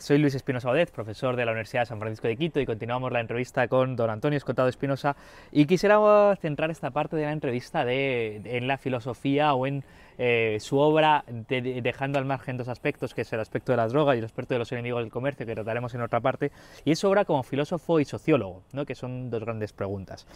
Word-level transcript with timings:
Soy 0.00 0.16
Luis 0.16 0.34
Espinosa 0.34 0.70
Odez, 0.70 0.90
profesor 0.90 1.36
de 1.36 1.44
la 1.44 1.52
Universidad 1.52 1.82
de 1.82 1.86
San 1.86 1.98
Francisco 1.98 2.26
de 2.26 2.34
Quito 2.34 2.58
y 2.58 2.64
continuamos 2.64 3.12
la 3.12 3.20
entrevista 3.20 3.68
con 3.68 3.96
don 3.96 4.08
Antonio 4.08 4.38
Escotado 4.38 4.66
Espinosa 4.66 5.14
y 5.52 5.66
quisiera 5.66 5.98
centrar 6.40 6.70
esta 6.70 6.90
parte 6.90 7.16
de 7.16 7.26
la 7.26 7.32
entrevista 7.32 7.84
en 7.86 8.66
la 8.66 8.78
filosofía 8.78 9.52
o 9.52 9.66
en 9.66 9.84
eh, 10.16 10.56
su 10.58 10.78
obra 10.78 11.22
dejando 11.48 12.18
al 12.18 12.24
margen 12.24 12.56
dos 12.56 12.68
aspectos, 12.68 13.12
que 13.12 13.20
es 13.20 13.32
el 13.34 13.40
aspecto 13.40 13.72
de 13.72 13.76
las 13.76 13.92
drogas 13.92 14.16
y 14.16 14.20
el 14.20 14.24
aspecto 14.24 14.54
de 14.54 14.58
los 14.60 14.72
enemigos 14.72 15.02
del 15.02 15.12
comercio, 15.12 15.44
que 15.44 15.54
trataremos 15.54 15.94
en 15.94 16.00
otra 16.00 16.20
parte, 16.20 16.50
y 16.86 16.92
es 16.92 16.98
su 16.98 17.06
obra 17.06 17.26
como 17.26 17.42
filósofo 17.42 18.00
y 18.00 18.06
sociólogo, 18.06 18.62
¿no? 18.72 18.86
que 18.86 18.94
son 18.94 19.28
dos 19.28 19.44
grandes 19.44 19.74
preguntas. 19.74 20.26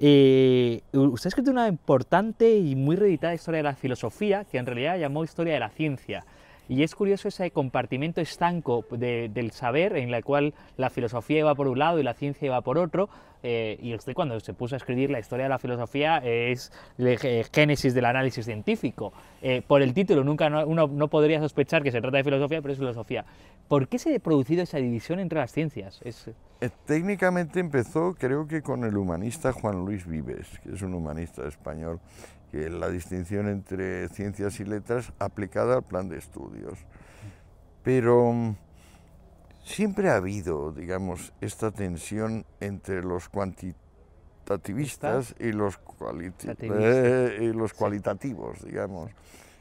Eh, 0.00 0.82
usted 0.92 1.26
ha 1.26 1.30
escrito 1.30 1.52
una 1.52 1.68
importante 1.68 2.56
y 2.56 2.74
muy 2.74 2.96
reeditada 2.96 3.32
historia 3.32 3.58
de 3.58 3.64
la 3.64 3.76
filosofía, 3.76 4.44
que 4.44 4.58
en 4.58 4.66
realidad 4.66 4.98
llamó 4.98 5.22
historia 5.22 5.54
de 5.54 5.60
la 5.60 5.70
ciencia. 5.70 6.24
Y 6.68 6.82
es 6.82 6.94
curioso 6.94 7.28
ese 7.28 7.50
compartimento 7.50 8.20
estanco 8.20 8.84
del 8.90 9.50
saber 9.50 9.96
en 9.96 10.12
el 10.14 10.24
cual 10.24 10.54
la 10.76 10.90
filosofía 10.90 11.40
iba 11.40 11.54
por 11.54 11.68
un 11.68 11.78
lado 11.78 11.98
y 11.98 12.02
la 12.02 12.14
ciencia 12.14 12.46
iba 12.46 12.60
por 12.62 12.78
otro. 12.78 13.08
Eh, 13.46 13.78
y 13.82 13.94
usted 13.94 14.14
cuando 14.14 14.40
se 14.40 14.54
puso 14.54 14.74
a 14.74 14.78
escribir 14.78 15.10
la 15.10 15.18
historia 15.18 15.44
de 15.44 15.50
la 15.50 15.58
filosofía 15.58 16.16
es 16.24 16.72
el 16.96 17.18
génesis 17.52 17.92
del 17.92 18.06
análisis 18.06 18.46
científico. 18.46 19.12
Eh, 19.42 19.60
por 19.66 19.82
el 19.82 19.92
título 19.92 20.24
nunca 20.24 20.46
uno 20.64 20.86
no 20.86 21.08
podría 21.08 21.40
sospechar 21.40 21.82
que 21.82 21.92
se 21.92 22.00
trata 22.00 22.16
de 22.16 22.24
filosofía, 22.24 22.62
pero 22.62 22.72
es 22.72 22.78
filosofía. 22.78 23.26
¿Por 23.68 23.86
qué 23.88 23.98
se 23.98 24.16
ha 24.16 24.18
producido 24.18 24.62
esa 24.62 24.78
división 24.78 25.18
entre 25.20 25.40
las 25.40 25.52
ciencias? 25.52 26.00
Es... 26.04 26.30
Eh, 26.60 26.70
técnicamente 26.86 27.60
empezó 27.60 28.14
creo 28.18 28.48
que 28.48 28.62
con 28.62 28.84
el 28.84 28.96
humanista 28.96 29.52
Juan 29.52 29.84
Luis 29.84 30.06
Vives, 30.06 30.58
que 30.62 30.72
es 30.72 30.80
un 30.80 30.94
humanista 30.94 31.46
español 31.46 32.00
que 32.54 32.70
la 32.70 32.88
distinción 32.88 33.48
entre 33.48 34.08
ciencias 34.10 34.60
y 34.60 34.64
letras 34.64 35.12
aplicada 35.18 35.74
al 35.74 35.82
plan 35.82 36.08
de 36.08 36.18
estudios. 36.18 36.78
Pero 37.82 38.32
mm, 38.32 38.54
siempre 39.64 40.10
ha 40.10 40.14
habido, 40.14 40.70
digamos, 40.70 41.32
esta 41.40 41.72
tensión 41.72 42.46
entre 42.60 43.02
los 43.02 43.28
cuantitativistas 43.28 45.34
y 45.40 45.50
los, 45.50 45.80
eh, 46.60 47.38
y 47.40 47.52
los 47.52 47.74
cualitativos, 47.74 48.64
digamos. 48.64 49.10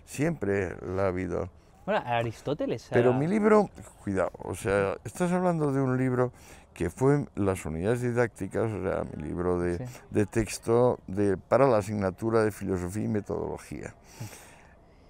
Siempre 0.06 0.76
la 0.86 1.06
ha 1.06 1.08
habido. 1.08 1.50
Bueno, 1.88 2.04
Aristóteles. 2.06 2.90
Pero 2.92 3.12
mi 3.12 3.26
libro, 3.26 3.72
cuidado, 4.04 4.30
o 4.38 4.54
sea, 4.54 4.98
estás 5.04 5.32
hablando 5.32 5.72
de 5.72 5.82
un 5.82 5.98
libro 5.98 6.32
que 6.74 6.90
fue 6.90 7.26
las 7.36 7.66
unidades 7.66 8.02
didácticas, 8.02 8.72
o 8.72 8.82
sea, 8.82 9.04
mi 9.16 9.24
libro 9.24 9.60
de, 9.60 9.86
de 10.10 10.26
texto 10.26 11.00
de, 11.08 11.38
para 11.38 11.68
la 11.68 11.78
asignatura 11.78 12.44
de 12.44 12.52
filosofía 12.52 13.04
y 13.04 13.08
metodología. 13.08 13.94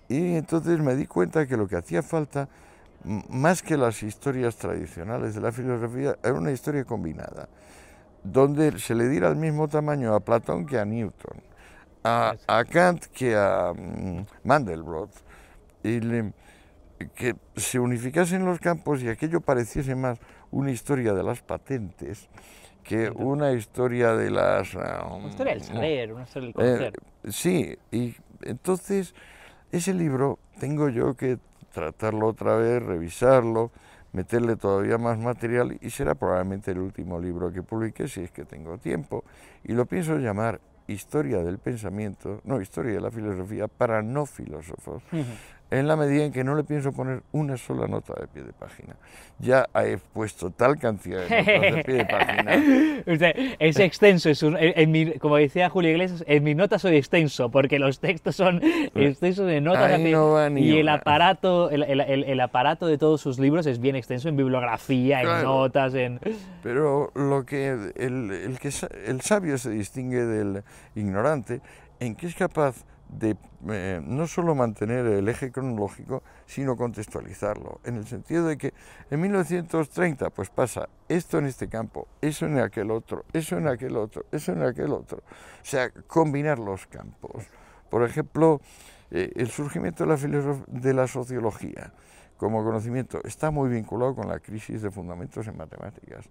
Y 0.10 0.36
entonces 0.36 0.80
me 0.80 0.96
di 0.96 1.08
cuenta 1.08 1.48
que 1.48 1.58
lo 1.58 1.68
que 1.68 1.78
hacía 1.78 2.04
falta, 2.04 2.50
más 3.30 3.64
que 3.64 3.78
las 3.78 4.04
historias 4.04 4.58
tradicionales 4.58 5.36
de 5.36 5.42
la 5.42 5.52
filosofía, 5.52 6.18
era 6.22 6.34
una 6.34 6.52
historia 6.52 6.84
combinada, 6.84 7.48
donde 8.24 8.78
se 8.80 8.96
le 8.96 9.08
diera 9.08 9.30
el 9.30 9.38
mismo 9.38 9.68
tamaño 9.68 10.14
a 10.14 10.20
Platón 10.20 10.66
que 10.66 10.78
a 10.78 10.86
Newton, 10.86 11.42
a, 12.04 12.36
a 12.48 12.66
Kant 12.66 13.06
que 13.08 13.36
a 13.36 13.74
mm, 13.74 14.26
Mandelbrot, 14.44 15.12
y 15.84 16.00
que 17.16 17.36
se 17.56 17.80
unificasen 17.80 18.46
los 18.46 18.60
campos 18.60 19.02
y 19.02 19.10
aquello 19.10 19.42
pareciese 19.42 19.96
más 19.96 20.20
una 20.54 20.72
historia 20.72 21.14
de 21.14 21.24
las 21.24 21.42
patentes 21.42 22.30
que 22.84 23.10
una 23.10 23.52
historia 23.54 24.14
de 24.14 24.30
las... 24.30 24.76
una 24.76 25.28
historia 25.30 25.54
del 25.54 25.64
saber, 25.64 26.14
una 26.14 26.24
historia 26.24 26.48
del 26.48 26.54
conocer. 26.54 26.94
Eh, 27.24 27.32
sí, 27.32 27.78
y 27.92 28.16
entonces 28.42 29.16
ese 29.72 29.94
libro 29.94 30.38
tengo 30.60 30.90
yo 30.90 31.16
que 31.16 31.40
tratarlo 31.72 32.28
otra 32.28 32.56
vez, 32.56 32.84
revisarlo, 32.84 33.72
meterle 34.12 34.56
todavía 34.56 34.98
más 34.98 35.18
material 35.18 35.78
y 35.82 35.90
será 35.90 36.14
probablemente 36.14 36.72
el 36.72 36.80
último 36.80 37.20
libro 37.20 37.52
que 37.52 37.64
publique 37.64 38.08
si 38.08 38.22
es 38.22 38.32
que 38.32 38.46
tengo 38.46 38.78
tiempo. 38.78 39.24
Y 39.64 39.74
lo 39.74 39.86
pienso 39.86 40.18
llamar 40.18 40.62
Historia 40.86 41.40
del 41.40 41.58
Pensamiento, 41.58 42.42
no, 42.44 42.62
Historia 42.62 42.94
de 42.94 43.02
la 43.02 43.10
Filosofía 43.10 43.68
para 43.68 44.02
no 44.04 44.26
filósofos 44.26 45.02
en 45.80 45.88
la 45.88 45.96
medida 45.96 46.24
en 46.24 46.32
que 46.32 46.44
no 46.44 46.54
le 46.54 46.64
pienso 46.64 46.92
poner 46.92 47.24
una 47.32 47.58
sola 47.58 47.88
nota 47.88 48.14
de 48.20 48.28
pie 48.28 48.44
de 48.44 48.54
página. 48.54 48.96
Ya 49.40 49.68
he 49.74 49.98
puesto 49.98 50.52
tal 50.52 50.78
cantidad 50.78 51.28
de 51.28 51.38
notas 51.38 51.76
de 51.76 51.84
pie 51.84 51.94
de 51.96 52.06
página. 52.06 53.56
es 53.60 53.80
extenso, 53.80 54.30
es 54.30 54.44
en 54.44 55.18
como 55.18 55.38
decía 55.38 55.70
Julio 55.70 55.90
Iglesias, 55.90 56.24
en 56.28 56.44
mis 56.44 56.56
notas 56.56 56.84
soy 56.84 56.98
extenso, 56.98 57.50
porque 57.50 57.80
los 57.80 58.00
textos 58.00 58.36
son 58.36 58.62
extensos 58.94 59.48
de 59.48 59.62
notas 59.62 60.00
y 60.00 60.78
el 60.78 60.90
aparato, 60.90 61.72
el, 61.72 61.84
el, 61.84 62.40
aparato 62.40 62.86
de 62.86 63.00
todos 63.00 63.20
sus 63.20 63.40
libros 63.40 63.66
es 63.66 63.80
bien 63.80 63.96
extenso 63.96 64.30
en 64.30 64.38
bibliografía, 64.38 65.22
en 65.22 65.44
notas, 65.44 65.96
en... 65.96 66.20
Pero 66.62 67.12
lo 67.16 67.46
que 67.46 67.70
el, 67.96 68.60
que 68.62 68.70
el 69.08 69.22
sabio 69.22 69.58
se 69.58 69.72
distingue 69.72 70.24
del 70.24 70.64
ignorante 70.94 71.62
en 72.00 72.16
que 72.16 72.28
es 72.28 72.36
capaz 72.36 72.86
de 73.10 73.38
eh, 73.70 74.02
no 74.04 74.28
solo 74.28 74.56
mantener 74.56 75.06
el 75.06 75.28
eje 75.30 75.52
cronológico, 75.52 76.24
sino 76.46 76.76
contextualizarlo, 76.76 77.80
en 77.84 77.96
el 77.98 78.08
sentido 78.08 78.48
de 78.48 78.58
que 78.58 78.74
en 79.10 79.22
1930 79.22 80.30
pues 80.32 80.50
pasa 80.50 80.90
esto 81.08 81.38
en 81.38 81.46
este 81.46 81.68
campo, 81.68 82.08
eso 82.22 82.46
en 82.46 82.60
aquel 82.60 82.92
otro, 82.92 83.26
eso 83.34 83.58
en 83.58 83.68
aquel 83.68 83.96
otro, 83.98 84.26
eso 84.32 84.52
en 84.52 84.64
aquel 84.64 84.92
otro. 84.92 85.20
O 85.20 85.66
sea, 85.66 85.90
combinar 86.08 86.60
los 86.60 86.88
campos. 86.88 87.46
Por 87.90 88.04
ejemplo, 88.04 88.62
eh, 89.12 89.32
el 89.36 89.50
surgimiento 89.50 90.06
de 90.06 90.10
la, 90.10 90.58
de 90.68 90.94
la 90.94 91.08
sociología 91.08 91.94
como 92.38 92.64
conocimiento 92.64 93.22
está 93.24 93.52
muy 93.52 93.70
vinculado 93.70 94.16
con 94.16 94.28
la 94.28 94.40
crisis 94.40 94.82
de 94.82 94.92
fundamentos 94.92 95.48
en 95.48 95.58
matemáticas. 95.58 96.30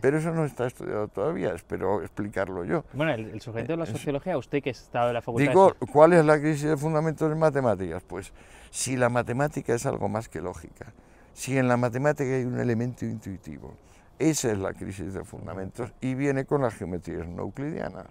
Pero 0.00 0.18
eso 0.18 0.32
no 0.32 0.44
está 0.44 0.66
estudiado 0.66 1.08
todavía, 1.08 1.52
espero 1.54 2.00
explicarlo 2.00 2.64
yo. 2.64 2.84
Bueno, 2.92 3.12
el, 3.12 3.40
sujeto 3.40 3.72
de 3.72 3.76
la 3.76 3.84
eh, 3.84 3.92
sociología, 3.92 4.38
usted 4.38 4.62
que 4.62 4.70
ha 4.70 4.72
estado 4.72 5.08
en 5.08 5.14
la 5.14 5.22
facultad... 5.22 5.50
Digo, 5.50 5.74
¿cuál 5.92 6.14
es 6.14 6.24
la 6.24 6.38
crisis 6.38 6.64
de 6.64 6.76
fundamentos 6.76 7.30
en 7.30 7.38
matemáticas? 7.38 8.02
Pues 8.02 8.32
si 8.70 8.96
la 8.96 9.08
matemática 9.08 9.74
es 9.74 9.84
algo 9.86 10.08
más 10.08 10.28
que 10.28 10.40
lógica, 10.40 10.92
si 11.32 11.58
en 11.58 11.68
la 11.68 11.76
matemática 11.76 12.30
hay 12.30 12.44
un 12.44 12.58
elemento 12.58 13.04
intuitivo, 13.04 13.74
esa 14.18 14.52
es 14.52 14.58
la 14.58 14.74
crisis 14.74 15.14
de 15.14 15.24
fundamentos 15.24 15.92
y 16.00 16.14
viene 16.14 16.44
con 16.44 16.62
las 16.62 16.74
geometrías 16.74 17.26
no 17.26 17.42
euclidianas. 17.42 18.08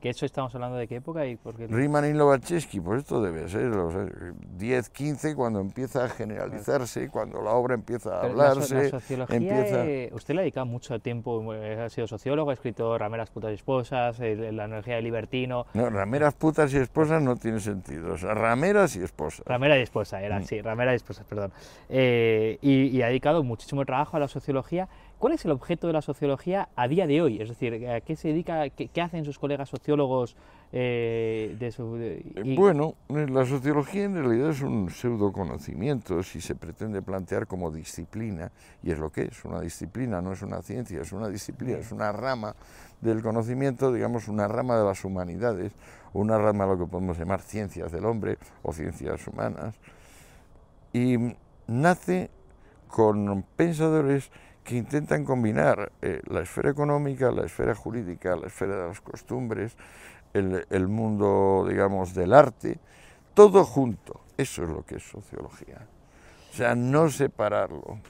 ¿Que 0.00 0.10
eso 0.10 0.26
estamos 0.26 0.54
hablando 0.54 0.76
de 0.76 0.86
qué 0.86 0.96
época? 0.96 1.26
Y 1.26 1.36
por 1.36 1.56
qué... 1.56 1.66
Riemann 1.66 2.04
y 2.04 2.12
Lobachevsky, 2.12 2.80
pues 2.80 3.00
esto 3.00 3.22
debe 3.22 3.48
ser 3.48 3.62
los 3.62 3.94
10, 4.58 4.86
eh, 4.86 4.90
15, 4.92 5.34
cuando 5.34 5.60
empieza 5.60 6.04
a 6.04 6.08
generalizarse, 6.08 7.08
cuando 7.08 7.40
la 7.40 7.52
obra 7.52 7.74
empieza 7.74 8.20
a 8.20 8.24
hablarse. 8.24 8.74
La, 8.74 8.90
sociología, 8.90 10.10
usted 10.12 10.34
le 10.34 10.40
ha 10.40 10.42
dedicado 10.42 10.66
mucho 10.66 10.98
tiempo, 11.00 11.54
eh, 11.54 11.80
ha 11.80 11.88
sido 11.88 12.06
sociólogo, 12.06 12.50
ha 12.50 12.54
escrito 12.54 12.96
Rameras, 12.98 13.30
putas 13.30 13.52
y 13.52 13.54
esposas, 13.54 14.18
la 14.18 14.64
energía 14.64 14.96
de 14.96 15.02
libertino. 15.02 15.66
No, 15.72 15.88
Rameras, 15.88 16.34
putas 16.34 16.72
y 16.74 16.76
esposas 16.76 17.22
no 17.22 17.36
tiene 17.36 17.60
sentido, 17.60 18.14
o 18.14 18.18
sea, 18.18 18.34
Rameras 18.34 18.96
y 18.96 19.02
esposas. 19.02 19.46
Ramera 19.46 19.78
y 19.78 19.82
esposa, 19.82 20.22
era, 20.22 20.40
mm. 20.40 20.44
sí, 20.44 20.60
Ramera 20.60 20.92
y 20.92 20.96
esposas, 20.96 21.24
perdón. 21.24 21.52
Eh, 21.88 22.58
y 22.60 23.00
ha 23.00 23.06
dedicado 23.06 23.42
muchísimo 23.42 23.84
trabajo 23.84 24.16
a 24.16 24.20
la 24.20 24.28
sociología 24.28 24.88
¿Cuál 25.18 25.32
es 25.32 25.44
el 25.46 25.50
objeto 25.50 25.86
de 25.86 25.94
la 25.94 26.02
sociología 26.02 26.68
a 26.76 26.88
día 26.88 27.06
de 27.06 27.22
hoy? 27.22 27.40
Es 27.40 27.48
decir, 27.48 27.88
¿a 27.88 28.02
qué 28.02 28.16
se 28.16 28.28
dedica, 28.28 28.68
qué, 28.68 29.00
hacen 29.00 29.24
sus 29.24 29.38
colegas 29.38 29.70
sociólogos 29.70 30.36
eh, 30.72 31.56
de 31.58 31.72
su, 31.72 31.98
Bueno, 32.54 32.94
la 33.08 33.46
sociología 33.46 34.04
en 34.04 34.14
realidad 34.14 34.50
es 34.50 34.60
un 34.60 34.90
pseudoconocimiento 34.90 36.22
si 36.22 36.42
se 36.42 36.54
pretende 36.54 37.00
plantear 37.00 37.46
como 37.46 37.70
disciplina, 37.70 38.52
y 38.82 38.90
es 38.90 38.98
lo 38.98 39.10
que 39.10 39.22
es, 39.22 39.42
una 39.46 39.60
disciplina, 39.60 40.20
no 40.20 40.34
es 40.34 40.42
una 40.42 40.60
ciencia, 40.60 41.00
es 41.00 41.12
una 41.12 41.28
disciplina, 41.28 41.78
es 41.78 41.92
una 41.92 42.12
rama 42.12 42.54
del 43.00 43.22
conocimiento, 43.22 43.94
digamos, 43.94 44.28
una 44.28 44.46
rama 44.48 44.76
de 44.76 44.84
las 44.84 45.02
humanidades, 45.02 45.72
una 46.12 46.36
rama 46.36 46.64
de 46.64 46.72
lo 46.72 46.78
que 46.84 46.90
podemos 46.90 47.18
llamar 47.18 47.40
ciencias 47.40 47.90
del 47.90 48.04
hombre 48.04 48.36
o 48.62 48.70
ciencias 48.70 49.26
humanas, 49.26 49.76
y 50.92 51.16
nace 51.66 52.28
con 52.88 53.44
pensadores 53.56 54.30
que 54.66 54.76
intentan 54.76 55.24
combinar 55.24 55.92
eh, 56.02 56.20
la 56.26 56.40
esfera 56.40 56.70
económica, 56.70 57.30
la 57.30 57.46
esfera 57.46 57.74
jurídica, 57.74 58.34
la 58.36 58.48
esfera 58.48 58.76
de 58.76 58.88
las 58.88 59.00
costumbres, 59.00 59.76
el, 60.34 60.88
mundo, 60.88 61.64
digamos, 61.66 62.14
del 62.14 62.34
arte, 62.34 62.78
todo 63.32 63.64
junto. 63.64 64.20
Eso 64.36 64.64
es 64.64 64.68
lo 64.68 64.84
que 64.84 64.96
es 64.96 65.02
sociología. 65.02 65.86
O 66.52 66.54
sea, 66.54 66.74
no 66.74 67.08
separarlo, 67.08 68.00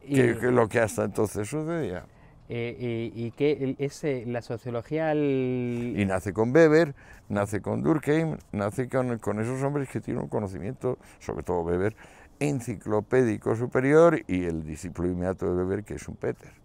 que, 0.00 0.30
es 0.30 0.42
lo 0.42 0.68
que 0.68 0.80
hasta 0.80 1.04
entonces 1.04 1.46
sucedía. 1.46 2.04
Eh, 2.48 3.12
y, 3.14 3.30
que 3.32 3.76
es 3.78 4.02
la 4.26 4.40
sociología... 4.40 5.14
Y 5.14 6.04
nace 6.06 6.32
con 6.32 6.56
Weber, 6.56 6.94
nace 7.28 7.60
con 7.60 7.82
Durkheim, 7.82 8.38
nace 8.52 8.88
con, 8.88 9.18
con 9.18 9.40
esos 9.40 9.62
hombres 9.62 9.88
que 9.90 10.00
tienen 10.00 10.22
un 10.22 10.28
conocimiento, 10.28 10.98
sobre 11.20 11.42
todo 11.42 11.60
Weber, 11.60 11.94
enciclopédico 12.40 13.56
superior 13.56 14.22
y 14.26 14.44
el 14.44 14.64
discípulo 14.64 15.08
inmediato 15.08 15.46
de 15.46 15.62
Weber, 15.62 15.84
que 15.84 15.94
es 15.94 16.08
un 16.08 16.16
Peter. 16.16 16.57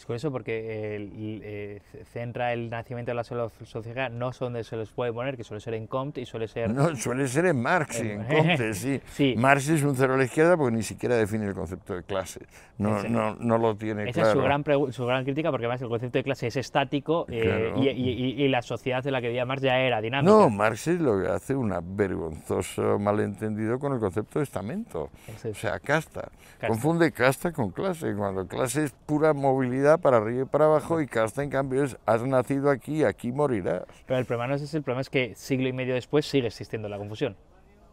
Es 0.00 0.06
curioso 0.06 0.32
porque 0.32 0.98
eh, 1.42 1.82
centra 2.10 2.54
el 2.54 2.70
nacimiento 2.70 3.10
de 3.10 3.16
la 3.16 3.22
filosofía 3.22 4.08
no 4.08 4.32
son 4.32 4.54
donde 4.54 4.64
se 4.64 4.74
les 4.74 4.88
puede 4.88 5.12
poner, 5.12 5.36
que 5.36 5.44
suele 5.44 5.60
ser 5.60 5.74
en 5.74 5.86
Comte 5.86 6.22
y 6.22 6.24
suele 6.24 6.48
ser... 6.48 6.70
No, 6.70 6.96
suele 6.96 7.28
ser 7.28 7.44
en 7.44 7.60
Marx 7.60 8.02
y 8.02 8.12
en 8.12 8.24
Comte, 8.26 8.72
sí. 8.72 9.34
Marx 9.36 9.68
es 9.68 9.82
un 9.82 9.94
cero 9.94 10.14
a 10.14 10.16
la 10.16 10.24
izquierda 10.24 10.56
porque 10.56 10.74
ni 10.74 10.82
siquiera 10.82 11.16
define 11.16 11.44
el 11.44 11.52
concepto 11.52 11.94
de 11.94 12.02
clase, 12.02 12.40
no, 12.78 13.02
no, 13.02 13.34
no, 13.34 13.58
lo 13.58 13.76
tiene 13.76 14.08
Esa 14.08 14.22
es 14.22 14.28
su 14.28 14.40
gran, 14.40 14.64
su 14.90 15.04
gran 15.04 15.22
crítica 15.24 15.50
porque 15.50 15.66
además 15.66 15.82
el 15.82 15.90
concepto 15.90 16.16
de 16.16 16.24
clase 16.24 16.46
es 16.46 16.56
estático 16.56 17.26
eh, 17.28 17.70
y, 17.76 18.42
y, 18.42 18.48
la 18.48 18.62
sociedad 18.62 19.04
de 19.04 19.10
la 19.10 19.20
que 19.20 19.26
vivía 19.26 19.44
Marx 19.44 19.62
ya 19.62 19.80
era 19.80 20.00
dinámica. 20.00 20.32
No, 20.32 20.48
Marx 20.48 20.86
es 20.86 20.98
lo 20.98 21.20
que 21.20 21.28
hace 21.28 21.54
un 21.54 21.74
vergonzoso 21.94 22.98
malentendido 22.98 23.78
con 23.78 23.92
el 23.92 24.00
concepto 24.00 24.38
de 24.38 24.44
estamento, 24.44 25.10
o 25.44 25.54
sea, 25.54 25.78
casta. 25.78 26.30
Confunde 26.66 27.12
casta 27.12 27.52
con 27.52 27.70
clase, 27.70 28.14
cuando 28.14 28.46
clase 28.46 28.84
es 28.84 28.92
pura 28.92 29.34
movilidad 29.34 29.89
para 29.98 30.18
arriba 30.18 30.42
y 30.42 30.44
para 30.44 30.66
abajo 30.66 31.00
y 31.00 31.06
casta 31.06 31.42
en 31.42 31.50
cambio 31.50 31.84
es 31.84 31.96
has 32.06 32.22
nacido 32.22 32.70
aquí 32.70 33.04
aquí 33.04 33.32
morirás. 33.32 33.84
Pero 34.06 34.18
el 34.18 34.26
problema 34.26 34.48
no 34.48 34.54
es 34.54 34.62
ese, 34.62 34.78
el 34.78 34.82
problema 34.82 35.00
es 35.02 35.10
que 35.10 35.34
siglo 35.36 35.68
y 35.68 35.72
medio 35.72 35.94
después 35.94 36.26
sigue 36.26 36.46
existiendo 36.46 36.88
la 36.88 36.98
confusión. 36.98 37.36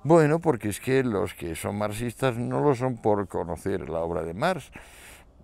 Bueno, 0.04 0.40
porque 0.40 0.70
es 0.70 0.80
que 0.80 1.04
los 1.04 1.34
que 1.34 1.56
son 1.56 1.78
marxistas 1.78 2.38
no 2.38 2.62
lo 2.62 2.76
son 2.76 2.98
por 2.98 3.28
conocer 3.28 3.90
la 3.90 4.00
obra 4.00 4.24
de 4.24 4.34
Marx, 4.34 4.72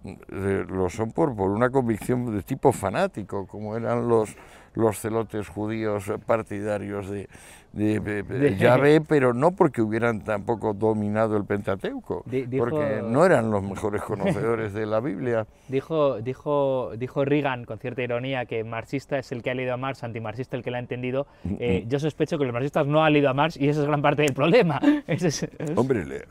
eh, 0.05 0.65
lo 0.67 0.89
son 0.89 1.11
por, 1.11 1.35
por 1.35 1.49
una 1.49 1.69
convicción 1.69 2.35
de 2.35 2.43
tipo 2.43 2.71
fanático, 2.71 3.47
como 3.47 3.75
eran 3.75 4.07
los, 4.07 4.35
los 4.73 4.99
celotes 4.99 5.47
judíos 5.47 6.11
partidarios 6.25 7.09
de, 7.09 7.29
de, 7.73 8.55
Yahvé, 8.57 9.01
pero 9.07 9.33
no 9.33 9.51
porque 9.51 9.81
hubieran 9.81 10.23
tampoco 10.23 10.73
dominado 10.73 11.35
el 11.37 11.43
Pentateuco, 11.43 12.23
porque 12.57 13.01
no 13.03 13.25
eran 13.25 13.49
los 13.49 13.63
mejores 13.63 14.01
conocedores 14.03 14.73
de 14.73 14.85
la 14.85 14.99
Biblia. 14.99 15.47
Dijo, 15.67 16.21
dijo, 16.21 16.91
dijo 16.97 17.25
Reagan 17.25 17.65
con 17.65 17.79
cierta 17.79 18.03
ironía 18.03 18.45
que 18.45 18.63
marxista 18.63 19.17
es 19.17 19.31
el 19.31 19.41
que 19.41 19.49
ha 19.49 19.55
leído 19.55 19.73
a 19.73 19.77
Marx, 19.77 20.03
antimarxista 20.03 20.55
el 20.55 20.63
que 20.63 20.71
lo 20.71 20.77
ha 20.77 20.79
entendido. 20.79 21.25
Eh, 21.59 21.85
yo 21.87 21.99
sospecho 21.99 22.37
que 22.37 22.45
los 22.45 22.53
marxistas 22.53 22.85
no 22.85 23.03
han 23.03 23.13
leído 23.13 23.29
a 23.29 23.33
Marx 23.33 23.57
y 23.57 23.67
eso 23.67 23.81
es 23.81 23.87
gran 23.87 24.01
parte 24.01 24.21
del 24.21 24.33
problema. 24.33 24.79
Hombre, 25.75 26.25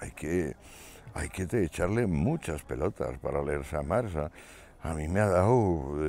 hay 0.00 0.10
que, 0.12 0.54
hay 1.14 1.28
que 1.28 1.46
echarle 1.62 2.06
muchas 2.06 2.62
pelotas 2.62 3.18
para 3.18 3.42
leerse 3.42 3.76
a 3.76 3.82
Marx. 3.82 4.12
A 4.82 4.94
mí 4.94 5.08
me 5.08 5.20
ha 5.20 5.26
dado, 5.26 5.54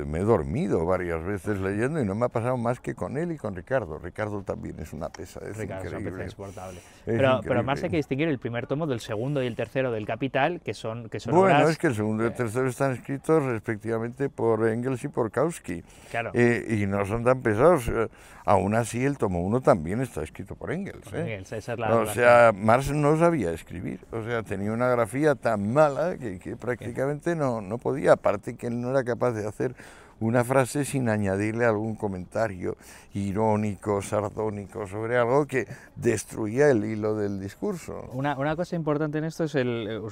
me 0.06 0.20
he 0.20 0.22
dormido 0.22 0.86
varias 0.86 1.24
veces 1.24 1.58
leyendo 1.58 2.00
y 2.00 2.04
no 2.04 2.14
me 2.14 2.26
ha 2.26 2.28
pasado 2.28 2.56
más 2.56 2.78
que 2.78 2.94
con 2.94 3.16
él 3.16 3.32
y 3.32 3.36
con 3.36 3.56
Ricardo. 3.56 3.98
Ricardo 3.98 4.42
también 4.42 4.78
es 4.78 4.92
una 4.92 5.08
pesa, 5.08 5.40
es 5.40 5.56
Ricardo 5.56 5.86
increíble. 5.86 6.08
Es 6.08 6.14
una 6.14 6.24
insoportable. 6.24 6.80
pero, 7.04 7.40
pero 7.42 7.62
más 7.62 7.82
hay 7.82 7.90
que 7.90 7.96
distinguir 7.96 8.28
el 8.28 8.38
primer 8.38 8.66
tomo 8.66 8.86
del 8.86 9.00
segundo 9.00 9.42
y 9.42 9.46
el 9.46 9.56
tercero 9.56 9.90
del 9.90 10.06
Capital, 10.06 10.60
que 10.60 10.74
son, 10.74 11.08
que 11.08 11.18
son 11.18 11.34
Bueno, 11.34 11.68
es 11.68 11.78
que 11.78 11.88
el 11.88 11.94
segundo 11.94 12.24
y 12.24 12.26
el 12.28 12.34
tercero 12.34 12.68
están 12.68 12.92
escritos 12.92 13.42
respectivamente 13.42 14.28
por 14.28 14.68
Engels 14.68 15.02
y 15.02 15.08
por 15.08 15.30
Kautsky. 15.30 15.82
Claro. 16.10 16.30
Eh, 16.34 16.78
y 16.80 16.86
no 16.86 17.04
son 17.06 17.24
tan 17.24 17.42
pesados. 17.42 17.88
Eh, 17.88 18.08
aún 18.44 18.74
así, 18.74 19.04
el 19.04 19.18
tomo 19.18 19.40
uno 19.42 19.60
también 19.60 20.00
está 20.00 20.22
escrito 20.22 20.54
por 20.54 20.72
Engels. 20.72 21.12
¿eh? 21.12 21.20
Engels 21.20 21.52
esa 21.52 21.72
es 21.72 21.78
la 21.78 21.94
o 21.96 22.06
sea, 22.06 22.52
Marx 22.54 22.90
no 22.92 23.18
sabía 23.18 23.50
escribir. 23.50 24.00
O 24.12 24.22
sea, 24.22 24.42
tenía 24.42 24.72
una 24.72 24.88
grafía 24.88 25.34
tan 25.34 25.72
mala 25.72 26.16
que, 26.16 26.38
que 26.38 26.56
prácticamente 26.56 27.34
no, 27.34 27.60
no 27.60 27.78
podía. 27.78 28.12
Aparte 28.12 28.56
que 28.58 28.66
él 28.66 28.80
no 28.80 28.90
era 28.90 29.04
capaz 29.04 29.32
de 29.32 29.46
hacer 29.46 29.74
una 30.20 30.44
frase 30.44 30.84
sin 30.84 31.08
añadirle 31.08 31.64
algún 31.64 31.94
comentario 31.94 32.76
irónico, 33.14 34.02
sardónico 34.02 34.86
sobre 34.86 35.16
algo 35.16 35.46
que 35.46 35.66
destruía 35.94 36.70
el 36.70 36.84
hilo 36.84 37.14
del 37.14 37.40
discurso. 37.40 38.10
Una, 38.12 38.36
una 38.36 38.56
cosa 38.56 38.74
importante 38.76 39.18
en 39.18 39.24
esto 39.24 39.44
es 39.44 39.54
el, 39.54 40.02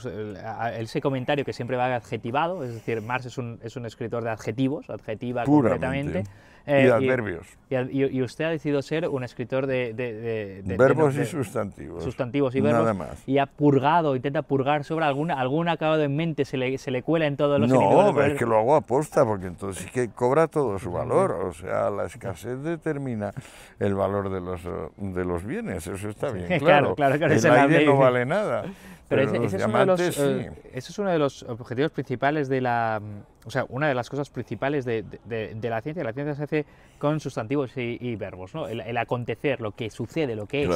ese 0.79 1.01
comentario 1.01 1.45
que 1.45 1.53
siempre 1.53 1.77
va 1.77 1.95
adjetivado, 1.95 2.63
es 2.65 2.75
decir, 2.75 3.03
Marx 3.03 3.27
es 3.27 3.39
un, 3.39 3.59
es 3.63 3.77
un 3.77 3.87
escritor 3.87 4.23
de 4.23 4.31
adjetivos, 4.31 4.89
adjetiva 4.91 5.45
completamente. 5.45 6.25
Eh, 6.67 6.87
y 6.87 6.91
adverbios. 6.91 7.47
Y, 7.71 8.23
usted 8.23 8.45
ha 8.45 8.51
decidido 8.51 8.83
ser 8.83 9.09
un 9.09 9.23
escritor 9.23 9.67
de... 9.67 9.95
de, 9.95 10.77
verbos 10.77 11.17
y 11.17 11.25
sustantivos. 11.25 12.03
Sustantivos 12.03 12.55
y 12.57 12.61
verbos. 12.61 12.83
Nada 12.83 12.95
más. 12.95 13.23
Y 13.27 13.39
ha 13.39 13.47
purgado, 13.47 14.17
intenta 14.17 14.43
purgar 14.43 14.85
sobre 14.85 15.05
algún, 15.05 15.31
algún 15.31 15.69
acabado 15.69 16.03
en 16.03 16.17
mente, 16.17 16.45
se 16.45 16.57
le, 16.57 16.77
se 16.79 16.91
le 16.91 17.03
cuela 17.03 17.27
en 17.27 17.37
todos 17.37 17.61
los... 17.61 17.69
No, 17.69 18.21
es 18.21 18.37
que 18.37 18.47
lo 18.47 18.59
hago 18.59 18.75
aposta, 18.75 19.25
porque 19.25 19.47
entonces 19.47 19.85
sí 19.85 19.91
que 19.91 20.09
cobra 20.11 20.49
todo 20.49 20.79
su 20.79 20.91
valor. 20.91 21.33
O 21.33 21.53
sea, 21.53 21.89
la 21.91 22.07
escasez 22.07 22.61
determina 22.63 23.33
el 23.79 23.95
valor 23.95 24.31
de 24.31 24.41
los, 24.41 24.61
de 24.97 25.25
los 25.25 25.45
bienes, 25.45 25.87
eso 25.87 26.09
está 26.09 26.31
bien 26.31 26.47
claro. 26.59 26.95
claro, 26.95 27.19
claro, 27.19 27.35
el 27.35 27.47
aire 27.47 27.87
no 27.87 27.97
vale 27.97 28.27
nada. 28.27 28.65
Pero, 29.09 29.23
ese, 29.23 29.57
es 29.57 29.65
uno 29.65 29.79
de 29.79 29.87
los, 29.87 30.19
eh, 30.19 30.53
es 30.73 30.99
uno 30.99 31.11
de 31.11 31.19
los 31.19 31.43
objetivos 31.45 31.93
principales 31.93 32.49
de 32.49 32.61
la... 32.61 33.01
O 33.47 33.51
sea, 33.51 33.65
una 33.69 33.87
de 33.87 33.95
las 33.95 34.11
cosas 34.11 34.29
principales 34.29 34.85
de, 34.85 35.05
de, 35.25 35.71
la 35.71 35.81
ciencia. 35.81 36.03
La 36.03 36.13
ciencia 36.13 36.35
se 36.35 36.43
hace 36.43 36.67
con 36.99 37.21
sustantivos 37.21 37.71
y, 37.77 38.17
verbos, 38.17 38.55
¿no? 38.55 38.67
El, 38.67 38.97
acontecer, 38.97 39.61
lo 39.61 39.71
que 39.71 39.89
sucede, 39.89 40.35
lo 40.35 40.47
que 40.47 40.65
es. 40.65 40.71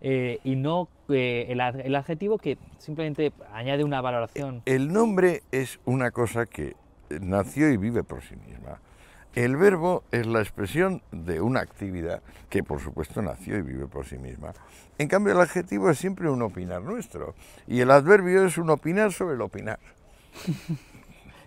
Eh, 0.00 0.38
y 0.44 0.54
no 0.54 0.88
eh, 1.08 1.46
el, 1.48 1.60
el, 1.60 1.94
adjetivo 1.96 2.38
que 2.38 2.58
simplemente 2.78 3.32
añade 3.52 3.82
una 3.82 4.00
valoración. 4.00 4.62
El 4.66 4.92
nombre 4.92 5.42
es 5.50 5.80
una 5.84 6.12
cosa 6.12 6.46
que 6.46 6.76
nació 7.20 7.70
y 7.70 7.76
vive 7.76 8.04
por 8.04 8.22
sí 8.22 8.36
misma. 8.36 8.78
El 9.34 9.56
verbo 9.56 10.04
es 10.12 10.26
la 10.26 10.40
expresión 10.40 11.02
de 11.10 11.40
una 11.40 11.60
actividad 11.60 12.22
que 12.50 12.62
por 12.62 12.80
supuesto 12.80 13.22
nació 13.22 13.56
y 13.56 13.62
vive 13.62 13.86
por 13.86 14.06
sí 14.06 14.18
misma. 14.18 14.52
En 14.98 15.08
cambio 15.08 15.32
el 15.32 15.40
adjetivo 15.40 15.90
es 15.90 15.98
siempre 15.98 16.28
un 16.28 16.42
opinar 16.42 16.82
nuestro 16.82 17.34
y 17.66 17.80
el 17.80 17.90
adverbio 17.90 18.44
es 18.44 18.58
un 18.58 18.70
opinar 18.70 19.12
sobre 19.12 19.34
el 19.34 19.40
opinar. 19.40 19.80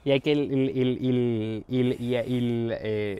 y 0.05 0.11
hay 0.11 0.21
que 0.21 1.63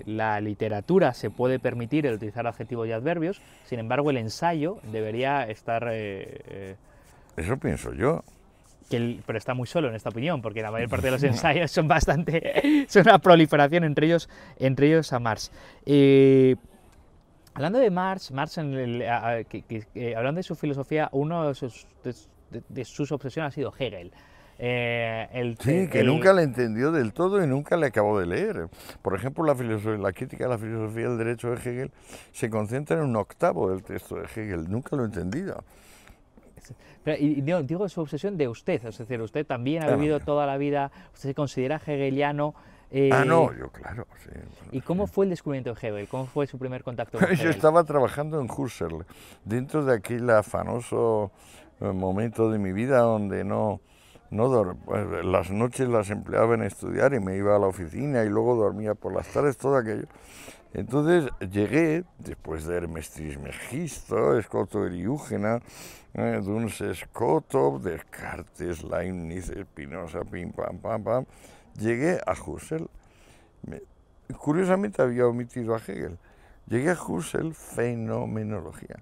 la 0.05 0.39
literatura 0.39 1.13
se 1.15 1.31
puede 1.31 1.57
permitir 1.57 2.05
el 2.05 2.13
utilizar 2.13 2.45
adjetivos 2.45 2.87
y 2.87 2.91
adverbios, 2.91 3.41
sin 3.65 3.79
embargo 3.79 4.11
el 4.11 4.17
ensayo 4.17 4.77
debería 4.91 5.43
estar... 5.49 5.89
Eh, 5.91 6.41
eh, 6.47 6.75
Eso 7.37 7.57
pienso 7.57 7.91
yo 7.93 8.23
pero 9.25 9.37
está 9.37 9.55
muy 9.55 9.65
solo 9.67 9.89
en 9.89 9.95
esta 9.95 10.09
opinión, 10.09 10.43
porque 10.43 10.61
la 10.61 10.69
mayor 10.69 10.87
parte 10.89 11.07
de 11.07 11.11
los 11.11 11.23
ensayos 11.23 11.71
son 11.71 11.87
bastante, 11.87 12.85
son 12.87 13.01
una 13.01 13.17
proliferación 13.17 13.83
entre 13.83 14.05
ellos, 14.05 14.29
entre 14.59 14.87
ellos 14.87 15.11
a 15.11 15.19
Marx. 15.19 15.51
Eh, 15.87 16.55
hablando 17.55 17.79
de 17.79 17.89
Marx, 17.89 18.31
Marx 18.31 18.59
hablando 18.59 20.37
de 20.37 20.43
su 20.43 20.55
filosofía, 20.55 21.09
uno 21.13 21.47
de 21.47 21.55
sus, 21.55 21.87
de, 22.03 22.85
sus 22.85 23.11
obsesiones 23.11 23.53
ha 23.53 23.55
sido 23.55 23.73
Hegel. 23.77 24.11
Eh, 24.57 25.28
el, 25.34 25.57
sí, 25.57 25.88
que 25.90 26.04
nunca 26.04 26.31
le 26.31 26.44
entendió 26.44 26.92
del 26.92 27.12
todo 27.12 27.44
y 27.44 27.48
nunca 27.48 27.75
le 27.75 27.88
acabó 27.88 28.19
de 28.19 28.25
leer. 28.25 28.68
Por 29.02 29.16
ejemplo, 29.16 29.44
la, 29.44 29.56
filosofía, 29.56 29.98
la 29.98 30.13
crítica 30.13 30.46
a 30.46 30.50
la 30.50 30.57
filosofía 30.57 31.10
del 31.10 31.18
derecho 31.18 31.50
de 31.50 31.56
Hegel 31.57 31.92
se 32.31 32.50
concentra 32.50 32.98
en 32.98 33.04
un 33.04 33.16
octavo 33.18 33.69
del 33.69 33.84
texto 33.84 34.16
de 34.16 34.24
Hegel. 34.24 34.69
Nunca 34.69 34.96
lo 34.96 35.04
he 35.04 35.06
entendido 35.07 35.63
y 37.13 37.42
digo, 37.42 37.88
su 37.88 38.02
obsesión 38.02 38.38
de 38.38 38.48
usted, 38.48 38.84
es 38.86 38.98
decir, 38.98 39.22
usted 39.22 39.46
también 39.46 39.84
ha 39.84 39.96
vivido 39.96 40.19
toda 40.19 40.46
la 40.46 40.57
vida, 40.57 40.92
usted 41.13 41.30
se 41.30 41.36
considera 41.36 41.75
hegeliano. 41.75 42.56
Eh, 42.92 43.09
ah, 43.12 43.26
no, 43.26 43.54
yo 43.54 43.69
claro. 43.69 44.07
Sí, 44.24 44.30
¿Y 44.71 44.81
cómo 44.81 45.07
fue 45.07 45.26
el 45.26 45.30
descubrimiento 45.30 45.74
de 45.74 45.88
Hegel? 45.88 46.07
¿Cómo 46.07 46.26
fue 46.26 46.47
su 46.47 46.57
primer 46.57 46.83
contacto 46.83 47.18
con 47.19 47.28
Hegel? 47.28 47.45
Yo 47.45 47.50
estaba 47.50 47.83
trabajando 47.83 48.40
en 48.40 48.50
Husserl, 48.50 49.06
dentro 49.44 49.85
de 49.85 49.95
aquel 49.95 50.30
afanoso 50.30 51.31
eh, 51.81 51.85
momento 51.85 52.50
de 52.50 52.57
mi 52.57 52.71
vida 52.71 53.00
donde 53.00 53.44
no, 53.44 53.81
no 54.31 54.77
pues, 54.85 55.25
las 55.25 55.51
noches 55.51 55.87
las 55.87 56.09
empleaba 56.09 56.55
en 56.55 56.63
estudiar 56.63 57.13
y 57.13 57.19
me 57.19 57.35
iba 57.37 57.55
a 57.55 57.59
la 57.59 57.67
oficina 57.67 58.23
y 58.23 58.29
luego 58.29 58.55
dormía 58.55 58.95
por 58.95 59.13
las 59.13 59.27
tardes, 59.27 59.57
todo 59.57 59.77
aquello. 59.77 60.07
Entonces 60.73 61.31
llegué, 61.51 62.03
después 62.19 62.65
de 62.65 62.75
Hermes 62.75 63.09
Trismegisto, 63.11 64.37
Escoto 64.37 64.85
Eriúgena, 64.85 65.61
eh, 66.13 66.41
Duns 66.44 66.81
Escoto, 66.81 67.79
Descartes, 67.79 68.83
Leibniz, 68.83 69.45
Spinoza, 69.45 70.25
pim, 70.25 70.51
pam, 70.51 70.79
pam, 70.79 71.03
pam, 71.03 71.25
llegué 71.77 72.19
a 72.25 72.33
Husserl. 72.33 72.89
curiosamente 74.37 75.01
había 75.01 75.27
omitido 75.27 75.75
a 75.75 75.77
Hegel. 75.77 76.17
Llegué 76.67 76.91
a 76.91 77.01
Husserl, 77.01 77.53
fenomenología. 77.53 78.97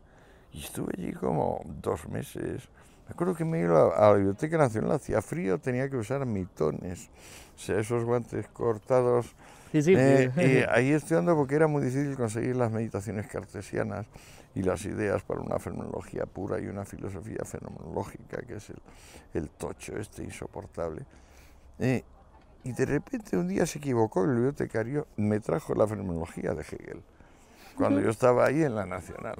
Y 0.51 0.59
estuve 0.59 0.93
allí 0.95 1.13
como 1.13 1.61
dos 1.81 2.07
meses. 2.07 2.69
Me 3.07 3.13
acuerdo 3.13 3.35
que 3.35 3.45
me 3.45 3.59
iba 3.59 3.95
a 3.95 4.11
la 4.11 4.13
Biblioteca 4.13 4.57
Nacional, 4.57 4.91
hacía 4.91 5.21
frío, 5.21 5.59
tenía 5.59 5.89
que 5.89 5.97
usar 5.97 6.25
mitones, 6.25 7.09
o 7.55 7.59
sea, 7.59 7.79
esos 7.79 8.03
guantes 8.05 8.47
cortados 8.47 9.35
Sí, 9.73 9.81
sí. 9.81 9.95
Eh, 9.97 10.67
ahí 10.69 10.91
estudiando 10.91 11.35
porque 11.35 11.55
era 11.55 11.65
muy 11.65 11.81
difícil 11.83 12.15
conseguir 12.15 12.55
las 12.55 12.71
meditaciones 12.71 13.25
cartesianas 13.25 14.05
y 14.53 14.61
las 14.61 14.85
ideas 14.85 15.23
para 15.23 15.41
una 15.41 15.57
fenomenología 15.57 16.27
pura 16.27 16.59
y 16.59 16.67
una 16.67 16.85
filosofía 16.85 17.39
fenomenológica, 17.43 18.43
que 18.43 18.57
es 18.57 18.69
el, 18.69 18.79
el 19.33 19.49
tocho 19.49 19.97
este 19.97 20.23
insoportable. 20.23 21.03
Eh, 21.79 22.03
y 22.63 22.71
de 22.71 22.85
repente 22.85 23.35
un 23.35 23.47
día 23.47 23.65
se 23.65 23.79
equivocó 23.79 24.25
el 24.25 24.35
bibliotecario, 24.35 25.07
me 25.17 25.39
trajo 25.39 25.73
la 25.73 25.87
fenomenología 25.87 26.53
de 26.53 26.61
Hegel, 26.61 27.01
cuando 27.75 27.99
yo 27.99 28.11
estaba 28.11 28.45
ahí 28.45 28.61
en 28.61 28.75
la 28.75 28.85
Nacional. 28.85 29.37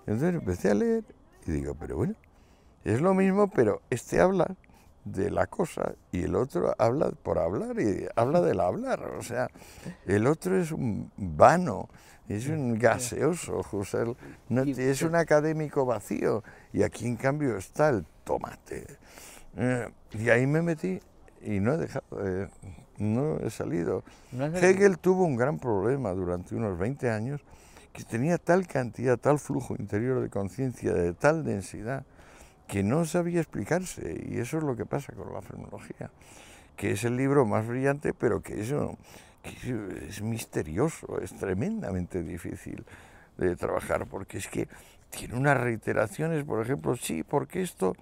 Entonces 0.00 0.34
empecé 0.34 0.72
a 0.72 0.74
leer 0.74 1.04
y 1.46 1.52
digo, 1.52 1.76
pero 1.78 1.96
bueno, 1.96 2.16
es 2.84 3.00
lo 3.00 3.14
mismo, 3.14 3.48
pero 3.48 3.82
este 3.90 4.20
habla 4.20 4.56
de 5.04 5.30
la 5.30 5.46
cosa 5.46 5.94
y 6.12 6.22
el 6.24 6.34
otro 6.34 6.74
habla 6.78 7.10
por 7.10 7.38
hablar 7.38 7.78
y 7.80 8.06
habla 8.16 8.40
del 8.40 8.60
hablar. 8.60 9.02
O 9.18 9.22
sea, 9.22 9.48
el 10.06 10.26
otro 10.26 10.60
es 10.60 10.72
un 10.72 11.10
vano, 11.16 11.88
es 12.28 12.48
un 12.48 12.78
gaseoso, 12.78 13.62
José. 13.62 14.04
No, 14.48 14.62
es 14.62 15.02
un 15.02 15.14
académico 15.14 15.84
vacío 15.84 16.42
y 16.72 16.82
aquí 16.82 17.06
en 17.06 17.16
cambio 17.16 17.56
está 17.56 17.90
el 17.90 18.06
tomate. 18.24 18.86
Eh, 19.56 19.88
y 20.12 20.28
ahí 20.30 20.46
me 20.46 20.62
metí 20.62 21.00
y 21.42 21.60
no 21.60 21.74
he 21.74 21.76
dejado, 21.78 22.04
no 22.98 23.38
he 23.38 23.50
salido. 23.50 24.04
Hegel 24.32 24.98
tuvo 24.98 25.24
un 25.24 25.36
gran 25.36 25.58
problema 25.58 26.12
durante 26.12 26.54
unos 26.54 26.78
20 26.78 27.10
años 27.10 27.40
que 27.92 28.04
tenía 28.04 28.38
tal 28.38 28.66
cantidad, 28.66 29.18
tal 29.18 29.38
flujo 29.38 29.74
interior 29.76 30.20
de 30.20 30.28
conciencia, 30.28 30.92
de 30.92 31.12
tal 31.12 31.44
densidad, 31.44 32.04
que 32.70 32.84
no 32.84 33.04
sabía 33.04 33.40
explicarse. 33.40 34.24
Y 34.30 34.38
eso 34.38 34.58
es 34.58 34.62
lo 34.62 34.76
que 34.76 34.86
pasa 34.86 35.12
con 35.12 35.32
la 35.32 35.42
fenomenología, 35.42 36.10
que 36.76 36.92
es 36.92 37.04
el 37.04 37.16
libro 37.16 37.44
más 37.44 37.66
brillante, 37.66 38.14
pero 38.14 38.40
que 38.40 38.60
eso, 38.60 38.96
es 40.08 40.22
misterioso, 40.22 41.20
es 41.20 41.36
tremendamente 41.36 42.22
difícil 42.22 42.84
de 43.36 43.56
trabajar, 43.56 44.06
porque 44.06 44.38
es 44.38 44.46
que 44.46 44.68
tiene 45.10 45.34
unas 45.34 45.58
reiteraciones, 45.58 46.44
por 46.44 46.62
ejemplo, 46.62 46.94
sí, 46.96 47.24
porque 47.24 47.62
esto 47.62 47.96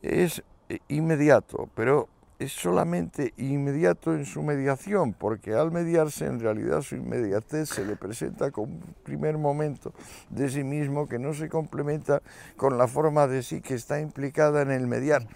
es 0.00 0.42
inmediato, 0.88 1.68
pero 1.74 2.08
es 2.38 2.52
solamente 2.52 3.34
inmediato 3.36 4.14
en 4.14 4.24
su 4.24 4.42
mediación, 4.42 5.12
porque 5.12 5.54
al 5.54 5.72
mediarse 5.72 6.26
en 6.26 6.38
realidad 6.38 6.82
su 6.82 6.94
inmediatez 6.94 7.68
se 7.68 7.84
le 7.84 7.96
presenta 7.96 8.50
como 8.50 8.74
un 8.74 8.94
primer 9.02 9.38
momento 9.38 9.92
de 10.30 10.48
sí 10.48 10.62
mismo 10.62 11.08
que 11.08 11.18
no 11.18 11.34
se 11.34 11.48
complementa 11.48 12.22
con 12.56 12.78
la 12.78 12.86
forma 12.86 13.26
de 13.26 13.42
sí 13.42 13.60
que 13.60 13.74
está 13.74 14.00
implicada 14.00 14.62
en 14.62 14.70
el 14.70 14.86
mediar. 14.86 15.26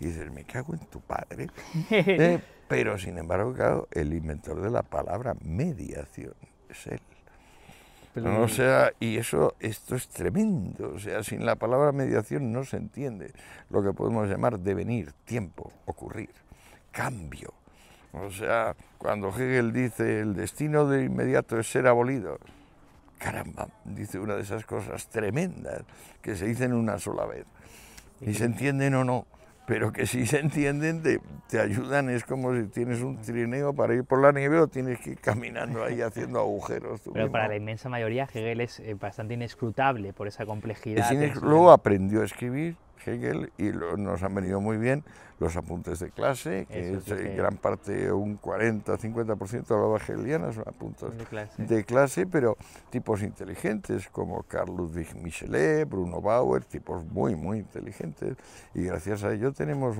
Y 0.00 0.06
dices, 0.06 0.30
me 0.32 0.44
cago 0.44 0.74
en 0.74 0.80
tu 0.86 1.00
padre. 1.00 1.48
Eh, 1.90 2.40
pero 2.68 2.98
sin 2.98 3.18
embargo, 3.18 3.52
claro, 3.52 3.88
el 3.90 4.12
inventor 4.12 4.60
de 4.60 4.70
la 4.70 4.82
palabra 4.82 5.34
mediación 5.42 6.34
es 6.68 6.86
él. 6.86 7.00
O 8.16 8.48
sea, 8.48 8.92
y 9.00 9.16
eso, 9.16 9.54
esto 9.58 9.96
es 9.96 10.08
tremendo. 10.08 10.92
O 10.94 10.98
sea, 10.98 11.22
sin 11.24 11.44
la 11.44 11.56
palabra 11.56 11.92
mediación 11.92 12.52
no 12.52 12.64
se 12.64 12.76
entiende 12.76 13.32
lo 13.70 13.82
que 13.82 13.92
podemos 13.92 14.28
llamar 14.28 14.60
devenir, 14.60 15.12
tiempo, 15.24 15.72
ocurrir, 15.86 16.30
cambio. 16.92 17.52
O 18.12 18.30
sea, 18.30 18.76
cuando 18.98 19.28
Hegel 19.30 19.72
dice 19.72 20.20
el 20.20 20.34
destino 20.34 20.86
de 20.86 21.04
inmediato 21.04 21.58
es 21.58 21.68
ser 21.68 21.88
abolido, 21.88 22.38
caramba, 23.18 23.68
dice 23.84 24.20
una 24.20 24.36
de 24.36 24.42
esas 24.42 24.64
cosas 24.64 25.08
tremendas 25.08 25.82
que 26.22 26.36
se 26.36 26.46
dicen 26.46 26.72
una 26.72 26.98
sola 26.98 27.26
vez. 27.26 27.46
Y 28.20 28.34
se 28.34 28.44
entienden 28.44 28.94
o 28.94 29.04
no 29.04 29.26
pero 29.66 29.92
que 29.92 30.06
si 30.06 30.26
se 30.26 30.40
entienden 30.40 31.02
te, 31.02 31.20
ayudan, 31.58 32.10
es 32.10 32.24
como 32.24 32.54
si 32.54 32.66
tienes 32.66 33.00
un 33.00 33.20
trineo 33.20 33.72
para 33.72 33.94
ir 33.94 34.04
por 34.04 34.20
la 34.20 34.32
nieve 34.32 34.58
o 34.58 34.68
tienes 34.68 34.98
que 35.00 35.10
ir 35.10 35.20
caminando 35.20 35.84
ahí 35.84 36.00
haciendo 36.00 36.40
agujeros. 36.40 37.00
pero 37.12 37.30
para 37.30 37.48
la 37.48 37.56
inmensa 37.56 37.88
mayoría 37.88 38.28
Hegel 38.32 38.60
es 38.60 38.80
eh, 38.80 38.94
bastante 38.94 39.34
inescrutable 39.34 40.12
por 40.12 40.28
esa 40.28 40.44
complejidad. 40.44 41.08
luego 41.42 41.70
aprendió 41.70 42.22
a 42.22 42.24
escribir 42.24 42.76
Hegel 43.06 43.52
y 43.58 43.64
nos 43.64 44.22
han 44.22 44.34
venido 44.34 44.60
muy 44.60 44.76
bien 44.76 45.04
los 45.40 45.56
apuntes 45.56 45.98
de 45.98 46.10
clase, 46.10 46.66
que 46.70 46.94
es 46.94 47.10
eh, 47.10 47.34
gran 47.36 47.56
parte, 47.56 48.12
un 48.12 48.40
40-50% 48.40 49.66
de 49.66 49.90
la 49.90 49.96
hegeliana 49.96 50.52
son 50.52 50.64
apuntes 50.66 51.16
de 51.16 51.24
clase. 51.24 51.62
de 51.62 51.84
clase. 51.84 52.26
pero 52.26 52.56
tipos 52.90 53.22
inteligentes 53.22 54.08
como 54.08 54.42
Carl 54.44 54.74
Ludwig 54.74 55.14
Michelet, 55.16 55.88
Bruno 55.88 56.20
Bauer, 56.20 56.64
tipos 56.64 57.04
muy, 57.06 57.34
muy 57.34 57.58
inteligentes, 57.58 58.36
y 58.74 58.84
gracias 58.84 59.24
a 59.24 59.32
ello 59.32 59.52
tenemos 59.52 59.96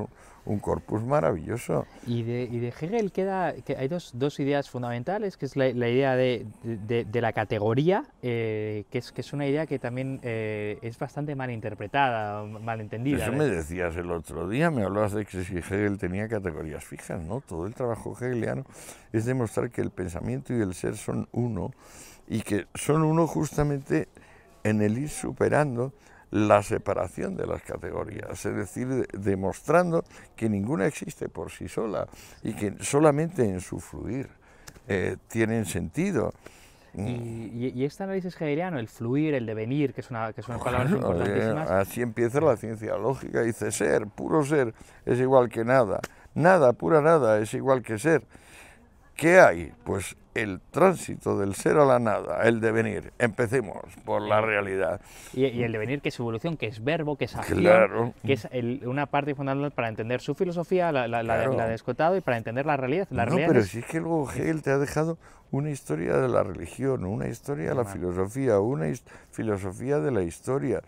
un 0.46 0.58
corpus 0.58 1.02
maravilloso. 1.02 1.86
Y 2.06 2.22
de, 2.22 2.48
y 2.50 2.58
de 2.58 2.68
Hegel 2.68 3.12
queda, 3.12 3.54
que 3.54 3.76
hay 3.76 3.88
dos, 3.88 4.12
dos, 4.14 4.38
ideas 4.40 4.68
fundamentales, 4.68 5.36
que 5.36 5.46
es 5.46 5.56
la, 5.56 5.68
idea 5.68 6.16
de, 6.16 6.46
de, 6.62 7.20
la 7.20 7.32
categoría, 7.32 8.04
eh, 8.22 8.84
que, 8.90 8.98
es, 8.98 9.12
que 9.12 9.22
es 9.22 9.32
una 9.32 9.46
idea 9.46 9.66
que 9.66 9.78
también 9.78 10.20
eh, 10.22 10.78
es 10.82 10.98
bastante 10.98 11.34
mal 11.34 11.50
interpretada, 11.50 12.44
mal 12.44 12.80
entendida. 12.80 13.22
Eso 13.22 13.32
me 13.32 13.46
decías 13.46 13.96
el 13.96 14.10
otro 14.10 14.48
día, 14.48 14.70
me 14.70 14.82
hablabas 14.82 15.12
de 15.12 15.23
que 15.24 15.44
si 15.44 15.56
Hegel 15.58 15.98
tenía 15.98 16.28
categorías 16.28 16.84
fijas, 16.84 17.20
¿no? 17.20 17.40
Todo 17.40 17.66
el 17.66 17.74
trabajo 17.74 18.16
hegeliano 18.16 18.64
es 19.12 19.24
demostrar 19.24 19.70
que 19.70 19.80
el 19.80 19.90
pensamiento 19.90 20.54
y 20.54 20.60
el 20.60 20.74
ser 20.74 20.96
son 20.96 21.28
uno, 21.32 21.72
y 22.26 22.42
que 22.42 22.66
son 22.74 23.02
uno 23.02 23.26
justamente 23.26 24.08
en 24.62 24.80
el 24.82 24.98
ir 24.98 25.10
superando 25.10 25.92
la 26.30 26.62
separación 26.62 27.36
de 27.36 27.46
las 27.46 27.62
categorías, 27.62 28.44
es 28.44 28.56
decir, 28.56 29.06
demostrando 29.12 30.04
que 30.34 30.48
ninguna 30.48 30.86
existe 30.86 31.28
por 31.28 31.52
sí 31.52 31.68
sola 31.68 32.08
y 32.42 32.54
que 32.54 32.74
solamente 32.80 33.44
en 33.44 33.60
su 33.60 33.78
fluir 33.78 34.28
eh, 34.88 35.16
tienen 35.28 35.64
sentido. 35.64 36.34
Y, 36.96 37.84
este 37.84 38.04
análisis 38.04 38.34
hegeliano, 38.36 38.78
el 38.78 38.88
fluir, 38.88 39.34
el 39.34 39.46
devenir, 39.46 39.92
que 39.92 40.00
es 40.00 40.10
una, 40.10 40.32
que 40.32 40.42
son 40.42 40.58
palabras 40.60 40.92
importantísimas. 40.92 41.70
así 41.70 42.02
empieza 42.02 42.40
la 42.40 42.56
ciencia 42.56 42.96
lógica, 42.96 43.42
dice 43.42 43.72
ser, 43.72 44.06
puro 44.06 44.44
ser 44.44 44.74
es 45.04 45.18
igual 45.18 45.48
que 45.48 45.64
nada, 45.64 46.00
nada, 46.34 46.72
pura 46.72 47.00
nada 47.00 47.38
es 47.40 47.52
igual 47.54 47.82
que 47.82 47.98
ser. 47.98 48.22
¿Qué 49.16 49.40
hay? 49.40 49.72
Pues 49.84 50.16
el 50.34 50.60
tránsito 50.60 51.38
del 51.38 51.54
ser 51.54 51.76
a 51.76 51.84
la 51.84 51.98
nada, 51.98 52.42
el 52.42 52.60
devenir. 52.60 53.12
Empecemos 53.18 53.82
por 54.04 54.22
la 54.22 54.40
realidad. 54.40 55.00
Y, 55.32 55.44
el 55.44 55.72
devenir 55.72 56.00
que 56.00 56.08
es 56.08 56.18
evolución, 56.18 56.56
que 56.56 56.66
es 56.66 56.82
verbo, 56.82 57.16
que 57.16 57.26
es 57.26 57.36
acción, 57.36 58.14
que 58.24 58.32
es 58.32 58.48
una 58.84 59.06
parte 59.06 59.34
fundamental 59.34 59.70
para 59.70 59.88
entender 59.88 60.20
su 60.20 60.34
filosofía, 60.34 60.92
la, 60.92 61.06
la, 61.06 61.68
de 61.68 61.74
Escotado, 61.74 62.16
y 62.16 62.20
para 62.20 62.36
entender 62.36 62.66
la 62.66 62.76
realidad. 62.76 63.06
La 63.10 63.26
no, 63.26 63.36
pero 63.36 63.62
si 63.62 63.78
es 63.78 63.86
que 63.86 64.00
luego 64.00 64.30
Hegel 64.30 64.62
te 64.62 64.70
ha 64.70 64.78
dejado 64.78 65.18
una 65.50 65.70
historia 65.70 66.16
de 66.16 66.28
la 66.28 66.42
religión, 66.42 67.04
una 67.04 67.28
historia 67.28 67.68
de 67.68 67.74
la 67.76 67.84
filosofía, 67.84 68.58
una 68.58 68.86
filosofía 69.30 70.00
de 70.00 70.10
la 70.10 70.22
historia, 70.22 70.82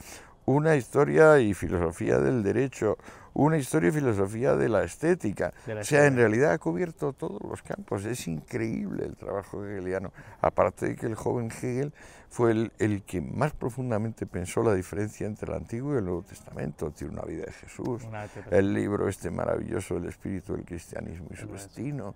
una 0.44 0.76
historia 0.76 1.38
y 1.38 1.54
filosofía 1.54 2.18
del 2.18 2.42
derecho, 2.42 2.98
una 3.36 3.58
historia 3.58 3.90
y 3.90 3.92
filosofía 3.92 4.56
de 4.56 4.68
la 4.70 4.82
estética. 4.82 5.52
o 5.68 5.84
sea, 5.84 6.06
en 6.06 6.16
realidad 6.16 6.52
ha 6.52 6.58
cubierto 6.58 7.12
todos 7.12 7.38
los 7.42 7.60
campos. 7.62 8.06
Es 8.06 8.26
increíble 8.28 9.04
el 9.04 9.14
trabajo 9.14 9.62
hegeliano. 9.62 10.10
Aparte 10.40 10.88
de 10.88 10.96
que 10.96 11.04
el 11.04 11.16
joven 11.16 11.50
Hegel 11.50 11.92
fue 12.30 12.52
el, 12.52 12.72
el, 12.78 13.02
que 13.02 13.20
más 13.20 13.52
profundamente 13.52 14.24
pensó 14.24 14.62
la 14.62 14.72
diferencia 14.72 15.26
entre 15.26 15.50
el 15.50 15.56
Antiguo 15.58 15.94
y 15.94 15.98
el 15.98 16.04
Nuevo 16.06 16.22
Testamento. 16.22 16.90
Tiene 16.92 17.12
una 17.12 17.24
vida 17.24 17.44
de 17.44 17.52
Jesús, 17.52 18.02
el 18.50 18.72
libro 18.72 19.06
este 19.06 19.30
maravilloso, 19.30 19.98
El 19.98 20.06
espíritu 20.06 20.54
del 20.54 20.64
cristianismo 20.64 21.28
y 21.30 21.36
su 21.36 21.46
destino. 21.48 22.14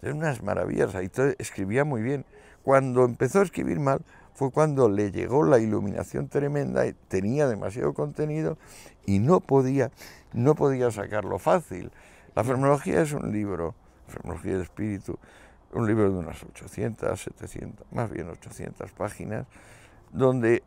Es 0.00 0.14
unas 0.14 0.40
maravillas. 0.40 0.94
Ahí 0.94 1.10
escribía 1.38 1.84
muy 1.84 2.00
bien. 2.00 2.24
Cuando 2.62 3.04
empezó 3.04 3.40
a 3.40 3.42
escribir 3.42 3.80
mal, 3.80 4.02
fue 4.40 4.50
cuando 4.50 4.88
le 4.88 5.12
llegó 5.12 5.44
la 5.44 5.58
iluminación 5.58 6.28
tremenda, 6.28 6.86
y 6.86 6.94
tenía 7.08 7.46
demasiado 7.46 7.92
contenido 7.92 8.56
y 9.04 9.18
no 9.18 9.40
podía, 9.40 9.90
no 10.32 10.54
podía 10.54 10.90
sacarlo 10.90 11.38
fácil. 11.38 11.92
La 12.34 12.42
fenomenología 12.42 13.02
es 13.02 13.12
un 13.12 13.32
libro, 13.32 13.74
fenomenología 14.08 14.52
del 14.52 14.62
espíritu, 14.62 15.18
un 15.74 15.86
libro 15.86 16.10
de 16.10 16.18
unas 16.20 16.42
800, 16.42 17.20
700, 17.20 17.86
más 17.92 18.10
bien 18.10 18.30
800 18.30 18.90
páginas, 18.92 19.46
donde 20.10 20.62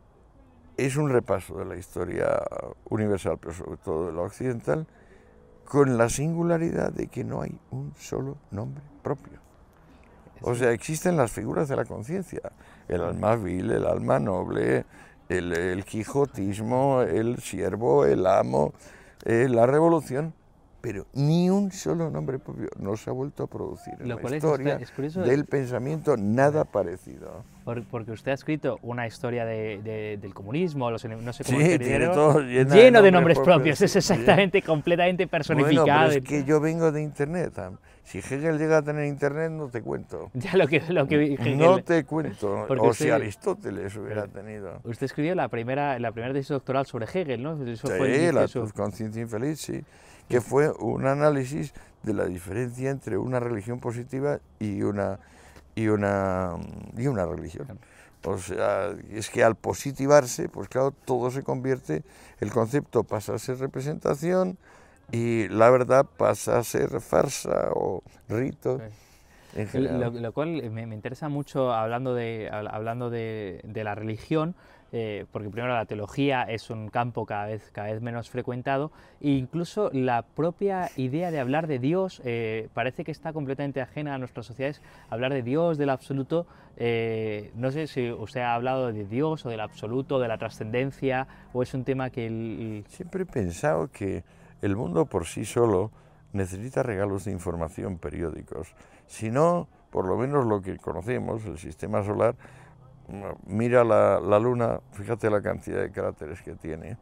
es 0.76 0.96
un 0.96 1.10
repaso 1.10 1.58
de 1.58 1.64
la 1.64 1.74
historia 1.74 2.44
universal, 2.90 3.38
pero 3.40 3.54
sobre 3.54 3.76
todo 3.78 4.06
de 4.06 4.12
la 4.12 4.20
occidental, 4.20 4.86
con 5.64 5.98
la 5.98 6.08
singularidad 6.08 6.92
de 6.92 7.08
que 7.08 7.24
no 7.24 7.42
hay 7.42 7.58
un 7.72 7.92
solo 7.98 8.36
nombre 8.52 8.84
propio. 9.02 9.40
O 10.42 10.54
sea, 10.54 10.70
existen 10.70 11.16
las 11.16 11.32
figuras 11.32 11.68
de 11.68 11.74
la 11.74 11.84
conciencia, 11.84 12.40
el 12.88 13.02
alma 13.02 13.36
vil, 13.36 13.70
el 13.70 13.86
alma 13.86 14.18
noble, 14.18 14.84
el, 15.28 15.84
quijotismo, 15.84 17.02
el 17.02 17.38
siervo, 17.38 18.04
el 18.04 18.26
amo, 18.26 18.72
eh, 19.24 19.48
la 19.48 19.66
revolución, 19.66 20.34
pero 20.80 21.06
ni 21.14 21.48
un 21.48 21.72
solo 21.72 22.10
nombre 22.10 22.38
propio 22.38 22.68
no 22.78 22.96
se 22.96 23.10
ha 23.10 23.12
vuelto 23.12 23.44
a 23.44 23.46
producir 23.46 23.94
en 24.00 24.08
la 24.08 24.36
historia 24.36 24.78
del 25.24 25.46
pensamiento 25.46 26.16
nada 26.16 26.64
parecido. 26.64 27.44
Porque 27.64 28.12
usted 28.12 28.32
ha 28.32 28.34
escrito 28.34 28.78
una 28.82 29.06
historia 29.06 29.44
del 29.44 30.34
comunismo, 30.34 30.90
no 30.90 30.98
sé 30.98 31.08
cómo 31.08 31.58
sí, 31.58 31.78
tiene 31.78 32.08
todo 32.08 32.40
lleno, 32.40 33.02
de 33.02 33.10
nombres, 33.10 33.38
propios, 33.38 33.80
es 33.80 33.96
exactamente, 33.96 34.62
completamente 34.62 35.26
personificado. 35.26 35.86
Bueno, 35.86 36.08
pero 36.08 36.18
es 36.20 36.28
que 36.28 36.44
yo 36.44 36.60
vengo 36.60 36.92
de 36.92 37.02
Internet. 37.02 37.54
Si 38.04 38.18
Hegel 38.18 38.58
llega 38.58 38.78
a 38.78 38.82
tener 38.82 39.06
Internet, 39.06 39.50
no 39.50 39.68
te 39.68 39.80
cuento. 39.80 40.30
Ya 40.34 40.56
lo 40.56 40.68
que, 40.68 40.82
lo 40.90 41.06
que 41.08 41.34
Hegel... 41.34 41.56
No 41.56 41.82
te 41.82 42.04
cuento, 42.04 42.66
o 42.68 42.92
si 42.92 43.08
Aristóteles 43.08 43.96
hubiera 43.96 44.26
tenido. 44.26 44.80
Usted 44.84 45.06
escribió 45.06 45.34
la 45.34 45.48
primera, 45.48 45.98
la 45.98 46.12
primera 46.12 46.34
tesis 46.34 46.50
doctoral 46.50 46.84
sobre 46.84 47.06
Hegel, 47.06 47.42
¿no? 47.42 47.56
sí, 47.56 48.32
la 48.32 48.46
conciencia 48.74 49.22
infeliz, 49.22 49.60
sí 49.60 49.82
que 50.28 50.40
fue 50.40 50.70
un 50.70 51.06
análisis 51.06 51.74
de 52.02 52.14
la 52.14 52.24
diferencia 52.26 52.90
entre 52.90 53.18
una 53.18 53.40
religión 53.40 53.80
positiva 53.80 54.40
y 54.58 54.82
una, 54.82 55.18
y 55.74 55.88
una, 55.88 56.52
y 56.96 57.06
una 57.06 57.26
religión. 57.26 57.78
O 58.24 58.38
sea, 58.38 58.94
es 59.10 59.28
que 59.28 59.44
al 59.44 59.54
positivarse, 59.54 60.48
pues 60.48 60.68
claro, 60.68 60.92
todo 60.92 61.30
se 61.30 61.42
convierte, 61.42 62.02
el 62.40 62.50
concepto 62.50 63.04
pasa 63.04 63.34
a 63.34 63.38
ser 63.38 63.58
representación 63.58 64.56
y 65.12 65.48
la 65.48 65.68
verdad 65.70 66.06
pasa 66.16 66.58
a 66.58 66.64
ser 66.64 67.00
farsa 67.00 67.70
o 67.74 68.02
rito. 68.28 68.80
En 69.54 69.68
general. 69.68 70.22
Lo, 70.22 70.32
cual 70.32 70.70
me, 70.70 70.82
interesa 70.82 71.28
mucho 71.28 71.72
hablando 71.72 72.14
de, 72.14 72.48
hablando 72.50 73.10
de, 73.10 73.60
de 73.62 73.84
la 73.84 73.94
religión, 73.94 74.54
eh, 74.96 75.26
porque 75.32 75.50
primero 75.50 75.74
la 75.74 75.86
teología 75.86 76.44
es 76.44 76.70
un 76.70 76.88
campo 76.88 77.26
cada 77.26 77.46
vez, 77.46 77.68
cada 77.72 77.90
vez 77.90 78.00
menos 78.00 78.30
frecuentado, 78.30 78.92
e 79.20 79.30
incluso 79.30 79.90
la 79.92 80.22
propia 80.22 80.88
idea 80.94 81.32
de 81.32 81.40
hablar 81.40 81.66
de 81.66 81.80
Dios 81.80 82.22
eh, 82.24 82.68
parece 82.74 83.02
que 83.02 83.10
está 83.10 83.32
completamente 83.32 83.80
ajena 83.80 84.14
a 84.14 84.18
nuestras 84.18 84.46
sociedades. 84.46 84.80
Hablar 85.10 85.32
de 85.32 85.42
Dios, 85.42 85.78
del 85.78 85.90
absoluto, 85.90 86.46
eh, 86.76 87.50
no 87.56 87.72
sé 87.72 87.88
si 87.88 88.12
usted 88.12 88.42
ha 88.42 88.54
hablado 88.54 88.92
de 88.92 89.04
Dios 89.04 89.44
o 89.44 89.48
del 89.48 89.62
absoluto, 89.62 90.20
de 90.20 90.28
la 90.28 90.38
trascendencia, 90.38 91.26
o 91.52 91.64
es 91.64 91.74
un 91.74 91.82
tema 91.82 92.10
que... 92.10 92.84
Siempre 92.86 93.24
he 93.24 93.26
pensado 93.26 93.90
que 93.90 94.22
el 94.62 94.76
mundo 94.76 95.06
por 95.06 95.26
sí 95.26 95.44
solo 95.44 95.90
necesita 96.32 96.84
regalos 96.84 97.24
de 97.24 97.32
información 97.32 97.98
periódicos. 97.98 98.76
Si 99.08 99.32
no, 99.32 99.66
por 99.90 100.06
lo 100.06 100.16
menos 100.16 100.46
lo 100.46 100.62
que 100.62 100.76
conocemos, 100.76 101.44
el 101.46 101.58
sistema 101.58 102.04
solar, 102.04 102.36
mira 103.46 103.84
la, 103.84 104.38
Luna, 104.38 104.80
fíjate 104.92 105.30
la 105.30 105.42
cantidad 105.42 105.80
de 105.80 105.90
cráteres 105.90 106.42
que 106.42 106.54
tiene. 106.54 106.96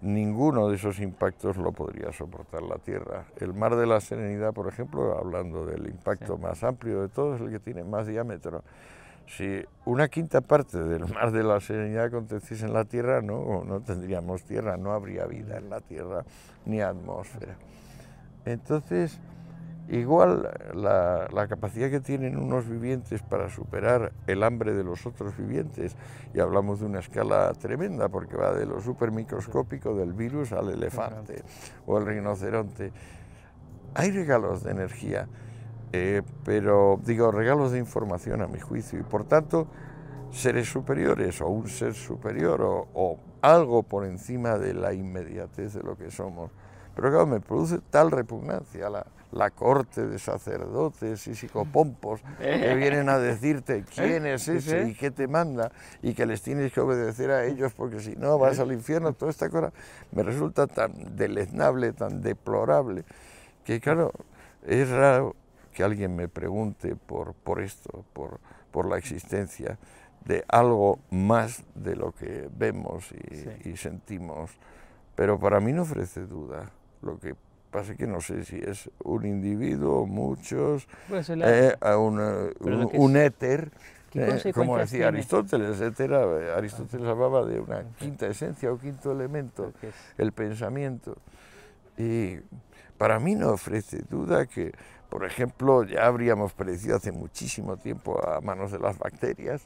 Ninguno 0.00 0.68
de 0.68 0.76
esos 0.76 0.98
impactos 1.00 1.56
lo 1.56 1.72
podría 1.72 2.12
soportar 2.12 2.62
la 2.62 2.76
Tierra. 2.76 3.24
El 3.40 3.54
Mar 3.54 3.76
de 3.76 3.86
la 3.86 4.00
Serenidad, 4.00 4.52
por 4.52 4.68
ejemplo, 4.68 5.16
hablando 5.18 5.64
del 5.64 5.86
impacto 5.86 6.36
más 6.36 6.62
amplio 6.62 7.02
de 7.02 7.08
todos, 7.08 7.40
el 7.40 7.50
que 7.50 7.58
tiene 7.58 7.84
más 7.84 8.06
diámetro. 8.06 8.62
Si 9.26 9.64
una 9.86 10.08
quinta 10.08 10.42
parte 10.42 10.78
del 10.78 11.06
Mar 11.06 11.32
de 11.32 11.42
la 11.42 11.60
Serenidad 11.60 12.06
aconteciese 12.06 12.66
en 12.66 12.74
la 12.74 12.84
Tierra, 12.84 13.22
no, 13.22 13.64
no 13.64 13.80
tendríamos 13.80 14.42
Tierra, 14.42 14.76
no 14.76 14.92
habría 14.92 15.24
vida 15.24 15.56
en 15.56 15.70
la 15.70 15.80
Tierra, 15.80 16.24
ni 16.66 16.80
atmósfera. 16.80 17.56
Entonces, 18.44 19.18
Igual 19.88 20.48
la, 20.72 21.46
capacidad 21.46 21.90
que 21.90 22.00
tienen 22.00 22.38
unos 22.38 22.66
vivientes 22.66 23.22
para 23.22 23.50
superar 23.50 24.12
el 24.26 24.42
hambre 24.42 24.72
de 24.72 24.82
los 24.82 25.04
otros 25.04 25.36
vivientes, 25.36 25.94
y 26.32 26.40
hablamos 26.40 26.80
de 26.80 26.86
una 26.86 27.00
escala 27.00 27.52
tremenda 27.52 28.08
porque 28.08 28.36
va 28.36 28.54
de 28.54 28.64
lo 28.64 28.80
supermicroscópico 28.80 29.94
del 29.94 30.14
virus 30.14 30.52
al 30.52 30.70
elefante 30.70 31.42
o 31.86 31.98
el 31.98 32.06
rinoceronte. 32.06 32.92
Hay 33.94 34.10
regalos 34.10 34.64
de 34.64 34.70
energía, 34.70 35.28
eh, 35.92 36.22
pero 36.44 36.98
digo 37.04 37.30
regalos 37.30 37.72
de 37.72 37.78
información 37.78 38.40
a 38.40 38.46
mi 38.46 38.60
juicio, 38.60 38.98
y 38.98 39.02
por 39.02 39.24
tanto 39.24 39.66
seres 40.30 40.66
superiores 40.66 41.42
o 41.42 41.48
un 41.48 41.68
ser 41.68 41.92
superior 41.92 42.62
o, 42.62 42.88
o 42.94 43.18
algo 43.42 43.82
por 43.82 44.06
encima 44.06 44.56
de 44.56 44.72
la 44.72 44.94
inmediatez 44.94 45.74
de 45.74 45.82
lo 45.82 45.94
que 45.94 46.10
somos. 46.10 46.50
Pero 46.94 47.10
claro, 47.10 47.26
me 47.26 47.40
produce 47.40 47.80
tal 47.90 48.10
repugnancia 48.10 48.88
la, 48.88 49.06
la 49.34 49.50
corte 49.50 50.06
de 50.06 50.18
sacerdotes 50.18 51.26
y 51.26 51.34
psicopompos 51.34 52.20
que 52.38 52.74
vienen 52.76 53.08
a 53.08 53.18
decirte 53.18 53.84
quién 53.94 54.26
es 54.26 54.46
ese 54.46 54.88
y 54.88 54.94
qué 54.94 55.10
te 55.10 55.26
manda 55.26 55.72
y 56.02 56.14
que 56.14 56.24
les 56.24 56.40
tienes 56.40 56.72
que 56.72 56.80
obedecer 56.80 57.30
a 57.32 57.44
ellos 57.44 57.72
porque 57.74 58.00
si 58.00 58.14
no 58.14 58.38
vas 58.38 58.60
al 58.60 58.72
infierno, 58.72 59.12
toda 59.12 59.30
esta 59.30 59.50
cosa 59.50 59.72
me 60.12 60.22
resulta 60.22 60.66
tan 60.68 61.16
deleznable, 61.16 61.92
tan 61.92 62.22
deplorable, 62.22 63.04
que 63.64 63.80
claro, 63.80 64.12
es 64.64 64.88
raro 64.88 65.34
que 65.72 65.82
alguien 65.82 66.14
me 66.14 66.28
pregunte 66.28 66.94
por, 66.94 67.34
por 67.34 67.60
esto, 67.60 68.04
por, 68.12 68.38
por 68.70 68.86
la 68.88 68.98
existencia 68.98 69.78
de 70.24 70.44
algo 70.48 71.00
más 71.10 71.64
de 71.74 71.96
lo 71.96 72.12
que 72.12 72.48
vemos 72.56 73.10
y, 73.12 73.70
y 73.70 73.76
sentimos, 73.76 74.52
pero 75.16 75.40
para 75.40 75.58
mí 75.58 75.72
no 75.72 75.82
ofrece 75.82 76.20
duda 76.20 76.70
lo 77.02 77.18
que 77.18 77.34
pasa 77.74 77.96
que 77.96 78.06
no 78.06 78.20
sé 78.20 78.44
si 78.44 78.56
es 78.56 78.88
un 79.02 79.26
individuo, 79.26 80.06
muchos, 80.06 80.86
pues 81.08 81.28
eh, 81.28 81.74
un, 81.98 82.20
un, 82.60 83.16
éter, 83.16 83.72
eh, 84.14 84.52
como 84.54 84.78
decía 84.78 85.08
Aristóteles, 85.08 85.80
éter, 85.80 86.14
Aristóteles 86.14 87.08
hablaba 87.08 87.44
de 87.44 87.58
una 87.58 87.82
quinta 87.98 88.28
esencia 88.28 88.72
o 88.72 88.78
quinto 88.78 89.10
elemento, 89.10 89.72
el 90.18 90.30
pensamiento. 90.30 91.16
Y 91.98 92.36
para 92.96 93.18
mí 93.18 93.34
no 93.34 93.50
ofrece 93.50 94.02
duda 94.08 94.46
que, 94.46 94.70
por 95.08 95.24
ejemplo, 95.24 95.82
ya 95.82 96.06
habríamos 96.06 96.52
perecido 96.52 96.94
hace 96.94 97.10
muchísimo 97.10 97.76
tiempo 97.76 98.24
a 98.24 98.40
manos 98.40 98.70
de 98.70 98.78
las 98.78 98.98
bacterias, 98.98 99.62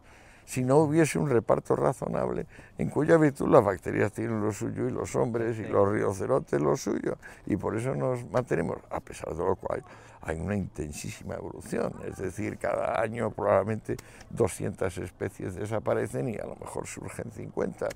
si 0.49 0.65
no 0.65 0.79
hubiese 0.79 1.19
un 1.19 1.29
reparto 1.29 1.77
razonable 1.77 2.47
en 2.79 2.89
cuya 2.89 3.19
virtud 3.19 3.51
las 3.51 3.63
bacterias 3.63 4.11
tienen 4.13 4.41
lo 4.41 4.51
suyo 4.51 4.89
y 4.89 4.91
los 4.91 5.15
hombres 5.15 5.59
y 5.59 5.65
los 5.65 5.93
rinocerontes 5.93 6.59
lo 6.59 6.75
suyo, 6.75 7.19
y 7.45 7.57
por 7.57 7.77
eso 7.77 7.95
nos 7.95 8.25
mantenemos, 8.31 8.79
a 8.91 8.99
pesar 8.99 9.35
de 9.35 9.45
lo 9.45 9.57
cual 9.57 9.85
hay 10.23 10.41
una 10.41 10.57
intensísima 10.57 11.35
evolución, 11.35 11.93
es 12.07 12.17
decir, 12.17 12.57
cada 12.57 12.99
año 12.99 13.31
probablemente 13.31 13.99
200 14.31 14.97
especies 14.97 15.55
desaparecen 15.55 16.31
y 16.31 16.39
a 16.39 16.47
lo 16.47 16.57
mejor 16.57 16.87
surgen 16.87 17.31
50. 17.31 17.87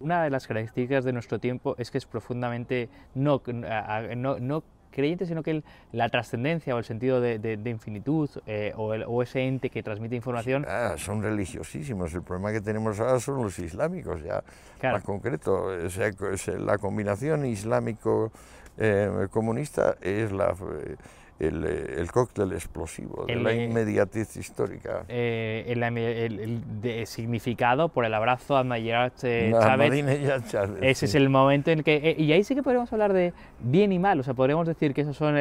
Una 0.00 0.24
de 0.24 0.30
las 0.30 0.46
características 0.46 1.04
de 1.04 1.12
nuestro 1.12 1.38
tiempo 1.40 1.74
es 1.76 1.90
que 1.90 1.98
es 1.98 2.06
profundamente 2.06 2.88
no, 3.14 3.42
no, 4.16 4.38
no 4.38 4.62
creyente, 4.94 5.26
sino 5.26 5.42
que 5.42 5.62
la 5.92 6.08
trascendencia 6.08 6.74
o 6.74 6.78
el 6.78 6.84
sentido 6.84 7.20
de, 7.20 7.58
infinitud 7.66 8.30
eh, 8.46 8.72
o, 8.76 8.94
el, 8.94 9.04
o, 9.06 9.22
ese 9.22 9.46
ente 9.46 9.68
que 9.68 9.82
transmite 9.82 10.16
información... 10.16 10.64
Ah, 10.68 10.94
son 10.96 11.22
religiosísimos. 11.22 12.14
El 12.14 12.22
problema 12.22 12.52
que 12.52 12.60
tenemos 12.60 13.00
ahora 13.00 13.18
son 13.20 13.42
los 13.42 13.58
islámicos, 13.58 14.22
ya 14.22 14.44
más 14.82 15.02
concreto. 15.02 15.68
la 16.58 16.78
combinación 16.78 17.44
islámico-comunista 17.44 19.96
eh, 20.00 20.22
es 20.24 20.32
la... 20.32 20.54
Eh, 21.40 21.48
el, 21.48 21.64
eh, 21.64 21.94
el, 21.98 22.12
cóctel 22.12 22.52
explosivo, 22.52 23.24
de 23.26 23.34
la 23.36 23.52
inmediatez 23.52 24.36
histórica. 24.36 25.04
Eh, 25.08 25.64
el, 25.66 27.06
significado 27.06 27.88
por 27.88 28.04
el 28.04 28.14
abrazo 28.14 28.56
a 28.56 28.62
Mayrat 28.62 29.24
eh, 29.24 29.52
Chávez. 29.52 30.06
Ese 30.80 31.06
es 31.06 31.14
el 31.14 31.28
momento 31.28 31.70
en 31.70 31.82
que... 31.82 32.14
y 32.16 32.32
ahí 32.32 32.44
sí 32.44 32.54
que 32.54 32.62
podemos 32.62 32.92
hablar 32.92 33.12
de 33.12 33.32
bien 33.60 33.92
y 33.92 33.98
mal, 33.98 34.20
o 34.20 34.22
sea, 34.22 34.34
podríamos 34.34 34.66
decir 34.66 34.94
que 34.94 35.00
esos 35.00 35.16
son 35.16 35.34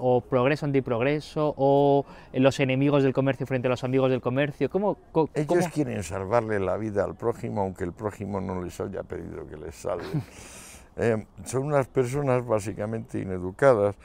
o 0.00 0.20
progreso 0.20 0.66
antiprogreso 0.66 1.54
o 1.56 2.06
los 2.32 2.60
enemigos 2.60 3.02
del 3.02 3.12
comercio 3.12 3.46
frente 3.46 3.66
a 3.68 3.70
los 3.70 3.82
amigos 3.82 4.10
del 4.10 4.20
comercio. 4.20 4.70
¿Cómo, 4.70 4.96
Ellos 5.34 5.68
quieren 5.68 6.02
salvarle 6.02 6.60
la 6.60 6.76
vida 6.76 7.04
al 7.04 7.16
prójimo, 7.16 7.62
aunque 7.62 7.84
el 7.84 7.92
prójimo 7.92 8.40
no 8.40 8.62
les 8.62 8.78
haya 8.80 9.02
pedido 9.02 9.46
que 9.46 9.56
les 9.56 9.74
salve. 9.74 10.04
son 11.44 11.64
unas 11.64 11.88
personas 11.88 12.46
básicamente 12.46 13.18
ineducadas 13.18 13.96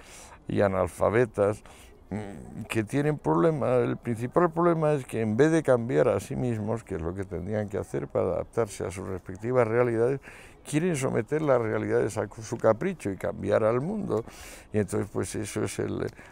y 0.50 0.62
analfabetas 0.62 1.64
mm, 2.10 2.64
que 2.68 2.84
tienen 2.84 3.18
problemas. 3.18 3.84
El 3.84 3.98
principal 3.98 4.52
problema 4.52 4.94
es 4.94 5.06
que 5.06 5.22
en 5.22 5.38
vez 5.38 5.52
de 5.52 5.64
cambiar 5.64 6.10
a 6.10 6.20
sí 6.20 6.36
mismos, 6.36 6.84
que 6.84 6.96
es 6.96 7.02
lo 7.02 7.16
que 7.16 7.24
tendrían 7.24 7.70
que 7.70 7.78
hacer 7.78 8.08
para 8.08 8.26
adaptarse 8.26 8.86
a 8.86 8.92
sus 8.92 9.08
respectivas 9.08 9.68
realidades, 9.68 10.20
quieren 10.70 10.96
someter 10.96 11.42
las 11.42 11.62
realidades 11.62 12.18
a 12.18 12.28
su 12.28 12.58
capricho 12.58 13.10
y 13.12 13.18
cambiar 13.18 13.64
al 13.64 13.82
mundo. 13.82 14.26
Y 14.74 14.80
entonces, 14.80 15.10
pues 15.12 15.34
eso 15.36 15.64
es 15.64 15.80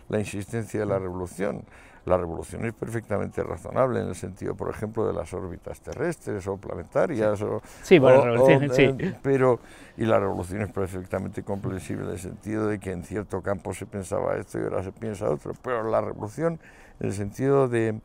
la 0.10 0.20
insistencia 0.20 0.80
de 0.80 0.86
la 0.86 1.00
revolución. 1.00 1.64
La 2.08 2.16
revolución 2.16 2.66
es 2.66 2.74
perfectamente 2.74 3.44
razonable 3.44 4.00
en 4.00 4.08
el 4.08 4.16
sentido, 4.16 4.56
por 4.56 4.70
ejemplo, 4.70 5.06
de 5.06 5.12
las 5.12 5.34
órbitas 5.34 5.82
terrestres 5.82 6.48
o 6.48 6.56
planetarias. 6.56 7.42
O, 7.42 7.62
sí, 7.84 8.00
bueno, 8.00 8.24
revolución, 8.24 8.74
sí. 8.74 8.84
Eh, 8.98 9.14
pero, 9.22 9.60
y 9.98 10.06
la 10.06 10.18
revolución 10.18 10.62
es 10.62 10.72
perfectamente 10.72 11.44
comprensible 11.44 12.06
en 12.06 12.12
el 12.12 12.20
sentido 12.20 12.68
de 12.68 12.80
que 12.80 12.92
en 12.92 13.04
cierto 13.04 13.42
campo 13.42 13.74
se 13.74 13.86
pensaba 13.86 14.38
esto 14.38 14.58
y 14.58 14.64
ahora 14.64 14.84
se 14.84 14.94
piensa 14.94 15.30
otro. 15.30 15.52
Pero 15.62 15.84
la 15.84 16.00
revolución, 16.00 16.62
en 17.02 17.08
el 17.08 17.14
sentido 17.14 17.68
de 17.68 18.00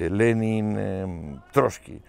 eh, 0.00 0.10
Lenin, 0.10 0.74
eh, 0.76 1.38
Trotsky, 1.52 2.02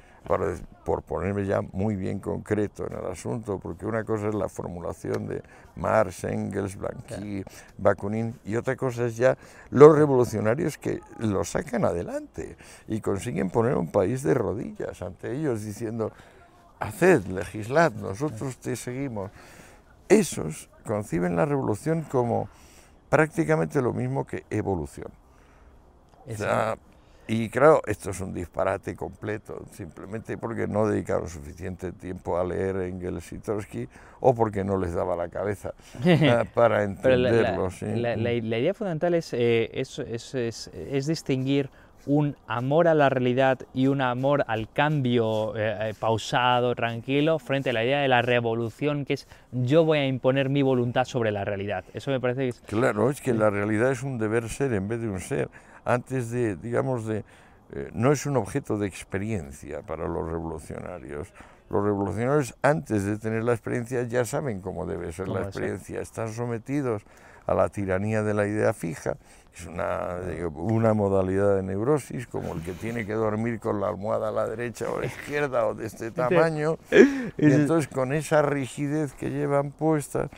por 0.85 1.01
ponerme 1.01 1.45
ya 1.45 1.61
muy 1.61 1.95
bien 1.95 2.19
concreto 2.19 2.85
en 2.85 2.93
el 2.93 3.05
asunto, 3.11 3.57
porque 3.57 3.87
una 3.87 4.03
cosa 4.03 4.27
es 4.27 4.35
la 4.35 4.47
formulación 4.47 5.27
de 5.27 5.41
Marx, 5.75 6.23
Engels, 6.23 6.75
Blanqui, 6.75 7.43
Bakunin, 7.77 8.39
y 8.45 8.55
otra 8.55 8.75
cosa 8.75 9.05
es 9.05 9.17
ya 9.17 9.35
los 9.71 9.97
revolucionarios 9.97 10.77
que 10.77 10.99
lo 11.17 11.43
sacan 11.43 11.83
adelante 11.83 12.57
y 12.87 13.01
consiguen 13.01 13.49
poner 13.49 13.75
un 13.75 13.91
país 13.91 14.21
de 14.21 14.35
rodillas 14.35 15.01
ante 15.01 15.35
ellos 15.35 15.63
diciendo, 15.63 16.11
haced, 16.79 17.25
legislad, 17.25 17.91
nosotros 17.93 18.57
te 18.57 18.75
seguimos. 18.75 19.31
Esos 20.09 20.69
conciben 20.85 21.35
la 21.35 21.45
revolución 21.45 22.03
como 22.03 22.49
prácticamente 23.09 23.81
lo 23.81 23.93
mismo 23.93 24.27
que 24.27 24.45
evolución. 24.51 25.11
Y 27.31 27.47
claro, 27.49 27.81
esto 27.85 28.09
es 28.09 28.19
un 28.21 28.33
disparate 28.33 28.95
completo, 28.95 29.63
simplemente 29.71 30.35
porque 30.35 30.67
no 30.67 30.87
dedicaron 30.87 31.29
suficiente 31.29 31.91
tiempo 31.91 32.39
a 32.39 32.43
leer 32.43 32.77
Engels 32.77 33.31
y 33.33 33.37
Trotsky 33.37 33.87
o 34.19 34.33
porque 34.33 34.63
no 34.63 34.77
les 34.79 34.95
daba 34.95 35.15
la 35.15 35.29
cabeza 35.29 35.75
eh, 36.03 36.43
para 36.55 36.83
entenderlo. 36.83 37.69
La, 37.81 38.15
la, 38.15 38.33
idea 38.33 38.73
fundamental 38.73 39.13
es, 39.13 39.31
eh, 39.33 39.69
es, 39.71 39.99
es, 39.99 40.33
es, 40.73 41.05
distinguir 41.05 41.69
un 42.07 42.35
amor 42.47 42.87
a 42.87 42.95
la 42.95 43.09
realidad 43.09 43.59
y 43.75 43.85
un 43.85 44.01
amor 44.01 44.43
al 44.47 44.67
cambio 44.71 45.55
eh, 45.55 45.89
eh, 45.89 45.93
pausado, 45.99 46.73
tranquilo, 46.73 47.37
frente 47.37 47.69
a 47.69 47.73
la 47.73 47.83
idea 47.83 47.99
de 47.99 48.07
la 48.07 48.23
revolución, 48.23 49.05
que 49.05 49.13
es 49.13 49.27
yo 49.51 49.85
voy 49.85 49.99
a 49.99 50.07
imponer 50.07 50.49
mi 50.49 50.63
voluntad 50.63 51.05
sobre 51.05 51.31
la 51.31 51.45
realidad. 51.45 51.83
Eso 51.93 52.09
me 52.09 52.19
parece 52.19 52.41
que 52.41 52.47
es... 52.47 52.59
Claro, 52.61 53.11
es 53.11 53.21
que 53.21 53.35
la 53.35 53.51
realidad 53.51 53.91
es 53.91 54.01
un 54.01 54.17
deber 54.17 54.49
ser 54.49 54.73
en 54.73 54.87
vez 54.87 54.99
de 54.99 55.09
un 55.09 55.19
ser. 55.19 55.49
Antes 55.85 56.31
de, 56.31 56.55
digamos, 56.55 57.05
de... 57.05 57.23
Eh, 57.71 57.91
no 57.93 58.11
es 58.11 58.25
un 58.25 58.35
objeto 58.37 58.77
de 58.77 58.87
experiencia 58.87 59.81
para 59.81 60.07
los 60.07 60.27
revolucionarios. 60.27 61.31
Los 61.69 61.83
revolucionarios 61.83 62.55
antes 62.63 63.03
de 63.03 63.17
tener 63.17 63.43
la 63.43 63.53
experiencia 63.53 64.01
ya 64.03 64.25
saben 64.25 64.59
cómo 64.59 64.87
debe 64.87 65.11
ser 65.11 65.27
la 65.27 65.43
experiencia. 65.43 66.01
Están 66.01 66.33
sometidos 66.33 67.03
a 67.45 67.53
la 67.53 67.69
tiranía 67.69 68.23
de 68.23 68.33
la 68.33 68.47
idea 68.47 68.73
fija 68.73 69.17
es 69.59 69.65
una, 69.65 70.17
una 70.55 70.93
modalidad 70.93 71.55
de 71.55 71.63
neurosis, 71.63 72.27
como 72.27 72.53
el 72.53 72.61
que 72.61 72.73
tiene 72.73 73.05
que 73.05 73.13
dormir 73.13 73.59
con 73.59 73.79
la 73.79 73.89
almohada 73.89 74.29
a 74.29 74.31
la 74.31 74.47
derecha 74.47 74.89
o 74.89 74.97
a 74.97 75.01
la 75.01 75.05
izquierda 75.07 75.65
o 75.65 75.73
de 75.73 75.87
este 75.87 76.11
tamaño. 76.11 76.77
Y 77.37 77.51
entonces 77.51 77.87
con 77.87 78.11
esa 78.11 78.41
rigidez 78.41 79.13
que 79.13 79.29
llevan 79.29 79.71
puesta, 79.71 80.29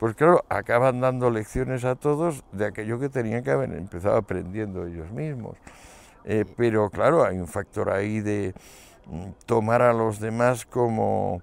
pues 0.00 0.16
claro, 0.16 0.46
acaban 0.48 1.02
dando 1.02 1.30
lecciones 1.30 1.84
a 1.84 1.94
todos 1.94 2.42
de 2.52 2.64
aquello 2.64 2.98
que 2.98 3.10
tenían 3.10 3.44
que 3.44 3.50
haber 3.50 3.70
empezado 3.74 4.16
aprendiendo 4.16 4.86
ellos 4.86 5.10
mismos. 5.10 5.58
Eh, 6.24 6.46
pero 6.56 6.88
claro, 6.88 7.22
hay 7.22 7.38
un 7.38 7.46
factor 7.46 7.90
ahí 7.90 8.20
de 8.20 8.54
mm, 9.06 9.30
tomar 9.44 9.82
a 9.82 9.92
los 9.92 10.18
demás 10.18 10.64
como 10.64 11.42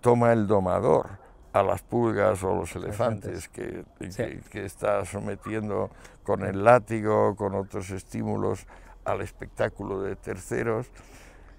toma 0.00 0.32
el 0.32 0.46
domador 0.46 1.18
a 1.52 1.64
las 1.64 1.82
pulgas 1.82 2.44
o 2.44 2.54
los 2.54 2.74
elefantes 2.76 3.48
que, 3.48 3.84
que, 4.50 4.64
está 4.64 5.04
sometiendo 5.04 5.90
con 6.22 6.44
el 6.44 6.62
látigo, 6.62 7.34
con 7.34 7.56
otros 7.56 7.90
estímulos 7.90 8.64
al 9.04 9.22
espectáculo 9.22 10.02
de 10.02 10.14
terceros. 10.14 10.86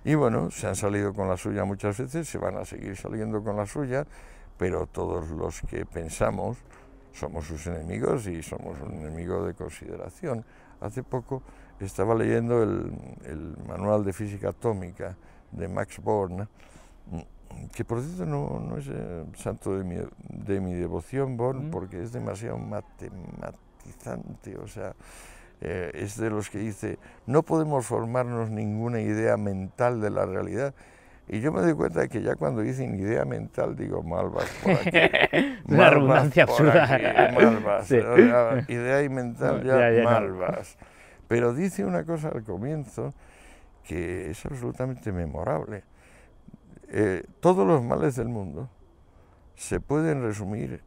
Y 0.05 0.15
bueno, 0.15 0.51
se 0.51 0.67
han 0.67 0.75
salido 0.77 1.13
con 1.13 1.27
la 1.27 1.35
suya 1.35 1.65
muchas 1.65 1.97
veces, 1.97 2.29
se 2.29 2.37
van 2.37 2.55
a 2.55 2.63
seguir 2.65 2.95
saliendo 2.95 3.43
con 3.43 3.57
la 3.57 3.65
suya, 3.65 4.05
pero 4.63 4.87
todos 4.87 5.29
los 5.31 5.59
que 5.63 5.85
pensamos 5.85 6.57
somos 7.11 7.45
sus 7.45 7.67
enemigos 7.67 8.27
y 8.27 8.41
somos 8.41 8.79
un 8.79 8.93
enemigo 8.93 9.45
de 9.45 9.53
consideración. 9.55 10.45
Hace 10.79 11.03
poco 11.03 11.43
estaba 11.81 12.15
leyendo 12.15 12.63
el, 12.63 12.93
el 13.25 13.57
manual 13.67 14.05
de 14.05 14.13
física 14.13 14.51
atómica 14.51 15.17
de 15.51 15.67
Max 15.67 15.99
Born 16.01 16.47
que 17.75 17.83
por 17.83 18.01
cierto 18.01 18.25
no, 18.25 18.57
no 18.57 18.77
es 18.77 18.87
eh, 18.87 19.25
santo 19.35 19.77
de 19.77 19.83
mi, 19.83 19.97
de 20.29 20.61
mi 20.61 20.75
devoción, 20.75 21.35
Born, 21.35 21.69
porque 21.69 22.01
es 22.01 22.13
demasiado 22.13 22.57
matematizante, 22.57 24.55
o 24.57 24.67
sea, 24.67 24.95
eh, 25.59 25.91
es 25.93 26.15
de 26.15 26.29
los 26.29 26.49
que 26.49 26.59
dice, 26.59 26.99
no 27.27 27.43
podemos 27.43 27.85
formarnos 27.85 28.49
ninguna 28.49 29.01
idea 29.01 29.35
mental 29.35 29.99
de 29.99 30.09
la 30.09 30.25
realidad. 30.25 30.73
Y 31.27 31.39
yo 31.39 31.51
me 31.51 31.61
doy 31.61 31.73
cuenta 31.73 32.01
de 32.01 32.09
que 32.09 32.21
ya 32.21 32.35
cuando 32.35 32.61
dicen 32.61 32.95
idea 32.95 33.23
mental, 33.25 33.75
digo, 33.75 34.03
malvas 34.03 34.49
por 34.63 34.73
aquí. 34.73 34.97
Una 35.67 35.89
redundancia 35.89 36.43
absurda. 36.43 37.31
malvas. 37.33 37.91
idea 37.91 39.03
y 39.03 39.09
mental 39.09 39.63
ya, 39.63 40.03
malvas. 40.03 40.77
Pero 41.27 41.53
dice 41.53 41.85
una 41.85 42.03
cosa 42.03 42.29
al 42.29 42.43
comienzo 42.43 43.13
que 43.83 44.29
es 44.31 44.45
absolutamente 44.45 45.11
memorable 45.11 45.83
eh, 46.95 47.23
todos 47.39 47.65
los 47.65 47.81
males 47.81 48.15
del 48.17 48.29
mundo 48.29 48.69
se 49.55 49.79
pueden 49.79 50.21
resumir 50.21 50.83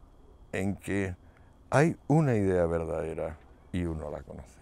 en 0.52 0.76
que 0.76 1.16
hay 1.68 1.96
una 2.06 2.36
idea 2.36 2.64
verdadera 2.66 3.36
y 3.72 3.86
uno 3.86 4.08
la 4.08 4.22
conoce. 4.22 4.56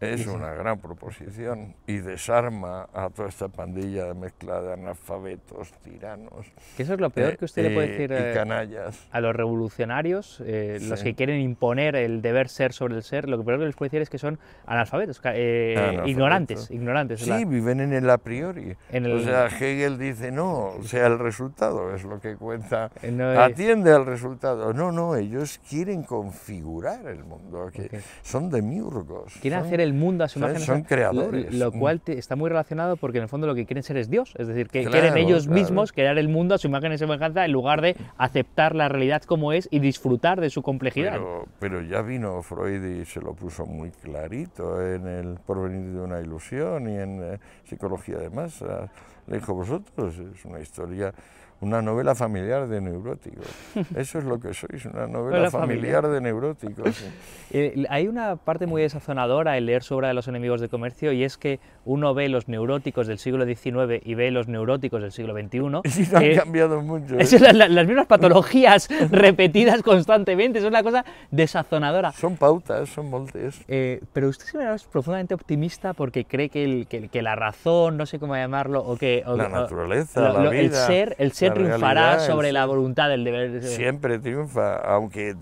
Es 0.00 0.26
una 0.26 0.52
gran 0.52 0.78
proposición 0.78 1.74
y 1.86 1.98
desarma 1.98 2.88
a 2.92 3.10
toda 3.10 3.28
esta 3.28 3.48
pandilla 3.48 4.06
de 4.06 4.14
mezcla 4.14 4.60
de 4.62 4.74
analfabetos, 4.74 5.72
tiranos. 5.82 6.46
Que 6.76 6.84
eso 6.84 6.94
es 6.94 7.00
lo 7.00 7.10
peor 7.10 7.36
que 7.36 7.44
usted 7.44 7.62
le 7.62 7.70
puede 7.74 7.88
eh, 7.88 7.90
decir 7.90 8.12
y 8.12 8.34
canallas. 8.34 9.08
a 9.10 9.20
los 9.20 9.34
revolucionarios, 9.34 10.42
eh, 10.46 10.78
los 10.82 11.02
que 11.02 11.14
quieren 11.14 11.40
imponer 11.40 11.96
el 11.96 12.22
deber 12.22 12.48
ser 12.48 12.72
sobre 12.72 12.94
el 12.94 13.02
ser, 13.02 13.28
lo 13.28 13.38
que 13.38 13.44
peor 13.44 13.58
que 13.58 13.66
les 13.66 13.74
puede 13.74 13.88
decir 13.88 14.02
es 14.02 14.10
que 14.10 14.18
son 14.18 14.38
analfabetos, 14.66 15.20
eh, 15.24 16.00
ignorantes. 16.06 16.70
ignorantes 16.70 17.20
sí, 17.20 17.44
viven 17.44 17.80
en 17.80 17.92
el 17.92 18.08
a 18.08 18.18
priori. 18.18 18.76
O 18.92 19.18
sea, 19.20 19.46
Hegel 19.46 19.98
dice, 19.98 20.30
no, 20.30 20.74
o 20.78 20.82
sea, 20.84 21.06
el 21.06 21.18
resultado 21.18 21.94
es 21.94 22.04
lo 22.04 22.20
que 22.20 22.36
cuenta. 22.36 22.90
Atiende 23.38 23.92
al 23.92 24.06
resultado. 24.06 24.72
No, 24.72 24.92
no, 24.92 25.16
ellos 25.16 25.60
quieren 25.68 26.02
configurar 26.02 27.06
el 27.06 27.24
mundo, 27.24 27.70
que 27.72 28.00
son 28.22 28.50
demiurgos. 28.50 29.34
Quieren 29.40 29.60
hacer 29.60 29.80
el 29.80 29.87
el 29.88 29.94
mundo 29.94 30.24
a 30.24 30.28
su 30.28 30.38
imagen. 30.38 30.60
Son 30.60 30.82
creadores. 30.82 31.52
Lo, 31.54 31.72
cual 31.72 32.00
está 32.06 32.36
muy 32.36 32.48
relacionado 32.48 32.96
porque 32.96 33.18
en 33.18 33.24
el 33.24 33.28
fondo 33.28 33.46
lo 33.46 33.54
que 33.54 33.66
quieren 33.66 33.82
ser 33.82 33.96
es 33.96 34.08
Dios. 34.08 34.34
Es 34.38 34.46
decir, 34.46 34.68
que 34.68 34.84
quieren 34.84 35.16
ellos 35.16 35.48
mismos 35.48 35.92
crear 35.92 36.18
el 36.18 36.28
mundo 36.28 36.54
a 36.54 36.58
su 36.58 36.68
imagen 36.68 36.92
y 36.92 36.98
semejanza 36.98 37.44
en 37.44 37.52
lugar 37.52 37.80
de 37.80 37.96
aceptar 38.16 38.74
la 38.74 38.88
realidad 38.88 39.22
como 39.22 39.52
es 39.52 39.68
y 39.70 39.80
disfrutar 39.80 40.40
de 40.40 40.50
su 40.50 40.62
complejidad. 40.62 41.20
Pero, 41.58 41.82
ya 41.82 42.02
vino 42.02 42.42
Freud 42.42 42.84
y 42.84 43.04
se 43.04 43.20
lo 43.20 43.34
puso 43.34 43.66
muy 43.66 43.90
clarito 43.90 44.80
en 44.82 45.06
el 45.06 45.38
porvenir 45.44 45.92
de 45.92 46.00
una 46.00 46.20
ilusión 46.20 46.88
y 46.88 46.98
en 46.98 47.22
eh, 47.22 47.38
psicología 47.64 48.18
de 48.18 48.30
masa. 48.30 48.90
Le 49.26 49.38
dijo, 49.38 49.54
vosotros, 49.54 50.14
es 50.18 50.44
una 50.44 50.60
historia 50.60 51.12
una 51.60 51.82
novela 51.82 52.14
familiar 52.14 52.68
de 52.68 52.80
neuróticos. 52.80 53.46
Eso 53.96 54.18
es 54.18 54.24
lo 54.24 54.38
que 54.38 54.54
sois, 54.54 54.84
una 54.86 55.06
novela 55.06 55.50
familiar, 55.50 56.06
de 56.08 56.20
neuróticos. 56.20 57.04
Eh, 57.50 57.86
hay 57.88 58.08
una 58.08 58.36
parte 58.36 58.66
muy 58.66 58.82
desazonadora 58.82 59.56
en 59.56 59.64
leer 59.64 59.82
sobre 59.82 60.12
los 60.12 60.28
enemigos 60.28 60.60
de 60.60 60.68
comercio 60.68 61.12
y 61.12 61.24
es 61.24 61.38
que 61.38 61.60
uno 61.88 62.12
ve 62.12 62.28
los 62.28 62.48
neuróticos 62.48 63.06
del 63.06 63.18
siglo 63.18 63.46
XIX 63.46 64.02
y 64.04 64.14
ve 64.14 64.30
los 64.30 64.46
neuróticos 64.46 65.00
del 65.00 65.10
siglo 65.10 65.32
XXI. 65.34 65.48
Sí, 65.98 66.06
no 66.12 66.18
han 66.18 66.34
cambiado 66.36 66.82
mucho. 66.82 67.16
¿eh? 67.18 67.26
las 67.54 67.86
mismas 67.86 68.06
patologías 68.06 68.88
repetidas 69.10 69.82
constantemente, 69.82 70.58
es 70.58 70.64
una 70.64 70.82
cosa 70.82 71.04
desazonadora. 71.30 72.12
Son 72.12 72.36
pautas, 72.36 72.90
son 72.90 73.08
moldes. 73.08 73.60
Eh, 73.68 74.00
pero 74.12 74.28
usted 74.28 74.44
se 74.44 74.58
me 74.58 74.72
es 74.72 74.84
profundamente 74.84 75.34
optimista 75.34 75.94
porque 75.94 76.26
cree 76.26 76.50
que, 76.50 76.64
el, 76.64 76.86
que, 76.86 77.22
la 77.22 77.34
razón, 77.34 77.96
no 77.96 78.04
sé 78.04 78.18
cómo 78.18 78.36
llamarlo, 78.36 78.84
o 78.84 78.96
que... 78.96 79.24
la 79.26 79.48
naturaleza, 79.48 80.20
la 80.20 80.50
vida, 80.50 80.60
el 80.60 80.72
ser, 80.72 81.16
el 81.18 81.32
ser 81.32 81.54
triunfará 81.54 82.20
sobre 82.20 82.52
la 82.52 82.66
voluntad 82.66 83.08
del 83.08 83.24
deber. 83.24 83.62
Siempre 83.62 84.18
triunfa, 84.18 84.76
aunque 84.76 85.34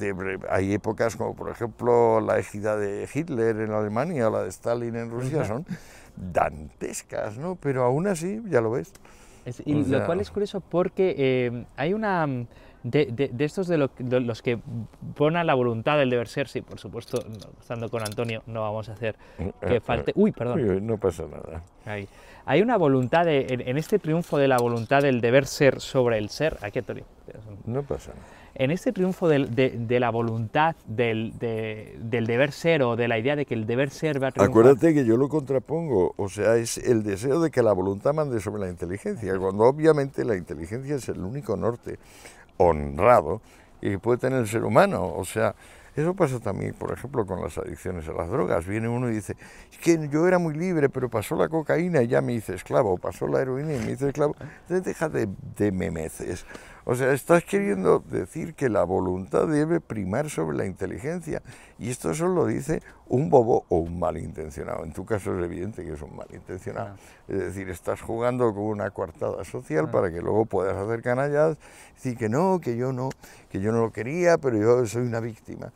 hay 0.49 0.73
épocas 0.73 1.17
como 1.17 1.35
por 1.35 1.51
ejemplo 1.51 2.21
la 2.21 2.39
égida 2.39 2.77
de 2.77 3.09
Hitler 3.13 3.57
en 3.61 3.73
Alemania 3.73 4.29
o 4.29 4.31
la 4.31 4.43
de 4.45 4.49
Stalin 4.49 4.95
en 4.95 5.11
Rusia, 5.11 5.45
son 5.45 5.67
dantescas, 6.17 7.39
¿no? 7.39 7.57
Pero 7.57 7.85
aún 7.85 8.07
así, 8.07 8.43
ya 8.47 8.61
lo 8.61 8.73
ves. 8.73 8.93
y 9.65 9.85
lo 9.85 10.05
cual 10.07 10.21
es 10.21 10.31
curioso 10.31 10.61
porque 10.61 11.15
eh, 11.19 11.65
hay 11.77 11.95
una... 11.95 12.27
De, 12.83 13.33
estos 13.41 13.67
de, 13.67 13.79
los 13.79 14.43
que 14.43 14.61
ponen 15.17 15.45
la 15.45 15.55
voluntad 15.55 15.99
del 15.99 16.09
deber 16.09 16.29
ser, 16.29 16.47
sí, 16.47 16.61
por 16.61 16.79
supuesto, 16.79 17.19
estando 17.59 17.89
con 17.89 18.03
Antonio 18.03 18.45
no 18.47 18.63
vamos 18.63 18.89
a 18.89 18.93
hacer 18.93 19.17
que 19.61 19.81
falte... 19.81 20.13
Uy, 20.15 20.31
perdón. 20.31 20.87
No 20.87 20.97
pasa 20.97 21.25
nada. 21.25 21.65
Ahí. 21.85 22.07
Hay 22.45 22.63
una 22.63 22.77
voluntad, 22.77 23.27
en, 23.27 23.77
este 23.77 23.99
triunfo 23.99 24.39
de 24.39 24.47
la 24.47 24.59
voluntad 24.59 25.03
del 25.03 25.21
deber 25.21 25.47
ser 25.47 25.81
sobre 25.81 26.19
el 26.19 26.29
ser, 26.29 26.59
aquí 26.63 26.79
Antonio. 26.79 27.05
No 27.65 27.83
pasa 27.83 28.13
nada. 28.13 28.36
En 28.59 28.71
este 28.71 28.91
triunfo 28.91 29.29
de, 29.29 30.01
la 30.01 30.11
voluntad 30.11 30.77
del, 30.87 31.39
deber 31.39 32.53
ser 32.53 32.83
o 32.83 32.97
de 32.97 33.07
la 33.07 33.19
idea 33.19 33.37
de 33.37 33.45
que 33.45 33.53
el 33.53 33.67
deber 33.67 33.91
ser 33.91 34.23
va 34.23 34.29
a 34.29 34.33
triunfar. 34.33 34.51
Acuérdate 34.51 34.95
que 34.95 35.05
yo 35.05 35.19
lo 35.19 35.29
contrapongo, 35.29 36.15
o 36.17 36.29
sea, 36.31 36.57
es 36.57 36.79
el 36.79 37.03
deseo 37.03 37.41
de 37.41 37.51
que 37.51 37.63
la 37.63 37.73
voluntad 37.73 38.15
mande 38.15 38.41
sobre 38.41 38.63
la 38.63 38.71
inteligencia, 38.71 39.37
cuando 39.39 39.65
obviamente 39.65 40.25
la 40.25 40.37
inteligencia 40.37 40.95
es 40.95 41.07
el 41.11 41.21
único 41.21 41.55
norte 41.57 41.99
honrado 42.57 43.43
y 43.83 43.99
puede 43.99 44.19
tener 44.19 44.41
el 44.41 44.49
ser 44.49 44.65
humano, 44.65 45.13
o 45.15 45.25
sea, 45.27 45.55
eso 45.95 46.15
pasa 46.15 46.41
también, 46.41 46.75
por 46.75 46.93
ejemplo, 46.93 47.27
con 47.27 47.43
las 47.43 47.57
adicciones 47.57 48.07
a 48.07 48.13
las 48.13 48.29
drogas. 48.29 48.67
Viene 48.67 48.87
uno 48.87 49.09
y 49.11 49.15
dice, 49.15 49.35
es 49.73 49.79
que 49.79 50.09
yo 50.11 50.29
era 50.29 50.39
muy 50.39 50.55
libre, 50.55 50.91
pero 50.91 51.09
pasó 51.09 51.37
la 51.37 51.49
cocaína 51.49 52.03
y 52.03 52.09
ya 52.09 52.21
me 52.21 52.35
hice 52.35 52.55
esclavo, 52.55 52.99
pasó 52.99 53.27
la 53.27 53.41
heroína 53.41 53.75
y 53.75 53.79
me 53.79 53.93
hice 53.93 54.09
esclavo. 54.09 54.37
Entonces 54.39 54.85
deja 54.85 55.09
de, 55.09 55.27
de 55.57 55.73
memeces. 55.73 56.45
O 56.89 56.95
sea, 56.95 57.13
estás 57.13 57.43
queriendo 57.43 57.99
decir 57.99 58.55
que 58.55 58.69
la 58.69 58.85
voluntad 58.85 59.49
debe 59.49 59.81
primar 59.81 60.31
sobre 60.31 60.57
la 60.57 60.67
inteligencia. 60.67 61.43
Y 61.81 61.91
esto 61.91 62.15
solo 62.15 62.35
lo 62.35 62.47
dice 62.47 62.81
un 63.09 63.29
bobo 63.29 63.65
o 63.69 63.79
un 63.79 63.99
malintencionado. 63.99 64.85
En 64.85 64.93
tu 64.93 65.05
caso 65.05 65.37
es 65.37 65.45
evidente 65.45 65.85
que 65.85 65.95
es 65.95 66.03
un 66.03 66.15
malintencionado. 66.15 66.95
Es 67.27 67.39
decir, 67.39 67.69
estás 67.71 68.01
jugando 68.01 68.55
con 68.55 68.63
una 68.63 68.91
coartada 68.91 69.43
social 69.43 69.91
para 69.91 70.13
que 70.13 70.23
luego 70.23 70.47
puedas 70.47 70.77
hacer 70.77 71.03
canallas, 71.03 71.59
decir 71.97 72.17
que 72.17 72.29
no, 72.29 72.61
que 72.61 72.77
yo 72.77 72.93
no, 72.93 73.09
que 73.51 73.59
yo 73.61 73.73
no 73.73 73.81
lo 73.81 73.91
quería, 73.91 74.39
pero 74.39 74.57
yo 74.57 74.87
soy 74.87 75.09
una 75.09 75.19
víctima. 75.19 75.73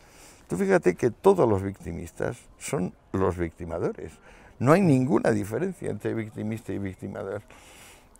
Tú 0.47 0.57
fíjate 0.57 0.95
que 0.95 1.11
todos 1.11 1.49
los 1.49 1.61
victimistas 1.61 2.39
son 2.57 2.95
los 3.11 3.37
victimadores. 3.37 4.13
No 4.61 4.71
hay 4.71 4.81
ninguna 4.81 5.33
diferencia 5.33 5.91
entre 5.91 6.15
victimista 6.15 6.73
y 6.73 6.79
victimador. 6.79 7.43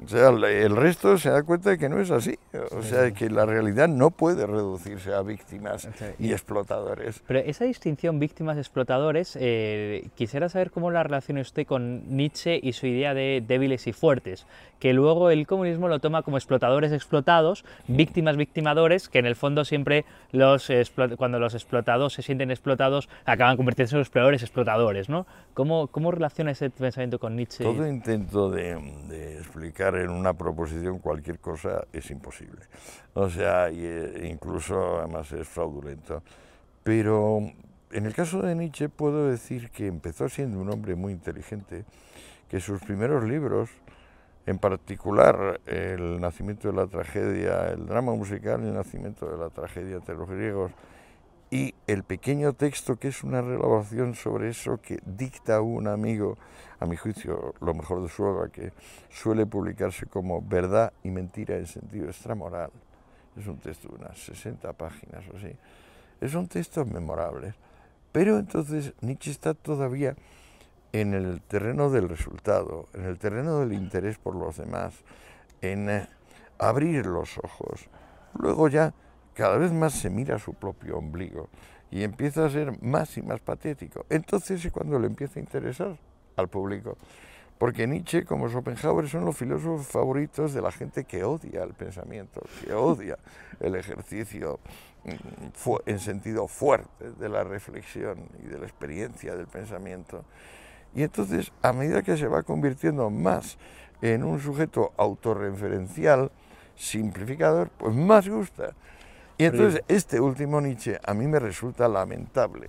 O 0.05 0.09
sea, 0.09 0.29
el 0.29 0.77
resto 0.77 1.19
se 1.19 1.31
da 1.31 1.43
cuenta 1.43 1.71
de 1.71 1.79
que 1.79 1.89
no 1.89 2.01
es 2.01 2.11
así. 2.11 2.39
O 2.73 2.83
sea, 2.83 3.11
que 3.11 3.29
la 3.29 3.45
realidad 3.45 3.89
no 3.89 4.11
puede 4.11 4.47
reducirse 4.47 5.13
a 5.13 5.23
víctimas 5.23 5.89
y 6.19 6.33
explotadores. 6.33 7.23
Pero 7.27 7.41
esa 7.41 7.65
distinción 7.65 8.19
víctimas-explotadores, 8.19 9.37
eh, 9.41 10.09
quisiera 10.15 10.49
saber 10.49 10.71
cómo 10.71 10.91
la 10.91 11.03
relaciona 11.03 11.41
usted 11.41 11.67
con 11.67 12.17
Nietzsche 12.17 12.59
y 12.63 12.73
su 12.73 12.87
idea 12.87 13.15
de 13.15 13.43
débiles 13.47 13.87
y 13.87 13.93
fuertes, 13.93 14.47
que 14.81 14.93
luego 14.93 15.31
el 15.31 15.47
comunismo 15.47 15.87
lo 15.87 16.01
toma 16.01 16.23
como 16.23 16.39
explotadores 16.39 16.91
explotados, 16.91 17.65
víctimas 17.87 18.37
victimadores, 18.37 19.09
que 19.09 19.21
en 19.21 19.27
el 19.27 19.37
fondo 19.37 19.65
siempre 19.65 20.05
los 20.33 20.69
cuando 21.17 21.39
los 21.39 21.55
explotados 21.55 22.15
se 22.15 22.23
sienten 22.23 22.51
explotados 22.51 23.09
acaban 23.25 23.57
convirtiéndose 23.57 23.97
en 23.97 24.01
los 24.01 24.11
peores 24.11 24.43
explotadores. 24.43 25.09
¿no? 25.09 25.27
¿Cómo, 25.55 25.87
¿Cómo 25.89 26.11
relaciona 26.11 26.51
ese 26.51 26.71
pensamiento 26.71 27.21
con 27.21 27.37
Nietzsche? 27.37 27.63
Todo 27.63 27.87
intento 27.87 28.51
de, 28.51 28.81
de 29.09 29.39
explicar 29.39 29.95
en 29.97 30.11
una 30.11 30.33
proposición 30.33 30.99
cualquier 30.99 31.39
cosa 31.39 31.85
es 31.93 32.11
imposible. 32.11 32.63
O 33.15 33.29
sea, 33.29 33.69
e 33.69 34.29
incluso 34.31 34.99
además 34.99 35.31
es 35.33 35.47
fraudulento. 35.47 36.23
Pero 36.83 37.41
en 37.93 38.07
el 38.07 38.15
caso 38.15 38.41
de 38.41 38.55
Nietzsche 38.55 38.89
puedo 38.89 39.29
decir 39.29 39.71
que 39.71 39.87
empezó 39.87 40.29
siendo 40.29 40.59
un 40.59 40.71
hombre 40.71 40.95
muy 40.95 41.13
inteligente, 41.13 41.85
que 42.49 42.61
sus 42.61 42.81
primeros 42.81 43.25
libros, 43.25 43.69
en 44.51 44.59
particular 44.59 45.61
El 45.67 46.21
nacimiento 46.21 46.69
de 46.69 46.75
la 46.75 46.87
tragedia, 46.87 47.69
el 47.71 47.87
drama 47.87 48.13
musical, 48.15 48.63
El 48.63 48.75
nacimiento 48.75 49.31
de 49.31 49.39
la 49.39 49.49
tragedia 49.51 49.97
entre 49.97 50.17
los 50.17 50.29
griegos, 50.29 50.73
y 51.51 51.75
el 51.87 52.05
pequeño 52.05 52.53
texto 52.53 52.97
que 52.97 53.09
es 53.09 53.25
una 53.25 53.43
relación 53.43 54.15
sobre 54.15 54.51
eso 54.51 54.81
que 54.81 55.01
dicta 55.05 55.61
un 55.61 55.89
amigo, 55.89 56.39
a 56.79 56.87
mi 56.87 56.97
juicio 56.97 57.55
lo 57.61 57.75
mejor 57.75 58.03
de 58.03 58.09
su 58.09 58.23
obra, 58.23 58.51
que 58.51 58.73
suele 59.09 59.47
publicarse 59.47 60.07
como 60.07 60.41
verdad 60.43 60.93
y 61.03 61.11
mentira 61.11 61.57
en 61.57 61.67
sentido 61.67 62.07
extramoral. 62.07 62.71
Es 63.37 63.47
un 63.47 63.59
texto 63.59 63.89
de 63.89 63.97
unas 63.97 64.19
60 64.19 64.73
páginas 64.75 65.25
o 65.33 65.37
así. 65.37 65.53
Es 66.21 66.35
un 66.35 66.47
texto 66.47 66.85
memorable. 66.85 67.55
Pero 68.13 68.39
entonces 68.39 68.93
Nietzsche 69.01 69.31
está 69.31 69.55
todavía 69.55 70.17
en 70.93 71.15
el 71.15 71.41
terreno 71.43 71.91
del 71.91 72.09
resultado, 72.09 72.89
en 72.95 73.05
el 73.05 73.19
terreno 73.19 73.61
del 73.61 73.73
interés 73.73 74.19
por 74.19 74.35
los 74.35 74.57
demás, 74.57 74.95
en 75.61 75.89
eh, 75.89 76.09
abrir 76.59 77.07
los 77.07 77.39
ojos. 77.39 77.89
Luego 78.35 78.69
ya 78.69 78.93
cada 79.35 79.57
vez 79.57 79.73
más 79.73 79.95
se 79.95 80.11
mira 80.11 80.39
su 80.39 80.55
propio 80.55 80.99
ombligo 80.99 81.49
y 81.91 82.03
empieza 82.03 82.45
a 82.45 82.51
ser 82.51 82.83
más 82.83 83.17
y 83.17 83.23
más 83.23 83.41
patético. 83.41 84.07
Entonces 84.09 84.65
es 84.65 84.73
cuando 84.73 84.99
le 84.99 85.07
empieza 85.07 85.39
a 85.39 85.43
interesar 85.43 85.97
al 86.37 86.49
público. 86.49 86.97
Porque 87.59 87.87
Nietzsche, 87.87 88.25
como 88.25 88.49
Schopenhauer, 88.49 89.07
son 89.07 89.27
los 89.27 89.37
filósofos 89.37 89.87
favoritos 89.87 90.55
de 90.55 90.63
la 90.63 90.73
gente 90.73 91.05
que 91.05 91.25
odia 91.25 91.63
el 91.63 91.75
pensamiento, 91.75 92.41
que 92.65 92.73
odia 92.73 93.19
el 93.61 93.75
ejercicio 93.75 94.61
mm, 95.05 95.75
en 95.85 95.99
sentido 95.99 96.49
fuerte 96.49 97.11
de 97.19 97.29
la 97.29 97.45
reflexión 97.45 98.31
y 98.43 98.47
de 98.47 98.59
la 98.59 98.65
experiencia 98.65 99.37
del 99.37 99.47
pensamiento. 99.47 100.25
Y 100.95 101.03
entonces, 101.03 101.53
a 101.63 101.73
medida 101.73 102.03
que 102.03 102.17
se 102.17 102.27
va 102.27 102.43
convirtiendo 102.43 103.11
más 103.11 103.59
en 104.03 104.25
un 104.25 104.41
sujeto 104.41 104.93
autorreferencial, 104.97 106.31
simplificador, 106.77 107.71
pues 107.79 107.95
más 107.95 108.29
gusta. 108.29 108.75
Y 109.39 109.45
entonces 109.45 109.83
este 109.89 110.21
último 110.21 110.61
Nietzsche 110.61 110.99
a 111.03 111.15
mí 111.15 111.27
me 111.27 111.39
resulta 111.39 111.89
lamentable 111.89 112.69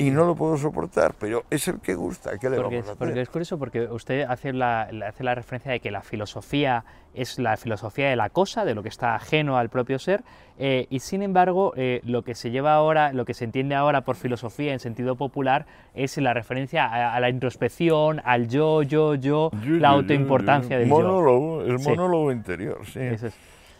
y 0.00 0.10
no 0.10 0.24
lo 0.24 0.34
puedo 0.34 0.56
soportar, 0.56 1.14
pero 1.18 1.44
es 1.50 1.68
el 1.68 1.78
que 1.80 1.94
gusta, 1.94 2.38
¿qué 2.38 2.48
le 2.48 2.56
porque, 2.56 2.76
vamos 2.76 2.88
a 2.88 2.92
hacer? 2.92 3.06
Porque 3.06 3.20
es 3.20 3.28
curioso, 3.28 3.58
porque 3.58 3.82
usted 3.82 4.22
hace 4.22 4.52
la, 4.54 4.88
hace 5.06 5.22
la 5.22 5.34
referencia 5.34 5.72
de 5.72 5.80
que 5.80 5.90
la 5.90 6.00
filosofía 6.00 6.84
es 7.12 7.38
la 7.38 7.56
filosofía 7.58 8.08
de 8.08 8.16
la 8.16 8.30
cosa, 8.30 8.64
de 8.64 8.74
lo 8.74 8.82
que 8.82 8.88
está 8.88 9.14
ajeno 9.14 9.58
al 9.58 9.68
propio 9.68 9.98
ser, 9.98 10.22
eh, 10.58 10.86
y 10.88 11.00
sin 11.00 11.22
embargo 11.22 11.74
eh, 11.76 12.00
lo 12.04 12.22
que 12.22 12.34
se 12.34 12.50
lleva 12.50 12.74
ahora, 12.74 13.12
lo 13.12 13.26
que 13.26 13.34
se 13.34 13.44
entiende 13.44 13.74
ahora 13.74 14.00
por 14.02 14.16
filosofía 14.16 14.72
en 14.72 14.78
sentido 14.78 15.16
popular 15.16 15.66
es 15.94 16.16
la 16.16 16.32
referencia 16.32 16.86
a, 16.86 17.20
la 17.20 17.28
introspección, 17.28 18.22
al 18.24 18.48
yo, 18.48 18.82
yo, 18.82 19.16
yo, 19.16 19.50
la 19.66 19.90
autoimportancia 19.90 20.78
del 20.78 20.88
monólogo, 20.88 21.62
El 21.62 21.78
monólogo 21.78 22.32
interior, 22.32 22.86
sí. 22.86 23.00
Es 23.00 23.22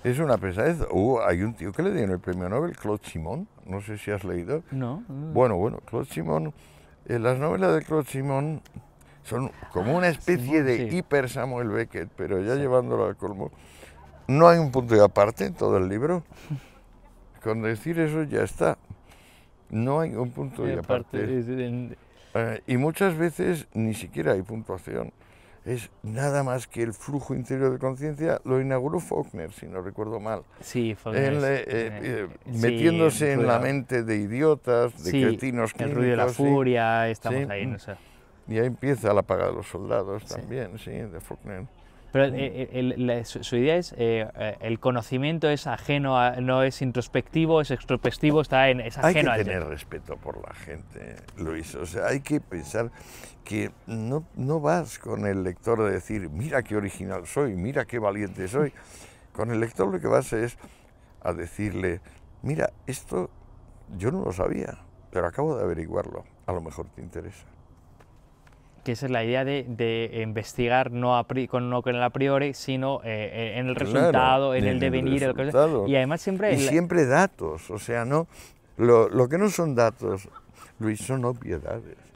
una 0.04 0.38
pesadez. 0.38 0.80
Uh, 0.90 1.18
hay 1.20 1.42
un 1.42 1.54
tío 1.54 1.72
que 1.72 1.82
le 1.82 1.92
dieron 1.92 2.12
el 2.12 2.20
premio 2.20 2.48
Nobel, 2.48 2.76
Claude 2.76 3.02
Simon. 3.04 3.46
No 3.66 3.80
sé 3.80 3.98
si 3.98 4.10
has 4.10 4.24
leído. 4.24 4.62
No. 4.70 5.04
Bueno, 5.08 5.56
bueno, 5.56 5.78
Claude 5.84 6.06
Simon. 6.06 6.54
Eh, 7.06 7.18
las 7.18 7.38
novelas 7.38 7.74
de 7.74 7.82
Claude 7.82 8.06
Simon 8.06 8.62
son 9.22 9.50
como 9.72 9.96
una 9.96 10.08
especie 10.08 10.62
de 10.62 10.88
hiper 10.88 11.28
Samuel 11.28 11.68
Beckett, 11.68 12.10
pero 12.16 12.40
ya 12.42 12.54
llevándolo 12.54 13.06
al 13.06 13.16
colmo. 13.16 13.50
No 14.26 14.48
hay 14.48 14.58
un 14.58 14.70
punto 14.70 14.94
de 14.94 15.04
aparte 15.04 15.46
en 15.46 15.54
todo 15.54 15.76
el 15.76 15.88
libro. 15.88 16.22
Con 17.42 17.62
decir 17.62 17.98
eso 17.98 18.22
ya 18.24 18.42
está. 18.42 18.78
No 19.70 20.00
hay 20.00 20.14
un 20.14 20.30
punto 20.30 20.64
de 20.64 20.78
aparte. 20.78 21.18
Eh, 22.34 22.62
y 22.66 22.76
muchas 22.76 23.16
veces 23.16 23.66
ni 23.72 23.94
siquiera 23.94 24.32
hay 24.32 24.42
puntuación 24.42 25.12
es 25.70 25.90
nada 26.02 26.42
más 26.42 26.66
que 26.66 26.82
el 26.82 26.92
flujo 26.92 27.34
interior 27.34 27.72
de 27.72 27.78
conciencia, 27.78 28.40
lo 28.44 28.60
inauguró 28.60 28.98
Faulkner, 29.00 29.52
si 29.52 29.66
no 29.66 29.80
recuerdo 29.82 30.18
mal. 30.18 30.42
Sí, 30.60 30.94
Faulkner. 30.94 31.34
Eh, 31.34 31.64
eh, 31.68 32.28
metiéndose 32.46 33.32
en 33.32 33.46
la 33.46 33.58
mente 33.58 34.02
de 34.02 34.16
idiotas, 34.16 35.02
de 35.04 35.10
cretinos 35.10 35.72
clínicos. 35.72 35.80
El 35.80 35.94
ruido 35.94 36.10
de 36.10 36.16
la 36.16 36.28
furia, 36.28 37.08
estamos 37.08 37.48
ahí, 37.48 37.66
no 37.66 37.78
sé. 37.78 37.94
Y 38.48 38.58
ahí 38.58 38.66
empieza 38.66 39.14
la 39.14 39.22
paga 39.22 39.46
de 39.46 39.52
los 39.52 39.68
soldados 39.68 40.24
también, 40.24 40.76
sí, 40.78 40.90
de 40.90 41.20
Faulkner. 41.20 41.66
Pero 42.12 42.34
eh, 42.34 43.22
su, 43.24 43.56
idea 43.56 43.76
es, 43.76 43.94
el 43.96 44.80
conocimiento 44.80 45.48
es 45.48 45.66
ajeno, 45.66 46.30
no 46.40 46.62
es 46.62 46.82
introspectivo, 46.82 47.60
es 47.60 47.70
extrospectivo, 47.70 48.40
está 48.40 48.68
en, 48.68 48.80
es 48.80 48.98
ajeno 48.98 49.32
Hay 49.32 49.38
que 49.38 49.44
tener 49.44 49.64
respeto 49.66 50.16
por 50.16 50.36
la 50.46 50.54
gente, 50.54 51.16
Luis. 51.36 51.74
O 51.74 51.86
sea, 51.86 52.06
hay 52.06 52.20
que 52.20 52.40
pensar 52.40 52.90
que 53.44 53.70
no, 53.86 54.24
no 54.36 54.60
vas 54.60 54.98
con 54.98 55.26
el 55.26 55.42
lector 55.42 55.80
a 55.80 55.84
decir, 55.84 56.28
mira 56.30 56.62
qué 56.62 56.76
original 56.76 57.26
soy, 57.26 57.56
mira 57.56 57.84
qué 57.84 57.98
valiente 57.98 58.46
soy. 58.48 58.72
Con 59.32 59.50
el 59.50 59.60
lector 59.60 59.88
lo 59.88 60.00
que 60.00 60.08
vas 60.08 60.32
es 60.32 60.58
a 61.22 61.32
decirle, 61.32 62.00
mira, 62.42 62.72
esto 62.86 63.30
yo 63.96 64.10
no 64.10 64.24
lo 64.24 64.32
sabía, 64.32 64.78
pero 65.10 65.26
acabo 65.26 65.56
de 65.56 65.64
averiguarlo, 65.64 66.24
a 66.46 66.52
lo 66.52 66.60
mejor 66.60 66.86
te 66.94 67.00
interesa. 67.00 67.44
Que 68.84 68.92
esa 68.92 69.06
es 69.06 69.12
la 69.12 69.24
idea 69.24 69.44
de, 69.44 69.64
de 69.68 70.20
investigar 70.22 70.90
no, 70.90 71.18
a 71.18 71.26
con, 71.48 71.70
no 71.70 71.82
con 71.82 71.96
el 71.96 72.02
a 72.02 72.10
priori, 72.10 72.54
sino 72.54 73.00
eh, 73.04 73.54
en 73.56 73.68
el 73.68 73.74
resultado, 73.74 74.54
en, 74.54 74.66
el 74.66 74.80
devenir. 74.80 75.22
El 75.22 75.52
y 75.86 75.96
además 75.96 76.20
siempre... 76.22 76.54
Y 76.54 76.58
siempre 76.58 77.06
datos, 77.06 77.70
o 77.70 77.78
sea, 77.78 78.04
no 78.04 78.26
lo, 78.76 79.08
lo 79.08 79.28
que 79.28 79.36
no 79.36 79.50
son 79.50 79.74
datos, 79.74 80.28
Luis, 80.78 81.00
son 81.00 81.24
obviedades 81.26 82.09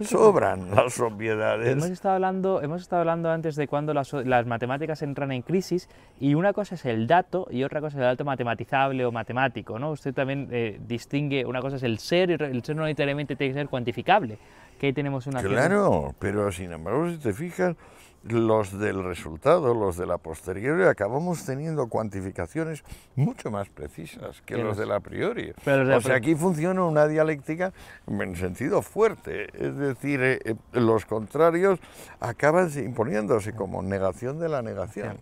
sobran 0.04 0.70
las 0.74 0.98
obviedades. 1.00 1.68
Hemos 1.68 1.90
estado 1.90 2.14
hablando, 2.14 2.62
hemos 2.62 2.82
estado 2.82 3.00
hablando 3.00 3.30
antes 3.30 3.56
de 3.56 3.68
cuando 3.68 3.92
las, 3.92 4.12
matemáticas 4.46 5.02
entran 5.02 5.32
en 5.32 5.42
crisis 5.42 5.88
y 6.18 6.34
una 6.34 6.52
cosa 6.52 6.74
es 6.74 6.84
el 6.86 7.06
dato 7.06 7.46
y 7.50 7.64
otra 7.64 7.80
cosa 7.80 7.96
es 7.96 8.00
el 8.00 8.06
dato 8.08 8.24
matematizable 8.24 9.04
o 9.04 9.12
matemático. 9.12 9.78
¿no? 9.78 9.90
Usted 9.90 10.14
también 10.14 10.48
eh, 10.50 10.80
distingue, 10.86 11.44
una 11.44 11.60
cosa 11.60 11.76
es 11.76 11.82
el 11.82 11.98
ser 11.98 12.30
y 12.30 12.32
el 12.34 12.64
ser 12.64 12.76
no 12.76 12.84
necesariamente 12.84 13.36
tiene 13.36 13.52
que 13.52 13.60
ser 13.60 13.68
cuantificable. 13.68 14.38
Que 14.78 14.86
ahí 14.86 14.92
tenemos 14.92 15.26
una... 15.26 15.42
Claro, 15.42 16.14
pero 16.18 16.50
sin 16.50 16.72
embargo, 16.72 17.10
si 17.10 17.18
te 17.18 17.34
fijas, 17.34 17.76
los 18.22 18.78
del 18.78 19.02
resultado, 19.02 19.74
los 19.74 19.96
de 19.96 20.06
la 20.06 20.18
posteriori, 20.18 20.84
acabamos 20.84 21.44
teniendo 21.44 21.88
cuantificaciones 21.88 22.84
mucho 23.16 23.50
más 23.50 23.68
precisas 23.68 24.42
que 24.42 24.58
los 24.58 24.76
de 24.76 24.86
la 24.86 25.00
priori. 25.00 25.52
o 25.66 26.00
sea, 26.00 26.16
aquí 26.16 26.34
funciona 26.34 26.84
una 26.84 27.06
dialéctica 27.06 27.72
en 28.06 28.36
sentido 28.36 28.82
fuerte, 28.82 29.48
es 29.54 29.76
decir, 29.76 30.20
eh, 30.22 30.38
eh, 30.44 30.54
los 30.72 31.06
contrarios 31.06 31.78
acaban 32.20 32.70
imponiéndose 32.78 33.54
como 33.54 33.82
negación 33.82 34.38
de 34.38 34.48
la 34.48 34.62
negación. 34.62 35.18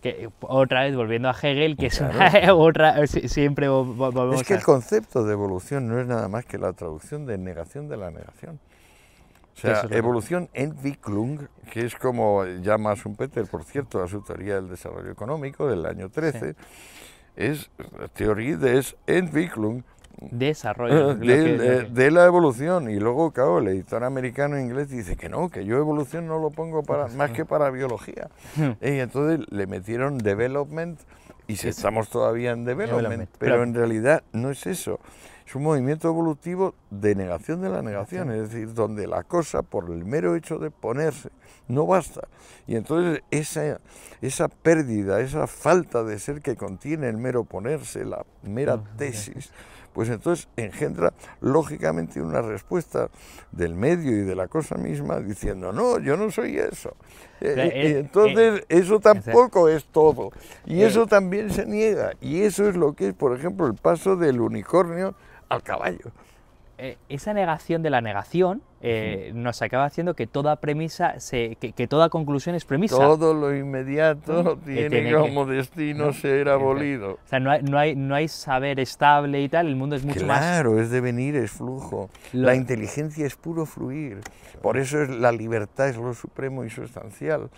Que, 0.00 0.30
otra 0.40 0.84
vez 0.84 0.96
volviendo 0.96 1.28
a 1.28 1.32
Hegel, 1.32 1.76
que 1.76 1.86
es 1.86 2.00
otra, 2.52 3.06
siempre 3.06 3.68
volvemos 3.68 4.40
Es 4.40 4.46
que 4.46 4.54
el 4.54 4.62
concepto 4.62 5.24
de 5.24 5.34
evolución 5.34 5.88
no 5.88 6.00
es 6.00 6.06
nada 6.06 6.26
más 6.28 6.46
que 6.46 6.56
la 6.56 6.72
traducción 6.72 7.26
de 7.26 7.36
negación 7.36 7.88
de 7.88 7.98
la 7.98 8.10
negación. 8.10 8.58
O 9.62 9.86
sea, 9.86 9.86
evolución 9.90 10.48
Entwicklung, 10.54 11.48
que 11.70 11.84
es 11.84 11.94
como 11.94 12.44
llama 12.44 12.94
Schumpeter, 12.94 13.46
por 13.46 13.64
cierto, 13.64 14.02
a 14.02 14.08
su 14.08 14.22
teoría 14.22 14.54
del 14.56 14.70
desarrollo 14.70 15.10
económico 15.10 15.68
del 15.68 15.84
año 15.84 16.08
13, 16.08 16.54
es 17.36 17.70
teoría 18.14 18.56
de 18.56 18.82
Entwicklung, 19.06 19.82
desarrollo 20.30 21.14
de, 21.14 22.10
la 22.10 22.24
evolución. 22.24 22.90
Y 22.90 22.98
luego 22.98 23.32
claro 23.32 23.58
el 23.58 23.68
editor 23.68 24.04
americano 24.04 24.58
inglés 24.58 24.90
dice 24.90 25.16
que 25.16 25.28
no 25.28 25.48
que 25.48 25.64
yo 25.64 25.76
evolución 25.76 26.26
no 26.26 26.38
lo 26.38 26.50
pongo 26.50 26.82
para 26.82 27.08
más 27.16 27.30
que 27.30 27.44
para 27.44 27.70
biología. 27.70 28.28
Y 28.80 28.98
entonces 28.98 29.46
le 29.50 29.66
metieron 29.66 30.18
development 30.18 31.00
y 31.46 31.56
si 31.56 31.68
estamos 31.68 32.08
todavía 32.08 32.52
en 32.52 32.64
development, 32.64 33.28
pero 33.38 33.62
en 33.62 33.74
realidad 33.74 34.22
no 34.32 34.50
es 34.50 34.66
eso 34.66 35.00
es 35.50 35.56
un 35.56 35.64
movimiento 35.64 36.06
evolutivo 36.06 36.76
de 36.90 37.16
negación 37.16 37.60
de 37.60 37.70
la 37.70 37.82
negación, 37.82 38.30
es 38.30 38.52
decir, 38.52 38.72
donde 38.72 39.08
la 39.08 39.24
cosa, 39.24 39.62
por 39.62 39.90
el 39.90 40.04
mero 40.04 40.36
hecho 40.36 40.60
de 40.60 40.70
ponerse, 40.70 41.30
no 41.66 41.86
basta. 41.86 42.28
Y 42.68 42.76
entonces 42.76 43.24
esa, 43.32 43.80
esa 44.22 44.46
pérdida, 44.46 45.20
esa 45.20 45.48
falta 45.48 46.04
de 46.04 46.20
ser 46.20 46.40
que 46.40 46.54
contiene 46.54 47.08
el 47.08 47.16
mero 47.16 47.42
ponerse, 47.42 48.04
la 48.04 48.24
mera 48.44 48.80
tesis, 48.96 49.50
pues 49.92 50.08
entonces 50.08 50.46
engendra 50.56 51.12
lógicamente 51.40 52.22
una 52.22 52.42
respuesta 52.42 53.08
del 53.50 53.74
medio 53.74 54.12
y 54.12 54.20
de 54.20 54.36
la 54.36 54.46
cosa 54.46 54.76
misma 54.76 55.18
diciendo, 55.18 55.72
no, 55.72 55.98
yo 55.98 56.16
no 56.16 56.30
soy 56.30 56.58
eso. 56.58 56.94
Eh, 57.40 57.72
y 57.74 57.78
eh, 57.78 57.98
entonces 57.98 58.60
eh, 58.60 58.64
eso 58.68 59.00
tampoco 59.00 59.68
es 59.68 59.84
todo. 59.86 60.30
Y 60.64 60.82
eso 60.82 61.08
también 61.08 61.50
se 61.50 61.66
niega. 61.66 62.12
Y 62.20 62.42
eso 62.42 62.68
es 62.68 62.76
lo 62.76 62.92
que 62.92 63.08
es, 63.08 63.14
por 63.14 63.36
ejemplo, 63.36 63.66
el 63.66 63.74
paso 63.74 64.14
del 64.14 64.40
unicornio 64.40 65.16
al 65.50 65.62
caballo. 65.62 66.10
Eh, 66.82 66.96
esa 67.10 67.34
negación 67.34 67.82
de 67.82 67.90
la 67.90 68.00
negación 68.00 68.62
eh, 68.80 69.32
nos 69.34 69.60
acaba 69.60 69.84
haciendo 69.84 70.14
que 70.14 70.26
toda 70.26 70.56
premisa, 70.56 71.20
se, 71.20 71.56
que, 71.56 71.72
que, 71.72 71.86
toda 71.86 72.08
conclusión 72.08 72.54
es 72.54 72.64
premisa. 72.64 72.96
Todo 72.96 73.34
lo 73.34 73.54
inmediato 73.54 74.56
tiene, 74.64 74.88
tiene, 74.88 75.12
como 75.12 75.44
que, 75.44 75.52
destino 75.52 76.06
¿no? 76.06 76.12
ser 76.14 76.48
abolido. 76.48 77.18
O 77.22 77.28
sea, 77.28 77.38
no 77.38 77.50
hay, 77.50 77.62
no, 77.62 77.78
hay, 77.78 77.94
no 77.94 78.14
hay 78.14 78.28
saber 78.28 78.80
estable 78.80 79.42
y 79.42 79.50
tal, 79.50 79.66
el 79.66 79.76
mundo 79.76 79.94
es 79.94 80.06
mucho 80.06 80.20
claro, 80.20 80.32
más... 80.32 80.40
Claro, 80.40 80.80
es 80.80 80.88
devenir, 80.88 81.36
es 81.36 81.50
flujo. 81.50 82.08
Lo... 82.32 82.46
La 82.46 82.54
inteligencia 82.54 83.26
es 83.26 83.36
puro 83.36 83.66
fluir. 83.66 84.20
Por 84.62 84.78
eso 84.78 85.02
es, 85.02 85.10
la 85.10 85.32
libertad 85.32 85.90
es 85.90 85.98
lo 85.98 86.14
supremo 86.14 86.64
y 86.64 86.70
sustancial. 86.70 87.50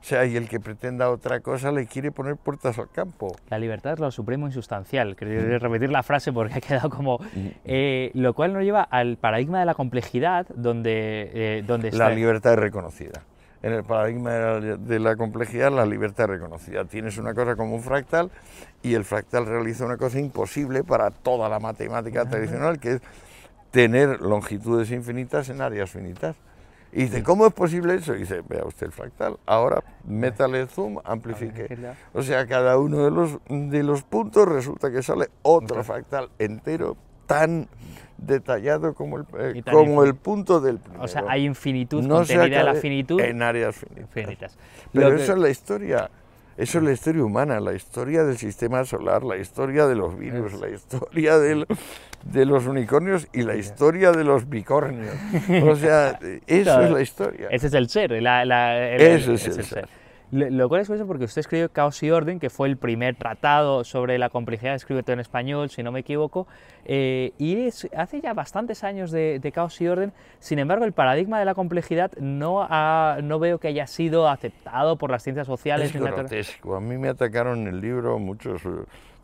O 0.00 0.04
sea, 0.04 0.24
y 0.24 0.36
el 0.36 0.48
que 0.48 0.60
pretenda 0.60 1.10
otra 1.10 1.40
cosa 1.40 1.70
le 1.70 1.86
quiere 1.86 2.10
poner 2.10 2.36
puertas 2.36 2.78
al 2.78 2.90
campo. 2.90 3.36
La 3.50 3.58
libertad 3.58 3.92
es 3.92 3.98
lo 3.98 4.10
supremo 4.10 4.46
insustancial. 4.46 5.14
Quería 5.14 5.58
repetir 5.58 5.90
la 5.90 6.02
frase 6.02 6.32
porque 6.32 6.54
ha 6.54 6.60
quedado 6.60 6.88
como... 6.88 7.18
Eh, 7.64 8.10
lo 8.14 8.32
cual 8.32 8.54
nos 8.54 8.62
lleva 8.62 8.82
al 8.82 9.18
paradigma 9.18 9.60
de 9.60 9.66
la 9.66 9.74
complejidad, 9.74 10.46
donde... 10.54 11.30
Eh, 11.34 11.64
donde 11.66 11.92
la 11.92 12.10
libertad 12.10 12.54
es 12.54 12.58
reconocida. 12.58 13.22
En 13.62 13.74
el 13.74 13.84
paradigma 13.84 14.32
de 14.32 14.40
la, 14.40 14.76
de 14.76 14.98
la, 14.98 15.16
complejidad, 15.16 15.70
la 15.70 15.84
libertad 15.84 16.24
es 16.24 16.40
reconocida. 16.40 16.86
Tienes 16.86 17.18
una 17.18 17.34
cosa 17.34 17.54
como 17.56 17.74
un 17.74 17.82
fractal 17.82 18.30
y 18.82 18.94
el 18.94 19.04
fractal 19.04 19.44
realiza 19.44 19.84
una 19.84 19.98
cosa 19.98 20.18
imposible 20.18 20.82
para 20.82 21.10
toda 21.10 21.46
la 21.50 21.60
matemática 21.60 22.24
tradicional, 22.24 22.80
que 22.80 22.92
es 22.92 23.02
tener 23.70 24.22
longitudes 24.22 24.90
infinitas 24.90 25.50
en 25.50 25.60
áreas 25.60 25.90
finitas. 25.90 26.36
Y 26.92 27.02
dice, 27.02 27.22
¿cómo 27.22 27.46
es 27.46 27.52
posible 27.52 27.94
eso? 27.94 28.14
Y 28.14 28.20
dice, 28.20 28.42
vea 28.48 28.64
usted 28.64 28.86
el 28.86 28.92
fractal, 28.92 29.38
ahora 29.46 29.82
métale 30.04 30.66
zoom, 30.66 30.98
amplifique. 31.04 31.68
O 32.12 32.22
sea, 32.22 32.46
cada 32.46 32.78
uno 32.78 33.04
de 33.04 33.10
los, 33.10 33.38
de 33.48 33.82
los 33.82 34.02
puntos 34.02 34.48
resulta 34.48 34.90
que 34.90 35.02
sale 35.02 35.28
otro 35.42 35.84
fractal 35.84 36.30
entero 36.38 36.96
tan 37.26 37.68
detallado 38.18 38.92
como 38.94 39.18
el, 39.18 39.26
eh, 39.38 39.62
como 39.70 40.02
el 40.02 40.16
punto 40.16 40.60
del 40.60 40.78
primero. 40.78 41.04
O 41.04 41.08
sea, 41.08 41.24
hay 41.28 41.44
infinitud 41.44 42.02
no 42.02 42.16
contenida 42.16 42.60
en 42.60 42.66
la 42.66 42.74
finitud. 42.74 43.20
En 43.20 43.42
áreas 43.42 43.76
finitas. 43.76 44.10
finitas. 44.10 44.58
Pero 44.92 45.10
que... 45.10 45.22
eso 45.22 45.32
es 45.34 45.38
la 45.38 45.48
historia. 45.48 46.10
Eso 46.60 46.76
es 46.76 46.84
la 46.84 46.92
historia 46.92 47.24
humana, 47.24 47.58
la 47.58 47.72
historia 47.72 48.22
del 48.22 48.36
sistema 48.36 48.84
solar, 48.84 49.24
la 49.24 49.38
historia 49.38 49.86
de 49.86 49.96
los 49.96 50.18
virus, 50.18 50.52
es. 50.52 50.60
la 50.60 50.68
historia 50.68 51.38
del, 51.38 51.66
de 52.22 52.44
los 52.44 52.66
unicornios 52.66 53.28
y 53.32 53.42
la 53.44 53.56
historia 53.56 54.12
de 54.12 54.24
los 54.24 54.46
bicornios. 54.46 55.14
O 55.64 55.74
sea, 55.74 56.18
eso 56.46 56.82
es 56.82 56.90
la 56.90 57.00
historia. 57.00 57.48
Ese 57.50 57.68
es 57.68 57.72
el 57.72 57.88
ser. 57.88 58.10
La, 58.20 58.44
la, 58.44 58.76
el, 58.90 59.00
Eso 59.00 59.32
es, 59.32 59.46
es 59.46 59.54
el, 59.54 59.60
el 59.60 59.64
ser. 59.64 59.86
ser. 59.86 59.88
Lo 60.32 60.68
cual 60.68 60.80
es 60.80 60.86
curioso 60.86 61.08
porque 61.08 61.24
usted 61.24 61.40
escribió 61.40 61.68
Caos 61.70 62.00
y 62.04 62.10
Orden, 62.10 62.38
que 62.38 62.50
fue 62.50 62.68
el 62.68 62.76
primer 62.76 63.16
tratado 63.16 63.82
sobre 63.82 64.16
la 64.16 64.30
complejidad, 64.30 64.76
escrito 64.76 65.12
en 65.12 65.18
español, 65.18 65.70
si 65.70 65.82
no 65.82 65.90
me 65.90 66.00
equivoco, 66.00 66.46
eh, 66.84 67.32
y 67.36 67.66
es, 67.66 67.88
hace 67.96 68.20
ya 68.20 68.32
bastantes 68.32 68.84
años 68.84 69.10
de, 69.10 69.40
de, 69.40 69.52
Caos 69.52 69.80
y 69.80 69.88
Orden, 69.88 70.12
sin 70.38 70.60
embargo 70.60 70.84
el 70.84 70.92
paradigma 70.92 71.40
de 71.40 71.44
la 71.44 71.54
complejidad 71.54 72.12
no, 72.18 72.62
ha, 72.62 73.18
no 73.22 73.40
veo 73.40 73.58
que 73.58 73.68
haya 73.68 73.88
sido 73.88 74.28
aceptado 74.28 74.96
por 74.96 75.10
las 75.10 75.24
ciencias 75.24 75.48
sociales. 75.48 75.92
Es 75.92 76.00
grotesco, 76.00 76.76
a 76.76 76.80
mí 76.80 76.96
me 76.96 77.08
atacaron 77.08 77.62
en 77.62 77.68
el 77.68 77.80
libro 77.80 78.18
muchos, 78.20 78.62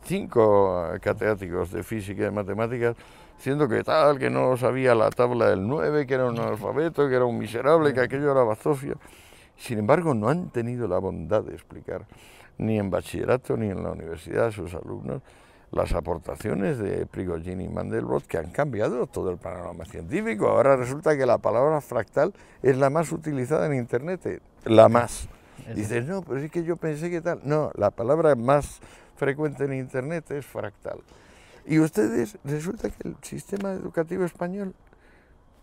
cinco 0.03 0.91
catedráticos 1.01 1.71
de 1.71 1.83
física 1.83 2.21
y 2.21 2.25
de 2.25 2.31
matemáticas, 2.31 2.97
siendo 3.37 3.69
que 3.69 3.81
tal, 3.83 4.19
que 4.19 4.29
no 4.29 4.57
sabía 4.57 4.93
la 4.93 5.09
tabla 5.09 5.49
del 5.49 5.65
9, 5.65 6.05
que 6.05 6.13
era 6.15 6.25
un 6.25 6.39
alfabeto, 6.39 7.07
que 7.07 7.15
era 7.15 7.23
un 7.23 7.37
miserable, 7.37 7.93
que 7.93 8.01
aquello 8.01 8.31
era 8.31 8.43
bazofia. 8.43 8.95
Sin 9.57 9.79
embargo, 9.79 10.13
no 10.13 10.29
han 10.29 10.49
tenido 10.49 10.87
la 10.87 10.99
bondad 10.99 11.43
de 11.43 11.53
explicar, 11.53 12.05
ni 12.57 12.77
en 12.77 12.89
bachillerato 12.89 13.57
ni 13.57 13.69
en 13.69 13.83
la 13.83 13.91
universidad, 13.91 14.47
a 14.47 14.51
sus 14.51 14.73
alumnos, 14.73 15.21
las 15.71 15.93
aportaciones 15.93 16.77
de 16.77 17.05
Prigogine 17.05 17.63
y 17.63 17.67
Mandelbrot 17.67 18.25
que 18.25 18.37
han 18.37 18.51
cambiado 18.51 19.05
todo 19.07 19.31
el 19.31 19.37
panorama 19.37 19.85
científico. 19.85 20.47
Ahora 20.47 20.75
resulta 20.77 21.17
que 21.17 21.25
la 21.25 21.39
palabra 21.39 21.81
fractal 21.81 22.33
es 22.63 22.77
la 22.77 22.89
más 22.89 23.11
utilizada 23.11 23.65
en 23.65 23.73
Internet, 23.73 24.41
la 24.63 24.87
más. 24.87 25.27
Dices, 25.75 26.05
no, 26.05 26.21
pero 26.21 26.37
es 26.37 26.51
que 26.51 26.63
yo 26.63 26.77
pensé 26.77 27.09
que 27.09 27.19
tal. 27.19 27.41
No, 27.43 27.71
la 27.75 27.91
palabra 27.91 28.35
más 28.35 28.79
frecuente 29.15 29.65
en 29.65 29.73
Internet 29.73 30.31
es 30.31 30.45
fractal. 30.45 30.99
Y 31.65 31.79
ustedes, 31.79 32.37
resulta 32.45 32.89
que 32.89 33.09
el 33.09 33.17
sistema 33.21 33.73
educativo 33.73 34.23
español, 34.23 34.73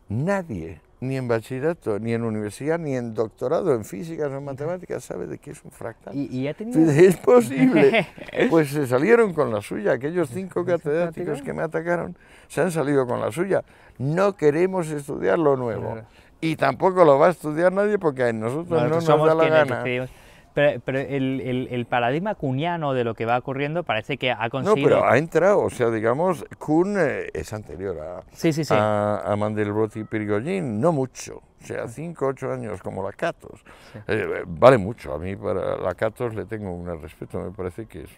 nadie 0.09 0.81
ni 1.05 1.17
en 1.17 1.29
bachillerato, 1.29 1.99
ni 1.99 2.13
en 2.13 2.23
universidad, 2.23 2.79
ni 2.79 2.97
en 2.97 3.15
doctorado 3.15 3.75
en 3.75 3.85
físicas 3.85 4.31
o 4.31 4.39
en 4.39 4.45
matemáticas 4.45 5.05
sabe 5.05 5.27
de 5.27 5.39
qué 5.39 5.53
es 5.53 5.65
un 5.65 5.71
fractal. 5.71 6.15
¿Y, 6.15 6.27
y 6.27 6.49
ha 6.49 6.55
tenido... 6.55 6.91
Es 6.91 7.17
posible. 7.17 8.07
pues 8.51 8.71
se 8.71 8.87
salieron 8.87 9.33
con 9.33 9.53
la 9.53 9.61
suya, 9.61 9.93
aquellos 9.93 10.31
cinco 10.31 10.65
catedráticos 10.65 11.43
que 11.43 11.53
me 11.53 11.63
atacaron, 11.63 12.17
se 12.49 12.61
han 12.61 12.71
salido 12.71 13.07
con 13.07 13.21
la 13.21 13.31
suya. 13.31 13.63
No 13.99 14.37
queremos 14.37 14.91
estudiar 14.91 15.39
lo 15.39 15.57
nuevo. 15.57 15.93
Claro. 15.93 16.07
Y 16.41 16.57
tampoco 16.57 17.05
lo 17.05 17.19
va 17.19 17.29
a 17.29 17.31
estudiar 17.31 17.73
nadie 17.73 17.99
porque 17.99 18.25
a 18.25 18.33
nosotros 18.33 18.69
no, 18.83 18.89
no 18.89 18.95
nos 18.97 19.07
da 19.07 19.35
la 19.35 19.49
gana. 19.49 19.77
Decidimos. 19.79 20.11
Pero, 20.55 20.81
pero 20.85 21.01
el, 21.01 21.41
el, 21.41 21.69
el, 21.71 21.85
paradigma 21.87 22.37
cuniano 22.37 22.95
de 22.95 23.03
lo 23.03 23.15
que 23.15 23.27
va 23.27 23.37
ocurriendo 23.37 23.83
parece 23.83 24.17
que 24.19 24.31
ha 24.31 24.49
conseguido... 24.49 24.89
No, 24.89 24.97
pero 24.97 25.09
ha 25.09 25.19
entrado, 25.19 25.59
o 25.61 25.69
sea, 25.69 25.91
digamos, 25.91 26.45
Kuhn 26.59 26.97
eh, 26.97 27.29
es 27.35 27.53
anterior 27.53 27.99
a, 27.99 28.23
sí, 28.33 28.53
sí, 28.53 28.65
sí. 28.65 28.73
a, 28.73 29.19
a 29.19 29.35
Mandelbrot 29.35 29.97
y 29.97 30.05
Prigogine, 30.05 30.63
no 30.63 30.93
mucho, 30.93 31.43
o 31.61 31.67
sea, 31.67 31.89
5 31.89 32.27
8 32.27 32.53
años 32.53 32.81
como 32.83 33.03
la 33.03 33.13
Catos. 33.13 33.65
Eh, 34.07 34.45
vale 34.47 34.79
mucho, 34.79 35.13
a 35.13 35.19
mí 35.19 35.35
para 35.35 35.77
la 35.77 35.95
Catos 35.95 36.37
le 36.37 36.45
tengo 36.45 36.73
un 36.73 37.01
respeto, 37.03 37.41
me 37.41 37.51
parece 37.51 37.87
que 37.87 38.03
es 38.03 38.11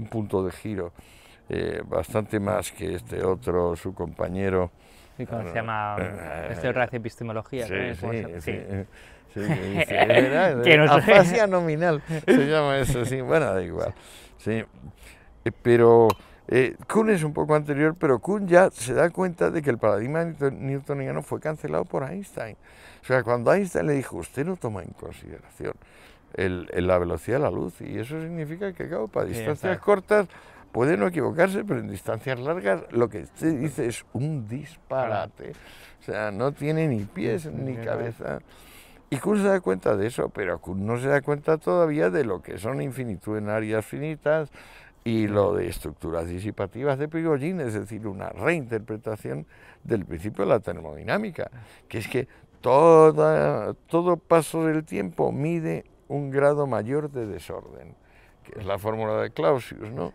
un 0.00 0.08
punto 0.08 0.44
de 0.44 0.50
giro 0.50 0.92
eh, 1.48 1.80
bastante 1.86 2.40
más 2.40 2.72
que 2.72 2.96
este 2.96 3.24
otro, 3.24 3.76
su 3.76 3.94
compañero... 3.94 4.72
¿Y 5.16 5.26
cómo 5.26 5.42
se 5.44 5.54
llama? 5.54 5.96
Este 6.48 6.68
otro 6.68 6.82
hace 6.82 6.98
epistemología. 6.98 7.66
Sí, 7.66 7.94
sí, 7.94 8.40
sí. 8.40 8.52
Sí, 9.34 9.40
sí, 9.44 9.84
sí, 9.86 9.94
¿verdad? 9.94 10.62
que 10.62 10.76
no 10.76 10.84
Afasia 10.84 11.46
nominal 11.46 12.02
se 12.24 12.46
llama 12.46 12.78
eso, 12.78 13.04
sí, 13.04 13.20
bueno, 13.20 13.52
da 13.52 13.62
igual. 13.62 13.94
Sí. 14.38 14.64
Pero 15.62 16.08
eh, 16.48 16.76
Kuhn 16.90 17.10
es 17.10 17.22
un 17.22 17.34
poco 17.34 17.54
anterior, 17.54 17.94
pero 17.98 18.18
Kuhn 18.20 18.48
ya 18.48 18.70
se 18.70 18.94
da 18.94 19.10
cuenta 19.10 19.50
de 19.50 19.60
que 19.60 19.68
el 19.68 19.78
paradigma 19.78 20.24
newtoniano 20.24 21.22
fue 21.22 21.40
cancelado 21.40 21.84
por 21.84 22.10
Einstein. 22.10 22.56
O 23.02 23.06
sea, 23.06 23.22
cuando 23.22 23.52
Einstein 23.52 23.86
le 23.86 23.92
dijo, 23.92 24.16
usted 24.16 24.46
no 24.46 24.56
toma 24.56 24.82
en 24.82 24.90
consideración 24.90 25.74
el, 26.34 26.68
el, 26.72 26.86
la 26.86 26.98
velocidad 26.98 27.38
de 27.38 27.42
la 27.42 27.50
luz, 27.50 27.80
y 27.80 27.98
eso 27.98 28.20
significa 28.20 28.72
que, 28.72 28.88
claro, 28.88 29.08
para 29.08 29.26
distancias 29.26 29.76
sí, 29.76 29.82
cortas 29.82 30.26
puede 30.72 30.96
no 30.96 31.06
equivocarse, 31.06 31.64
pero 31.64 31.80
en 31.80 31.88
distancias 31.88 32.38
largas 32.40 32.82
lo 32.92 33.08
que 33.08 33.22
usted 33.22 33.58
dice 33.58 33.86
es 33.86 34.04
un 34.12 34.48
disparate. 34.48 35.52
O 36.00 36.04
sea, 36.04 36.30
no 36.30 36.52
tiene 36.52 36.88
ni 36.88 37.04
pies 37.04 37.46
ni 37.46 37.76
cabeza. 37.76 38.40
Y 39.10 39.16
Kuhn 39.18 39.38
se 39.38 39.48
da 39.48 39.60
cuenta 39.60 39.96
de 39.96 40.06
eso, 40.06 40.28
pero 40.28 40.58
Kuhn 40.58 40.84
no 40.84 40.98
se 40.98 41.08
da 41.08 41.22
cuenta 41.22 41.56
todavía 41.56 42.10
de 42.10 42.24
lo 42.24 42.42
que 42.42 42.58
son 42.58 42.82
infinitud 42.82 43.38
en 43.38 43.48
áreas 43.48 43.84
finitas 43.86 44.50
y 45.02 45.26
lo 45.26 45.54
de 45.54 45.68
estructuras 45.68 46.28
disipativas 46.28 46.98
de 46.98 47.08
Prigogine, 47.08 47.64
es 47.64 47.72
decir, 47.72 48.06
una 48.06 48.28
reinterpretación 48.28 49.46
del 49.82 50.04
principio 50.04 50.44
de 50.44 50.50
la 50.50 50.60
termodinámica, 50.60 51.50
que 51.88 51.98
es 51.98 52.08
que 52.08 52.28
toda, 52.60 53.72
todo 53.86 54.18
paso 54.18 54.66
del 54.66 54.84
tiempo 54.84 55.32
mide 55.32 55.84
un 56.08 56.30
grado 56.30 56.66
mayor 56.66 57.10
de 57.10 57.26
desorden, 57.26 57.94
que 58.44 58.60
es 58.60 58.66
la 58.66 58.78
fórmula 58.78 59.22
de 59.22 59.30
Clausius, 59.30 59.90
¿no? 59.90 60.12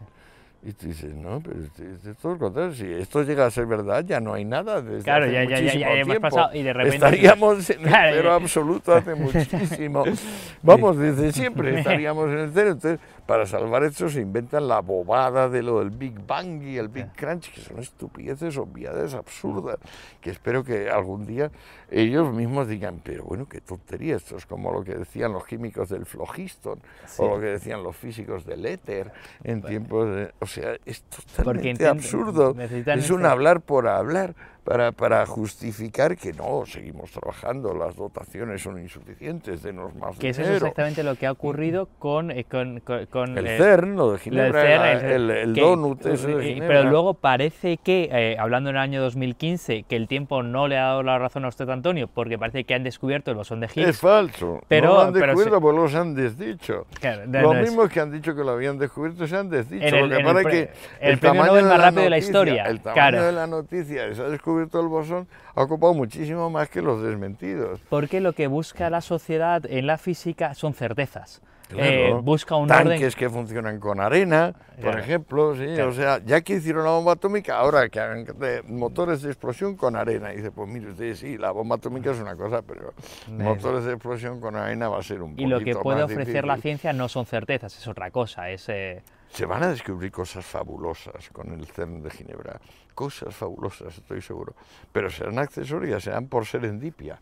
Y 0.65 0.71
tú 0.71 0.87
dices, 0.87 1.13
no, 1.13 1.41
pero 1.41 1.57
es, 1.59 2.05
es 2.05 2.17
todo 2.17 2.33
lo 2.33 2.39
contrario. 2.39 2.73
Si 2.73 2.85
esto 2.85 3.21
llega 3.23 3.45
a 3.45 3.51
ser 3.51 3.65
verdad, 3.65 4.05
ya 4.05 4.21
no 4.21 4.33
hay 4.33 4.45
nada. 4.45 4.81
Desde 4.81 5.03
claro, 5.03 5.25
hace 5.25 5.33
ya, 5.33 5.43
ya, 5.43 5.59
ya, 5.59 5.73
ya 5.73 5.93
hemos 5.95 6.19
pasado 6.19 6.49
y 6.53 6.63
de 6.63 6.71
repente. 6.71 6.95
Estaríamos 6.95 7.69
en 7.69 7.81
claro, 7.83 8.07
el 8.07 8.15
cero 8.15 8.33
absoluto 8.33 8.95
hace 8.95 9.15
muchísimo. 9.15 10.05
Vamos, 10.63 10.97
desde 10.97 11.33
siempre 11.33 11.77
estaríamos 11.77 12.29
en 12.29 12.39
el 12.39 12.51
cero. 12.53 12.71
Entonces, 12.71 12.99
para 13.25 13.45
salvar 13.45 13.83
esto 13.83 14.09
se 14.09 14.21
inventan 14.21 14.67
la 14.67 14.81
bobada 14.81 15.49
de 15.49 15.63
lo 15.63 15.79
del 15.79 15.91
Big 15.91 16.13
Bang 16.27 16.61
y 16.63 16.77
el 16.77 16.89
Big 16.89 17.11
Crunch, 17.15 17.53
que 17.53 17.61
son 17.61 17.79
estupideces, 17.79 18.57
obviedades 18.57 19.13
absurdas, 19.13 19.77
que 20.19 20.31
espero 20.31 20.63
que 20.63 20.89
algún 20.89 21.25
día 21.25 21.49
ellos 21.89 22.33
mismos 22.33 22.67
digan, 22.67 22.99
pero 23.03 23.23
bueno, 23.23 23.47
qué 23.47 23.61
tontería, 23.61 24.17
esto 24.17 24.35
es 24.35 24.45
como 24.45 24.71
lo 24.71 24.83
que 24.83 24.95
decían 24.95 25.31
los 25.31 25.45
químicos 25.45 25.89
del 25.89 26.05
flogiston, 26.05 26.79
o 27.17 27.27
lo 27.27 27.39
que 27.39 27.47
decían 27.47 27.81
los 27.83 27.95
físicos 27.95 28.45
del 28.45 28.65
éter 28.65 29.11
en 29.43 29.61
tiempos 29.61 30.13
de... 30.13 30.31
O 30.39 30.45
sea, 30.45 30.75
es 30.85 31.03
totalmente 31.03 31.87
absurdo, 31.87 32.55
es 32.59 33.09
un 33.09 33.25
hablar 33.25 33.61
por 33.61 33.87
hablar 33.87 34.35
para, 34.63 34.91
para, 34.91 35.25
justificar 35.25 36.15
que 36.17 36.33
no, 36.33 36.63
seguimos 36.65 37.11
trabajando, 37.11 37.73
las 37.73 37.95
dotaciones 37.95 38.61
son 38.61 38.79
insuficientes, 38.79 39.61
denos 39.63 39.93
más 39.95 40.17
que 40.17 40.27
dinero. 40.27 40.43
eso 40.43 40.51
es 40.51 40.57
exactamente 40.61 41.03
lo 41.03 41.15
que 41.15 41.27
ha 41.27 41.31
ocurrido 41.31 41.87
con... 41.99 42.31
eh, 42.31 42.45
con, 42.45 42.79
con, 42.79 43.05
con, 43.07 43.37
el 43.37 43.47
eh, 43.47 43.57
CERN, 43.57 43.95
lo 43.95 44.11
de 44.13 44.19
Ginebra, 44.19 44.61
CERN, 44.61 45.05
el, 45.05 45.11
el, 45.11 45.31
el 45.31 45.53
que- 45.53 45.61
donut 45.61 46.05
ese 46.05 46.27
de 46.35 46.43
Ginebra. 46.43 46.67
Pero 46.67 46.89
luego 46.89 47.13
parece 47.15 47.77
que, 47.77 48.09
eh, 48.11 48.37
hablando 48.39 48.69
en 48.69 48.75
el 48.77 48.81
año 48.81 49.01
2015, 49.01 49.83
que 49.83 49.95
el 49.95 50.07
tiempo 50.07 50.43
no 50.43 50.67
le 50.67 50.77
ha 50.77 50.83
dado 50.85 51.03
la 51.03 51.17
razón 51.19 51.45
a 51.45 51.49
usted, 51.49 51.69
Antonio, 51.69 52.07
porque 52.13 52.37
parece 52.37 52.63
que 52.63 52.73
han 52.73 52.83
descubierto 52.83 53.31
el 53.31 53.37
bosón 53.37 53.59
de 53.59 53.67
Higgs. 53.67 53.89
Es 53.89 53.99
falso, 53.99 54.61
Pero- 54.67 54.87
no 54.89 54.93
lo 54.95 55.01
han 55.01 55.13
pero 55.13 55.25
descubierto 55.27 55.55
sí. 55.57 55.61
porque 55.61 55.79
los 55.81 55.95
han 55.95 56.15
desdicho. 56.15 56.85
Claro, 56.99 57.23
no, 57.27 57.41
Los 57.41 57.53
no 57.53 57.59
es- 57.59 57.69
mismos 57.69 57.89
que 57.89 57.99
han 57.99 58.11
dicho 58.11 58.35
que 58.35 58.43
lo 58.43 58.51
habían 58.51 58.77
descubierto 58.77 59.27
se 59.27 59.35
han 59.37 59.49
desdicho. 59.49 59.85
El- 59.85 60.09
lo 60.09 60.09
que 60.09 60.21
el 60.21 60.27
es 60.37 60.43
pre- 60.43 60.51
que 60.51 60.71
el 61.01 61.17
premio 61.19 61.45
Nobel 61.45 61.65
más 61.65 61.81
rápido 61.81 62.03
de 62.03 62.09
la 62.09 62.17
historia, 62.17 62.63
El 62.65 62.79
tamaño 62.79 62.93
claro. 62.93 63.23
de 63.25 63.31
la 63.31 63.47
noticia 63.47 64.07
de 64.07 64.15
se 64.15 64.21
ha 64.21 64.29
descubierto 64.59 64.79
el 64.79 64.87
bosón 64.87 65.27
ha 65.55 65.61
ocupado 65.63 65.93
muchísimo 65.93 66.49
más 66.49 66.69
que 66.69 66.81
los 66.81 67.01
desmentidos. 67.03 67.79
Porque 67.89 68.19
lo 68.21 68.33
que 68.33 68.47
busca 68.47 68.89
la 68.89 69.01
sociedad 69.01 69.63
en 69.65 69.87
la 69.87 69.97
física 69.97 70.53
son 70.53 70.73
certezas. 70.73 71.41
Claro. 71.69 71.89
Eh, 71.89 72.13
busca 72.21 72.55
un 72.55 72.67
Tanques 72.67 72.91
orden. 72.97 73.11
que 73.17 73.29
funcionan 73.29 73.79
con 73.79 73.99
arena, 73.99 74.53
por 74.75 74.81
Claro. 74.81 74.99
ejemplo, 74.99 75.55
sí, 75.55 75.65
Claro. 75.73 75.89
o 75.89 75.93
sea, 75.93 76.19
ya 76.23 76.41
que 76.41 76.55
hicieron 76.55 76.83
la 76.83 76.91
bomba 76.91 77.13
atómica, 77.13 77.57
ahora 77.57 77.89
que 77.89 77.99
hagan 77.99 78.27
motores 78.67 79.23
de 79.23 79.29
explosión 79.29 79.75
con 79.75 79.95
arena. 79.95 80.33
Y 80.33 80.37
dice, 80.37 80.51
pues 80.51 80.69
mire 80.69 80.91
usted, 80.91 81.15
sí, 81.15 81.37
la 81.37 81.49
bomba 81.51 81.77
atómica 81.77 82.11
es 82.11 82.19
una 82.19 82.35
cosa, 82.35 82.61
pero 82.61 82.93
motores 83.27 83.85
de 83.85 83.93
explosión 83.93 84.39
con 84.39 84.55
arena 84.55 84.87
va 84.89 84.99
a 84.99 85.03
ser 85.03 85.21
un 85.23 85.39
Y 85.39 85.47
lo 85.47 85.57
que 85.59 85.65
poquito 85.65 85.81
puede 85.81 86.03
ofrecer 86.03 86.45
la 86.45 86.53
difícil. 86.55 86.61
ciencia 86.61 86.93
no 86.93 87.07
son 87.09 87.25
certezas, 87.25 87.75
es 87.75 87.87
otra 87.87 88.11
cosa. 88.11 88.49
Es, 88.51 88.67
eh, 88.69 89.01
Se 89.33 89.47
van 89.47 89.63
a 89.63 89.69
descubrir 89.69 90.11
cosas 90.11 90.45
fabulosas 90.45 91.29
con 91.29 91.51
el 91.51 91.65
CERN 91.65 92.03
de 92.03 92.11
Ginebra, 92.11 92.61
cosas 92.93 93.35
fabulosas, 93.35 93.97
estoy 93.97 94.21
seguro, 94.21 94.53
pero 94.91 95.09
serán 95.09 95.39
accesorias, 95.39 96.03
serán 96.03 96.27
por 96.27 96.45
serendipia. 96.45 97.19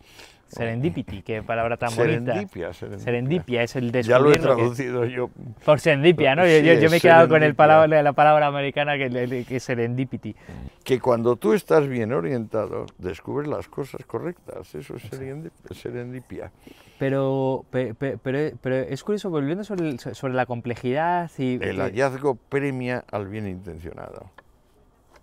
Serendipity, 0.51 1.21
qué 1.21 1.41
palabra 1.43 1.77
tan 1.77 1.95
bonita. 1.95 2.33
Serendipia, 2.33 2.73
serendipia. 2.73 3.03
Serendipia 3.05 3.63
es 3.63 3.75
el 3.75 3.91
Ya 3.91 4.19
lo 4.19 4.27
he 4.27 4.31
descubrir 4.31 4.37
que- 4.37 4.41
traducido 4.41 5.05
yo. 5.05 5.29
Por 5.65 5.79
serendipia, 5.79 6.35
¿no? 6.35 6.43
Yo, 6.45 6.59
Sí, 6.59 6.65
yo- 6.65 6.73
yo 6.73 6.89
me 6.89 6.97
he 6.97 6.99
quedado 7.01 7.27
con 7.27 7.37
el 7.37 7.41
serendipia. 7.41 7.57
palabra, 7.57 8.03
la 8.03 8.13
palabra 8.13 8.47
americana 8.47 8.97
que, 8.97 9.45
es 9.49 9.63
serendipity. 9.63 10.35
Que 10.83 10.99
cuando 10.99 11.35
tú 11.35 11.53
estás 11.53 11.87
bien 11.87 12.11
orientado, 12.13 12.85
descubres 12.97 13.47
las 13.49 13.67
cosas 13.67 14.05
correctas. 14.05 14.75
Eso 14.75 14.95
es 14.95 15.11
serendi- 15.11 15.51
serendipia. 15.73 16.51
Pero, 16.99 17.65
pe- 17.71 17.93
pe- 17.95 18.17
pero, 18.21 18.55
pero 18.61 18.75
es 18.75 19.03
curioso, 19.03 19.29
volviendo 19.29 19.63
sobre, 19.63 19.97
sobre 19.97 20.33
la 20.33 20.45
complejidad 20.45 21.31
y 21.37 21.53
El 21.63 21.79
hallazgo 21.79 22.35
premia 22.35 23.03
al 23.11 23.27
bien 23.27 23.47
intencionado. 23.47 24.29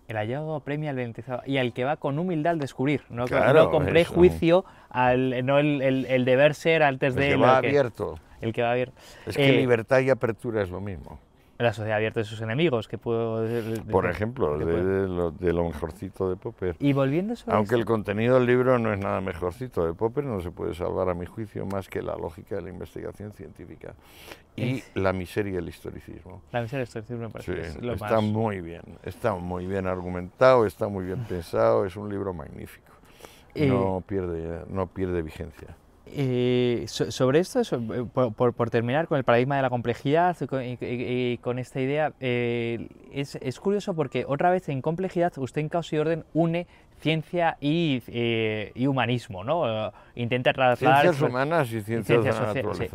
El 0.09 0.17
hallazgo 0.17 0.59
premia 0.61 0.89
al 0.89 1.13
y 1.45 1.57
al 1.57 1.71
que 1.71 1.83
va 1.85 1.95
con 1.97 2.17
humildad 2.19 2.53
al 2.53 2.59
descubrir, 2.59 3.01
no, 3.09 3.23
con- 3.27 3.37
Claro, 3.37 3.63
no 3.65 3.69
con 3.71 3.85
prejuicio, 3.85 4.65
al, 4.89 5.45
no 5.45 5.59
el, 5.59 5.81
el- 5.81 6.05
el 6.07 6.25
deber 6.25 6.55
ser 6.55 6.83
antes 6.83 7.13
El 7.15 7.19
de 7.21 7.27
que 7.29 7.35
lo 7.35 7.41
va 7.41 7.61
que- 7.61 7.67
abierto. 7.67 8.19
el 8.41 8.51
que 8.51 8.61
va 8.63 8.71
abierto. 8.71 8.95
Es 9.27 9.37
que 9.37 9.49
Eh, 9.49 9.53
libertad 9.53 9.99
y 9.99 10.09
apertura 10.09 10.61
es 10.63 10.69
lo 10.71 10.81
mismo. 10.81 11.19
La 11.59 11.73
sociedad 11.73 11.97
abierta 11.97 12.21
de 12.21 12.23
sus 12.23 12.39
enemigos, 12.39 12.87
que 12.87 12.97
puedo... 12.97 13.45
Por 13.91 14.05
ejemplo, 14.09 14.57
de, 14.57 14.63
puedo- 14.65 14.85
de 14.85 15.07
lo, 15.09 15.31
de 15.31 15.51
lo 15.51 15.65
mejorcito 15.65 16.29
de 16.29 16.37
Popper. 16.37 16.77
Y 16.79 16.93
volviendo 16.93 17.35
sobre 17.35 17.57
Aunque 17.57 17.75
el 17.75 17.83
contenido 17.83 18.35
del 18.35 18.45
libro 18.45 18.79
no 18.79 18.93
es 18.93 18.99
nada 18.99 19.19
mejorcito 19.19 19.85
de 19.85 19.93
Popper, 19.93 20.23
no 20.23 20.39
se 20.39 20.51
puede 20.51 20.73
salvar 20.73 21.09
a 21.09 21.13
mi 21.13 21.25
juicio 21.25 21.65
más 21.65 21.89
que 21.89 22.01
la 22.01 22.15
lógica 22.15 22.55
de 22.55 22.61
la 22.61 22.69
investigación 22.69 23.33
científica 23.33 23.93
y 24.55 24.77
Es- 24.77 24.91
la 24.95 25.11
miseria 25.11 25.55
del 25.55 25.67
historicismo. 25.67 26.41
La 26.53 26.61
miseria 26.61 26.79
del 26.79 26.87
estoicismo 26.87 27.23
me 27.23 27.29
parece 27.29 27.71
Sí, 27.73 27.79
lo 27.81 27.91
está 27.91 28.21
más... 28.21 28.23
muy 28.23 28.61
bien, 28.61 28.81
está 29.03 29.35
muy 29.35 29.67
bien 29.67 29.85
argumentado, 29.85 30.65
está 30.65 30.87
muy 30.87 31.03
bien 31.03 31.25
pensado, 31.27 31.85
es 31.85 31.97
un 31.97 32.07
libro 32.07 32.33
magnífico. 32.33 32.93
Eh, 33.53 33.67
No 33.67 34.01
pierde, 34.07 34.63
no 34.69 34.87
pierde 34.87 35.21
vigencia. 35.21 35.75
Eh, 36.11 36.85
so- 36.87 37.11
sobre 37.11 37.39
esto, 37.39 37.63
so- 37.63 37.75
eh, 37.77 38.05
por, 38.11 38.33
por- 38.33 38.53
por 38.53 38.69
terminar 38.69 39.07
con 39.07 39.17
el 39.17 39.23
paradigma 39.23 39.55
de 39.57 39.61
la 39.61 39.69
complejidad 39.69 40.35
y 40.41 40.47
con, 40.47 40.63
y- 40.63 40.77
y- 40.81 41.31
y 41.33 41.37
con 41.37 41.59
esta 41.59 41.79
idea, 41.79 42.13
eh, 42.19 42.87
es, 43.13 43.35
es 43.35 43.59
curioso 43.59 43.93
porque 43.93 44.25
otra 44.27 44.49
vez 44.49 44.69
en 44.69 44.81
complejidad 44.81 45.31
usted 45.37 45.61
en 45.61 45.69
caos 45.69 45.91
y 45.93 45.97
orden 45.97 46.23
une 46.33 46.67
ciencia 46.99 47.57
y, 47.61 48.01
eh, 48.07 48.71
y 48.75 48.87
humanismo, 48.87 49.43
¿no? 49.43 49.91
Intenta 50.15 50.51
trasladar... 50.51 51.01
Ciencias 51.03 51.21
humanas 51.29 51.67
y 51.67 51.81
ciencias, 51.81 52.05
ciencias 52.07 52.53
de 52.53 52.63
la 52.63 52.73
sí. 52.73 52.87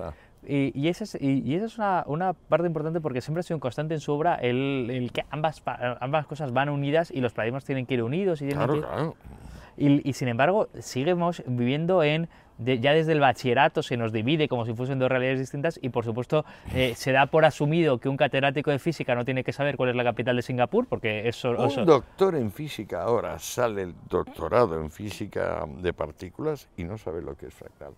Y, 0.46 0.78
y 0.78 0.88
esa 0.88 1.04
es, 1.04 1.16
y, 1.18 1.40
y 1.42 1.54
esa 1.54 1.64
es 1.66 1.78
una, 1.78 2.04
una 2.06 2.32
parte 2.34 2.66
importante 2.66 3.00
porque 3.00 3.22
siempre 3.22 3.40
ha 3.40 3.42
sido 3.44 3.56
un 3.56 3.60
constante 3.60 3.94
en 3.94 4.00
su 4.00 4.12
obra 4.12 4.34
el, 4.34 4.90
el 4.90 5.10
que 5.10 5.24
ambas, 5.30 5.62
ambas 6.00 6.26
cosas 6.26 6.52
van 6.52 6.68
unidas 6.68 7.10
y 7.10 7.20
los 7.22 7.32
paradigmas 7.32 7.64
tienen 7.64 7.86
que 7.86 7.94
ir 7.94 8.02
unidos 8.02 8.42
y 8.42 8.46
tienen 8.48 8.58
Claro, 8.58 8.72
que 8.74 8.80
ir- 8.80 8.84
claro. 8.86 9.14
y, 9.78 10.06
y 10.06 10.12
sin 10.12 10.28
embargo, 10.28 10.68
seguimos 10.80 11.42
viviendo 11.46 12.02
en. 12.02 12.28
De- 12.58 12.78
ya 12.80 12.92
desde 12.92 13.12
el 13.12 13.20
bachillerato 13.20 13.82
se 13.82 13.96
nos 13.96 14.12
divide 14.12 14.48
como 14.48 14.64
si 14.64 14.74
fuesen 14.74 14.98
dos 14.98 15.08
realidades 15.08 15.40
distintas 15.40 15.78
y 15.82 15.88
por 15.88 16.04
supuesto 16.04 16.44
eh, 16.74 16.94
se 16.96 17.12
da 17.12 17.26
por 17.26 17.44
asumido 17.44 17.98
que 17.98 18.08
un 18.08 18.16
catedrático 18.16 18.70
de 18.70 18.78
física 18.78 19.14
no 19.14 19.24
tiene 19.24 19.42
que 19.42 19.52
saber 19.52 19.76
cuál 19.76 19.90
es 19.90 19.96
la 19.96 20.04
capital 20.04 20.36
de 20.36 20.42
Singapur 20.42 20.86
porque 20.86 21.28
eso, 21.28 21.50
Un 21.50 21.84
doctor 21.86 22.34
en 22.36 22.52
física 22.52 23.02
ahora 23.02 23.38
sale 23.38 23.82
el 23.82 23.94
doctorado 24.08 24.80
en 24.80 24.90
física 24.90 25.66
de 25.78 25.92
partículas 25.92 26.68
y 26.76 26.84
no 26.84 26.96
sabe 26.98 27.22
lo 27.22 27.36
que 27.36 27.46
es 27.46 27.54
fractal. 27.54 27.92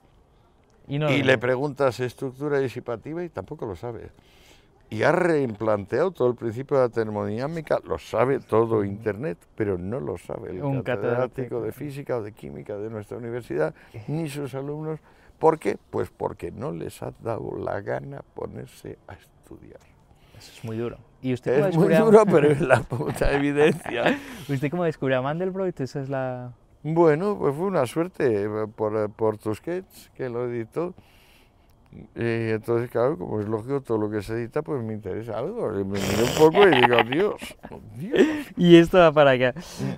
y 0.88 0.98
no- 0.98 1.10
Y 1.10 1.22
le 1.22 1.36
preguntas 1.36 1.98
estructura 2.00 2.58
disipativa 2.60 3.22
y 3.24 3.28
tampoco 3.28 3.66
lo 3.66 3.74
sabe. 3.74 4.10
Y 4.88 5.02
ha 5.02 5.10
replanteado 5.12 6.12
todo 6.12 6.28
el 6.28 6.36
principio 6.36 6.76
de 6.76 6.84
la 6.84 6.88
termodinámica, 6.88 7.80
lo 7.84 7.98
sabe 7.98 8.38
todo 8.38 8.84
Internet, 8.84 9.38
pero 9.56 9.76
no 9.78 9.98
lo 9.98 10.16
sabe 10.16 10.50
el 10.50 10.62
Un 10.62 10.82
catedrático 10.82 10.84
catedrático. 10.84 11.60
de 11.62 11.72
física 11.72 12.16
o 12.18 12.22
de 12.22 12.32
química 12.32 12.76
de 12.76 12.88
nuestra 12.88 13.16
universidad, 13.18 13.74
ni 14.06 14.28
sus 14.28 14.54
alumnos. 14.54 15.00
¿Por 15.40 15.58
qué? 15.58 15.76
Pues 15.90 16.10
porque 16.10 16.50
no 16.52 16.70
les 16.72 17.02
ha 17.02 17.12
dado 17.22 17.56
la 17.58 17.80
gana 17.80 18.22
ponerse 18.34 18.96
a 19.08 19.14
estudiar. 19.14 19.80
eso 20.38 20.52
es 20.56 20.64
muy 20.64 20.76
duro. 20.78 20.98
¿Y 21.20 21.32
usted 21.34 21.56
cómo 21.56 21.66
Es 21.68 21.76
muy 21.76 21.88
descubrió 21.88 21.98
a- 22.20 22.24
duro, 22.24 22.26
pero 22.32 22.50
es 22.52 22.60
la 22.60 22.80
puta 22.82 23.32
evidencia. 23.32 24.18
¿Usted 24.48 24.70
cómo 24.70 24.84
descubrió 24.84 25.18
a 25.18 25.22
Mandelbrot? 25.22 25.80
Esa 25.80 26.00
es 26.00 26.08
la... 26.08 26.52
Bueno, 26.84 27.36
pues 27.36 27.56
fue 27.56 27.66
una 27.66 27.84
suerte 27.86 28.44
eh, 28.44 28.48
por, 28.76 28.96
eh, 28.96 29.08
por 29.08 29.36
Tusquets, 29.38 30.10
que 30.14 30.28
lo 30.28 30.48
editó. 30.48 30.94
Y 32.14 32.50
entonces, 32.50 32.90
claro, 32.90 33.16
como 33.18 33.40
es 33.40 33.46
lógico, 33.48 33.80
todo 33.80 33.98
lo 33.98 34.10
que 34.10 34.22
se 34.22 34.34
edita, 34.34 34.62
pues 34.62 34.82
me 34.82 34.92
interesa 34.94 35.38
algo. 35.38 35.70
Me 35.70 35.84
miré 35.84 36.22
un 36.22 36.38
poco 36.38 36.66
y 36.68 36.74
digo, 36.74 36.96
Dios, 37.10 37.34
Dios. 37.96 38.20
Y 38.56 38.76
esto 38.76 38.98
va 38.98 39.12
para 39.12 39.32
acá. 39.32 39.54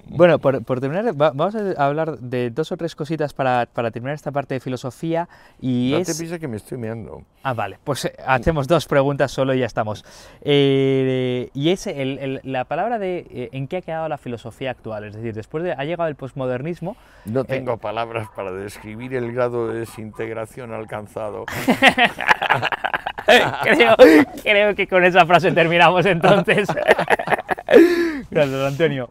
Bueno, 0.08 0.38
por, 0.38 0.64
por 0.64 0.80
terminar, 0.80 1.04
va- 1.20 1.30
vamos 1.32 1.54
a 1.54 1.84
hablar 1.84 2.18
de 2.18 2.50
dos 2.50 2.72
o 2.72 2.76
tres 2.76 2.94
cositas 2.96 3.32
para, 3.34 3.66
para 3.66 3.90
terminar 3.90 4.14
esta 4.14 4.32
parte 4.32 4.54
de 4.54 4.60
filosofía. 4.60 5.28
Y 5.60 5.90
No 5.92 5.98
es... 5.98 6.06
te 6.08 6.14
pienses 6.14 6.38
que 6.40 6.48
me 6.48 6.56
estoy 6.56 6.78
meando. 6.78 7.22
Ah, 7.42 7.54
vale, 7.54 7.78
pues 7.84 8.04
eh, 8.06 8.14
hacemos 8.26 8.66
dos 8.66 8.86
preguntas 8.86 9.30
solo 9.30 9.54
y 9.54 9.60
ya 9.60 9.66
estamos. 9.66 10.04
Eh, 10.42 11.50
y 11.54 11.70
es 11.70 11.86
el- 11.86 12.18
el- 12.18 12.40
la 12.44 12.64
palabra 12.64 12.98
de 12.98 13.26
eh, 13.30 13.48
en 13.52 13.68
qué 13.68 13.78
ha 13.78 13.82
quedado 13.82 14.08
la 14.08 14.18
filosofía 14.18 14.70
actual, 14.72 15.04
es 15.04 15.14
decir, 15.14 15.34
después 15.34 15.62
de 15.62 15.72
ha 15.72 15.84
llegado 15.84 16.08
el 16.08 16.16
posmodernismo, 16.16 16.96
No 17.26 17.44
tengo 17.44 17.76
palabras 17.76 18.28
para 18.34 18.50
describir 18.52 19.14
el 19.14 19.32
grado 19.32 19.68
de 19.68 19.80
desintegración 19.80 20.72
alcanzado. 20.72 21.44
creo, 23.62 23.96
creo 24.42 24.74
que 24.74 24.86
con 24.86 25.04
esa 25.04 25.26
frase 25.26 25.52
terminamos 25.52 26.06
entonces. 26.06 26.68
Gracias, 28.30 28.60
Antonio. 28.72 29.08